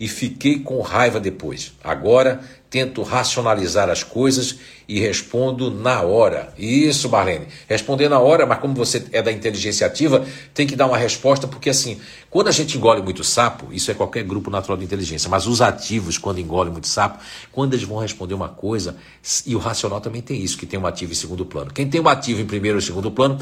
e 0.00 0.08
fiquei 0.08 0.60
com 0.60 0.80
raiva 0.80 1.20
depois. 1.20 1.74
Agora 1.84 2.40
tento 2.70 3.02
racionalizar 3.02 3.90
as 3.90 4.04
coisas 4.04 4.56
e 4.88 5.00
respondo 5.00 5.72
na 5.72 6.02
hora. 6.02 6.54
Isso, 6.56 7.08
Marlene. 7.10 7.48
Responder 7.68 8.08
na 8.08 8.20
hora, 8.20 8.46
mas 8.46 8.60
como 8.60 8.74
você 8.74 9.04
é 9.10 9.20
da 9.20 9.32
inteligência 9.32 9.86
ativa, 9.86 10.24
tem 10.54 10.68
que 10.68 10.76
dar 10.76 10.86
uma 10.86 10.96
resposta, 10.96 11.48
porque 11.48 11.68
assim, 11.68 12.00
quando 12.30 12.46
a 12.46 12.52
gente 12.52 12.78
engole 12.78 13.02
muito 13.02 13.24
sapo, 13.24 13.72
isso 13.72 13.90
é 13.90 13.94
qualquer 13.94 14.22
grupo 14.22 14.50
natural 14.50 14.78
de 14.78 14.84
inteligência, 14.84 15.28
mas 15.28 15.48
os 15.48 15.60
ativos, 15.60 16.16
quando 16.16 16.38
engolem 16.38 16.72
muito 16.72 16.86
sapo, 16.86 17.18
quando 17.50 17.74
eles 17.74 17.84
vão 17.84 17.98
responder 17.98 18.34
uma 18.34 18.48
coisa, 18.48 18.96
e 19.44 19.56
o 19.56 19.58
racional 19.58 20.00
também 20.00 20.22
tem 20.22 20.40
isso, 20.40 20.56
que 20.56 20.64
tem 20.64 20.78
um 20.78 20.86
ativo 20.86 21.10
em 21.10 21.16
segundo 21.16 21.44
plano. 21.44 21.72
Quem 21.72 21.88
tem 21.88 22.00
um 22.00 22.08
ativo 22.08 22.40
em 22.40 22.46
primeiro 22.46 22.78
e 22.78 22.82
segundo 22.82 23.10
plano, 23.10 23.38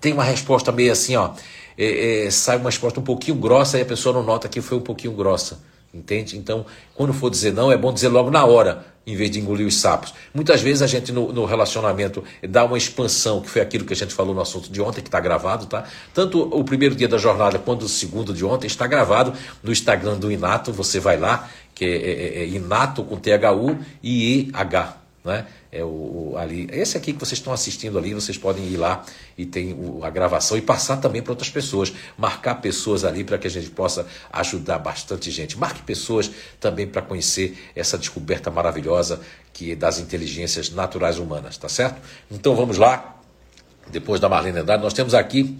tem 0.00 0.12
uma 0.12 0.24
resposta 0.24 0.72
meio 0.72 0.90
assim, 0.90 1.14
ó. 1.14 1.30
É, 1.78 2.26
é, 2.26 2.30
sai 2.30 2.58
uma 2.58 2.68
resposta 2.68 2.98
um 2.98 3.04
pouquinho 3.04 3.36
grossa 3.36 3.78
e 3.78 3.82
a 3.82 3.86
pessoa 3.86 4.12
não 4.12 4.22
nota 4.22 4.48
que 4.48 4.60
foi 4.60 4.76
um 4.76 4.82
pouquinho 4.82 5.14
grossa. 5.14 5.60
Entende? 5.92 6.38
Então, 6.38 6.64
quando 6.94 7.12
for 7.12 7.28
dizer 7.28 7.52
não, 7.52 7.70
é 7.70 7.76
bom 7.76 7.92
dizer 7.92 8.08
logo 8.08 8.30
na 8.30 8.44
hora, 8.44 8.86
em 9.06 9.14
vez 9.14 9.30
de 9.30 9.40
engolir 9.40 9.66
os 9.66 9.76
sapos. 9.76 10.14
Muitas 10.32 10.62
vezes 10.62 10.80
a 10.80 10.86
gente 10.86 11.12
no, 11.12 11.32
no 11.32 11.44
relacionamento 11.44 12.24
dá 12.48 12.64
uma 12.64 12.78
expansão, 12.78 13.40
que 13.40 13.50
foi 13.50 13.60
aquilo 13.60 13.84
que 13.84 13.92
a 13.92 13.96
gente 13.96 14.14
falou 14.14 14.34
no 14.34 14.40
assunto 14.40 14.70
de 14.70 14.80
ontem, 14.80 15.02
que 15.02 15.08
está 15.08 15.20
gravado, 15.20 15.66
tá? 15.66 15.84
Tanto 16.14 16.40
o 16.40 16.64
primeiro 16.64 16.94
dia 16.94 17.08
da 17.08 17.18
jornada 17.18 17.58
quanto 17.58 17.84
o 17.84 17.88
segundo 17.88 18.32
de 18.32 18.44
ontem 18.44 18.66
está 18.66 18.86
gravado 18.86 19.34
no 19.62 19.72
Instagram 19.72 20.16
do 20.16 20.30
Inato. 20.30 20.72
Você 20.72 20.98
vai 20.98 21.18
lá, 21.18 21.50
que 21.74 21.84
é, 21.84 21.88
é, 21.88 22.42
é 22.42 22.46
Inato 22.46 23.02
com 23.04 23.16
T-H-U 23.16 23.78
e 24.02 24.48
E-H, 24.48 24.96
né? 25.24 25.46
é 25.72 25.82
o, 25.82 26.32
o, 26.32 26.34
ali. 26.36 26.68
Esse 26.70 26.98
aqui 26.98 27.14
que 27.14 27.18
vocês 27.18 27.38
estão 27.38 27.52
assistindo 27.52 27.98
ali, 27.98 28.12
vocês 28.12 28.36
podem 28.36 28.64
ir 28.66 28.76
lá 28.76 29.04
e 29.36 29.46
tem 29.46 29.76
a 30.02 30.10
gravação 30.10 30.56
e 30.56 30.60
passar 30.60 30.98
também 30.98 31.22
para 31.22 31.32
outras 31.32 31.50
pessoas. 31.50 31.92
Marcar 32.16 32.56
pessoas 32.56 33.04
ali 33.04 33.24
para 33.24 33.38
que 33.38 33.46
a 33.46 33.50
gente 33.50 33.70
possa 33.70 34.06
ajudar 34.32 34.78
bastante 34.78 35.30
gente. 35.30 35.58
Marque 35.58 35.82
pessoas 35.82 36.30
também 36.60 36.86
para 36.86 37.02
conhecer 37.02 37.56
essa 37.74 37.96
descoberta 37.98 38.50
maravilhosa 38.50 39.20
que 39.52 39.72
é 39.72 39.76
das 39.76 39.98
inteligências 39.98 40.70
naturais 40.70 41.18
humanas, 41.18 41.56
tá 41.56 41.68
certo? 41.68 42.00
Então 42.30 42.54
vamos 42.54 42.78
lá. 42.78 43.20
Depois 43.90 44.20
da 44.20 44.28
Marlene 44.28 44.60
Andrade, 44.60 44.82
nós 44.82 44.94
temos 44.94 45.12
aqui 45.12 45.58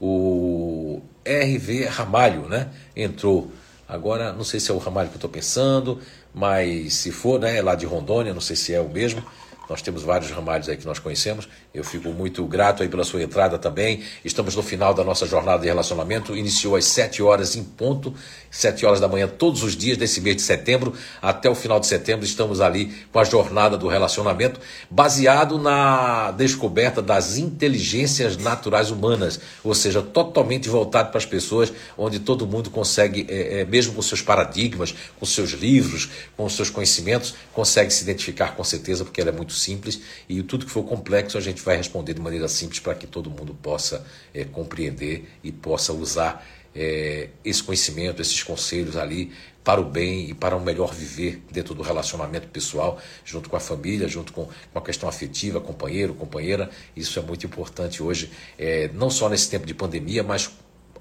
o 0.00 1.00
RV 1.24 1.84
Ramalho, 1.86 2.48
né? 2.48 2.70
Entrou. 2.96 3.52
Agora, 3.86 4.32
não 4.32 4.44
sei 4.44 4.60
se 4.60 4.70
é 4.70 4.74
o 4.74 4.78
Ramalho 4.78 5.08
que 5.08 5.14
eu 5.14 5.18
estou 5.18 5.30
pensando, 5.30 6.00
mas 6.34 6.94
se 6.94 7.10
for, 7.10 7.40
né, 7.40 7.56
é 7.56 7.62
lá 7.62 7.74
de 7.74 7.86
Rondônia, 7.86 8.34
não 8.34 8.40
sei 8.40 8.54
se 8.54 8.74
é 8.74 8.80
o 8.80 8.88
mesmo. 8.88 9.24
Nós 9.68 9.82
temos 9.82 10.02
vários 10.02 10.30
ramalhos 10.30 10.68
aí 10.68 10.76
que 10.76 10.86
nós 10.86 10.98
conhecemos. 10.98 11.48
Eu 11.78 11.84
fico 11.84 12.08
muito 12.08 12.44
grato 12.44 12.82
aí 12.82 12.88
pela 12.88 13.04
sua 13.04 13.22
entrada 13.22 13.56
também. 13.56 14.02
Estamos 14.24 14.56
no 14.56 14.64
final 14.64 14.92
da 14.92 15.04
nossa 15.04 15.24
jornada 15.26 15.62
de 15.62 15.68
relacionamento. 15.68 16.36
Iniciou 16.36 16.74
às 16.74 16.86
7 16.86 17.22
horas 17.22 17.54
em 17.54 17.62
ponto, 17.62 18.12
7 18.50 18.84
horas 18.84 18.98
da 18.98 19.06
manhã 19.06 19.28
todos 19.28 19.62
os 19.62 19.76
dias 19.76 19.96
desse 19.96 20.20
mês 20.20 20.34
de 20.34 20.42
setembro 20.42 20.92
até 21.22 21.48
o 21.48 21.54
final 21.54 21.78
de 21.78 21.86
setembro. 21.86 22.24
Estamos 22.24 22.60
ali 22.60 22.92
com 23.12 23.20
a 23.20 23.24
jornada 23.24 23.78
do 23.78 23.86
relacionamento, 23.86 24.58
baseado 24.90 25.56
na 25.56 26.32
descoberta 26.32 27.00
das 27.00 27.38
inteligências 27.38 28.36
naturais 28.36 28.90
humanas, 28.90 29.38
ou 29.62 29.72
seja, 29.72 30.02
totalmente 30.02 30.68
voltado 30.68 31.10
para 31.10 31.18
as 31.18 31.26
pessoas, 31.26 31.72
onde 31.96 32.18
todo 32.18 32.44
mundo 32.44 32.70
consegue, 32.70 33.24
é, 33.28 33.60
é, 33.60 33.64
mesmo 33.64 33.94
com 33.94 34.02
seus 34.02 34.20
paradigmas, 34.20 34.92
com 35.16 35.24
seus 35.24 35.52
livros, 35.52 36.08
com 36.36 36.48
seus 36.48 36.70
conhecimentos, 36.70 37.36
consegue 37.52 37.92
se 37.92 38.02
identificar 38.02 38.56
com 38.56 38.64
certeza, 38.64 39.04
porque 39.04 39.20
ela 39.20 39.30
é 39.30 39.32
muito 39.32 39.52
simples 39.52 40.00
e 40.28 40.42
tudo 40.42 40.66
que 40.66 40.72
for 40.72 40.82
complexo 40.82 41.38
a 41.38 41.40
gente 41.40 41.67
vai 41.68 41.76
responder 41.76 42.14
de 42.14 42.20
maneira 42.20 42.48
simples 42.48 42.80
para 42.80 42.94
que 42.94 43.06
todo 43.06 43.28
mundo 43.28 43.54
possa 43.54 44.02
é, 44.32 44.42
compreender 44.42 45.28
e 45.44 45.52
possa 45.52 45.92
usar 45.92 46.42
é, 46.74 47.28
esse 47.44 47.62
conhecimento, 47.62 48.22
esses 48.22 48.42
conselhos 48.42 48.96
ali 48.96 49.32
para 49.62 49.78
o 49.78 49.84
bem 49.84 50.30
e 50.30 50.34
para 50.34 50.56
um 50.56 50.60
melhor 50.60 50.94
viver 50.94 51.42
dentro 51.50 51.74
do 51.74 51.82
relacionamento 51.82 52.48
pessoal, 52.48 52.98
junto 53.22 53.50
com 53.50 53.56
a 53.56 53.60
família, 53.60 54.08
junto 54.08 54.32
com, 54.32 54.46
com 54.46 54.78
a 54.78 54.80
questão 54.80 55.06
afetiva, 55.10 55.60
companheiro, 55.60 56.14
companheira. 56.14 56.70
Isso 56.96 57.18
é 57.18 57.22
muito 57.22 57.44
importante 57.44 58.02
hoje, 58.02 58.30
é, 58.58 58.88
não 58.94 59.10
só 59.10 59.28
nesse 59.28 59.50
tempo 59.50 59.66
de 59.66 59.74
pandemia, 59.74 60.22
mas 60.22 60.50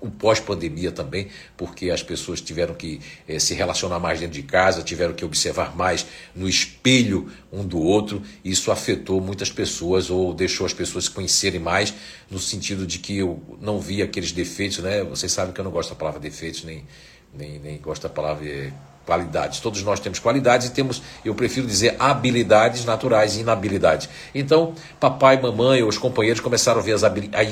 o 0.01 0.09
pós-pandemia 0.09 0.91
também, 0.91 1.27
porque 1.55 1.89
as 1.89 2.03
pessoas 2.03 2.41
tiveram 2.41 2.73
que 2.73 2.99
eh, 3.27 3.39
se 3.39 3.53
relacionar 3.53 3.99
mais 3.99 4.19
dentro 4.19 4.35
de 4.35 4.43
casa, 4.43 4.81
tiveram 4.81 5.13
que 5.13 5.25
observar 5.25 5.75
mais 5.75 6.05
no 6.35 6.47
espelho 6.47 7.31
um 7.51 7.65
do 7.65 7.79
outro, 7.79 8.21
isso 8.43 8.71
afetou 8.71 9.19
muitas 9.21 9.51
pessoas 9.51 10.09
ou 10.09 10.33
deixou 10.33 10.65
as 10.65 10.73
pessoas 10.73 11.05
se 11.05 11.11
conhecerem 11.11 11.59
mais, 11.59 11.93
no 12.29 12.39
sentido 12.39 12.85
de 12.85 12.99
que 12.99 13.17
eu 13.17 13.41
não 13.61 13.79
via 13.79 14.05
aqueles 14.05 14.31
defeitos, 14.31 14.79
né? 14.79 15.03
Vocês 15.03 15.31
sabem 15.31 15.53
que 15.53 15.59
eu 15.59 15.65
não 15.65 15.71
gosto 15.71 15.89
da 15.89 15.95
palavra 15.95 16.19
defeitos, 16.19 16.63
nem, 16.63 16.85
nem, 17.33 17.59
nem 17.59 17.77
gosto 17.77 18.03
da 18.03 18.09
palavra 18.09 18.45
eh, 18.47 18.71
qualidades. 19.07 19.61
Todos 19.61 19.81
nós 19.83 20.01
temos 20.01 20.19
qualidades 20.19 20.67
e 20.67 20.71
temos, 20.71 21.01
eu 21.23 21.33
prefiro 21.33 21.65
dizer, 21.65 21.95
habilidades 21.97 22.83
naturais 22.83 23.37
e 23.37 23.39
inabilidades. 23.39 24.09
Então, 24.35 24.73
papai, 24.99 25.41
mamãe 25.41 25.81
ou 25.81 25.87
os 25.87 25.97
companheiros 25.97 26.41
começaram 26.41 26.81
a 26.81 26.83
ver 26.83 26.93
as, 26.93 27.03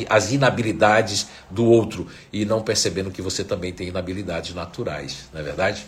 as 0.09 0.31
inabilidades 0.33 1.27
do 1.49 1.65
outro 1.65 2.07
e 2.31 2.43
não 2.43 2.61
percebendo 2.61 3.09
que 3.09 3.21
você 3.21 3.43
também 3.43 3.71
tem 3.71 3.87
inabilidades 3.87 4.53
naturais, 4.53 5.29
não 5.33 5.39
é 5.39 5.43
verdade? 5.43 5.87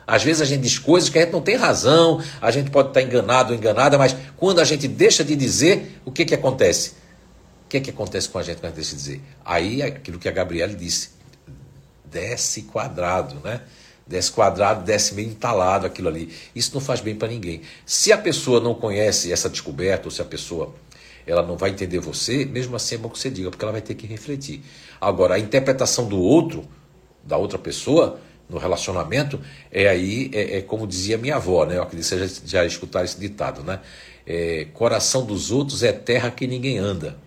Às 0.08 0.24
vezes 0.24 0.42
a 0.42 0.46
gente 0.46 0.62
diz 0.62 0.80
coisas 0.80 1.08
que 1.10 1.20
a 1.20 1.22
gente 1.22 1.32
não 1.32 1.42
tem 1.42 1.56
razão, 1.56 2.22
a 2.42 2.50
gente 2.50 2.72
pode 2.72 2.90
estar 2.90 3.02
enganado 3.02 3.54
ou 3.54 3.58
enganada, 3.58 3.98
mas 3.98 4.16
quando 4.36 4.60
a 4.60 4.64
gente 4.64 4.88
deixa 4.88 5.24
de 5.24 5.36
dizer, 5.36 6.00
o 6.04 6.12
que, 6.12 6.26
que 6.26 6.34
acontece? 6.34 6.94
O 7.66 7.70
que, 7.70 7.80
que 7.80 7.90
acontece 7.92 8.28
com 8.30 8.40
a 8.40 8.44
gente 8.44 8.58
quando 8.58 8.66
a 8.66 8.68
gente 8.70 8.76
deixa 8.78 8.92
de 8.92 8.98
dizer? 8.98 9.22
Aí 9.44 9.82
é 9.82 9.86
aquilo 9.86 10.18
que 10.18 10.28
a 10.28 10.32
Gabriele 10.32 10.76
disse, 10.76 11.10
desce 12.06 12.64
quadrado, 12.64 13.36
né? 13.44 13.62
Desce 14.08 14.32
quadrado, 14.32 14.84
desce 14.84 15.16
meio 15.16 15.30
entalado 15.30 15.86
aquilo 15.86 16.08
ali. 16.08 16.32
Isso 16.56 16.72
não 16.74 16.82
faz 16.82 17.02
bem 17.02 17.16
para 17.16 17.28
ninguém. 17.28 17.62
Se 17.86 18.12
a 18.12 18.18
pessoa 18.18 18.60
não 18.60 18.76
conhece 18.76 19.32
essa 19.32 19.50
descoberta, 19.50 20.06
ou 20.08 20.12
se 20.12 20.22
a 20.22 20.26
pessoa 20.26 20.74
ela 21.26 21.42
não 21.42 21.58
vai 21.58 21.72
entender 21.72 22.00
você, 22.00 22.46
mesmo 22.46 22.76
assim 22.76 22.96
é 22.96 22.98
bom 23.00 23.10
que 23.10 23.18
você 23.18 23.32
diga, 23.32 23.50
porque 23.50 23.66
ela 23.66 23.72
vai 23.72 23.82
ter 23.82 23.96
que 23.96 24.06
refletir. 24.06 24.62
Agora, 25.02 25.36
a 25.36 25.40
interpretação 25.40 26.08
do 26.08 26.20
outro, 26.20 26.68
da 27.24 27.36
outra 27.36 27.58
pessoa, 27.58 28.20
no 28.48 28.60
relacionamento, 28.60 29.42
é 29.72 29.88
aí, 29.88 30.30
é, 30.34 30.58
é 30.58 30.62
como 30.62 30.86
dizia 30.86 31.18
minha 31.18 31.38
avó, 31.38 31.66
né? 31.66 31.78
Eu 31.78 31.82
acredito 31.82 32.08
que 32.08 32.16
vocês 32.16 32.42
já, 32.46 32.62
já 32.62 32.66
escutaram 32.66 33.06
esse 33.06 33.20
ditado, 33.20 33.64
né? 33.64 33.80
É, 34.26 34.68
coração 34.74 35.26
dos 35.26 35.52
outros 35.52 35.82
é 35.82 35.92
terra 35.92 36.30
que 36.30 36.46
ninguém 36.46 36.78
anda. 36.78 37.18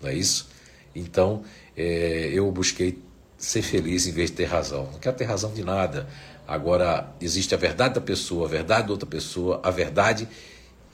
Não 0.00 0.10
é 0.10 0.14
isso? 0.14 0.48
Então, 0.94 1.42
é, 1.74 2.30
eu 2.32 2.50
busquei 2.50 2.98
ser 3.36 3.62
feliz 3.62 4.06
em 4.06 4.12
vez 4.12 4.30
de 4.30 4.36
ter 4.36 4.44
razão. 4.44 4.88
Não 4.92 4.98
quero 4.98 5.16
ter 5.16 5.24
razão 5.24 5.52
de 5.52 5.64
nada. 5.64 6.06
Agora, 6.46 7.12
existe 7.20 7.54
a 7.54 7.58
verdade 7.58 7.94
da 7.94 8.00
pessoa, 8.00 8.46
a 8.46 8.50
verdade 8.50 8.86
da 8.86 8.92
outra 8.92 9.08
pessoa, 9.08 9.60
a 9.62 9.70
verdade, 9.70 10.28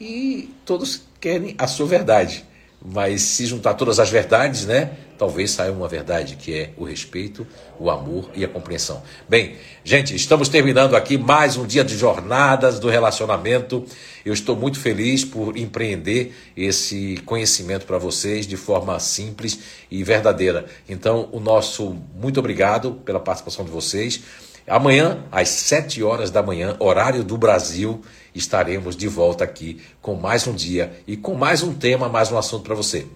e 0.01 0.55
todos 0.65 1.03
querem 1.21 1.55
a 1.59 1.67
sua 1.67 1.87
verdade. 1.87 2.45
Mas 2.85 3.23
se 3.23 3.47
juntar 3.47 3.75
todas 3.75 4.01
as 4.01 4.11
verdades, 4.11 4.67
né? 4.67 4.91
Talvez 5.17 5.53
saia 5.53 5.71
uma 5.71 5.87
verdade 5.87 6.35
que 6.35 6.53
é 6.53 6.71
o 6.77 6.83
respeito, 6.85 7.47
o 7.79 7.89
amor 7.89 8.29
e 8.35 8.45
a 8.45 8.49
compreensão. 8.49 9.03
Bem, 9.29 9.55
gente, 9.85 10.17
estamos 10.17 10.49
terminando 10.49 10.97
aqui 10.97 11.17
mais 11.17 11.57
um 11.57 11.65
dia 11.65 11.85
de 11.85 11.97
jornadas 11.97 12.81
do 12.81 12.89
relacionamento. 12.89 13.85
Eu 14.27 14.33
estou 14.33 14.57
muito 14.57 14.81
feliz 14.81 15.25
por 15.25 15.57
empreender 15.57 16.35
esse 16.57 17.19
conhecimento 17.25 17.87
para 17.87 17.99
vocês 17.99 18.49
de 18.49 18.57
forma 18.57 18.99
simples 18.99 19.61
e 19.89 20.03
verdadeira. 20.03 20.67
Então, 20.89 21.29
o 21.31 21.39
nosso 21.39 21.97
muito 22.17 22.41
obrigado 22.41 22.95
pela 23.05 23.21
participação 23.21 23.65
de 23.65 23.71
vocês. 23.71 24.21
Amanhã, 24.67 25.25
às 25.31 25.49
7 25.49 26.03
horas 26.03 26.31
da 26.31 26.43
manhã, 26.43 26.77
horário 26.79 27.23
do 27.23 27.37
Brasil, 27.37 28.01
estaremos 28.35 28.97
de 28.97 29.09
volta 29.09 29.45
aqui 29.45 29.81
com 30.01 30.15
mais 30.15 30.47
um 30.47 30.55
dia 30.55 30.93
e 31.07 31.17
com 31.17 31.35
mais 31.35 31.63
um 31.63 31.73
tema, 31.73 32.09
mais 32.09 32.31
um 32.31 32.39
assunto 32.39 32.65
para 32.65 32.75
você. 32.75 33.07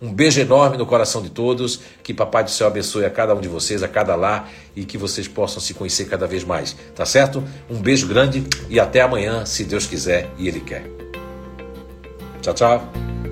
Um 0.00 0.12
beijo 0.12 0.40
enorme 0.40 0.76
no 0.76 0.84
coração 0.84 1.22
de 1.22 1.30
todos. 1.30 1.80
Que 2.02 2.12
Papai 2.12 2.44
do 2.44 2.50
Céu 2.50 2.66
abençoe 2.66 3.04
a 3.04 3.10
cada 3.10 3.34
um 3.34 3.40
de 3.40 3.48
vocês, 3.48 3.82
a 3.82 3.88
cada 3.88 4.14
lá 4.14 4.48
e 4.74 4.84
que 4.84 4.98
vocês 4.98 5.26
possam 5.26 5.60
se 5.60 5.74
conhecer 5.74 6.06
cada 6.06 6.26
vez 6.26 6.44
mais. 6.44 6.76
Tá 6.94 7.06
certo? 7.06 7.42
Um 7.68 7.80
beijo 7.80 8.06
grande 8.06 8.44
e 8.68 8.78
até 8.78 9.00
amanhã, 9.00 9.46
se 9.46 9.64
Deus 9.64 9.86
quiser 9.86 10.28
e 10.38 10.48
Ele 10.48 10.60
quer. 10.60 10.84
Tchau, 12.42 12.54
tchau. 12.54 13.25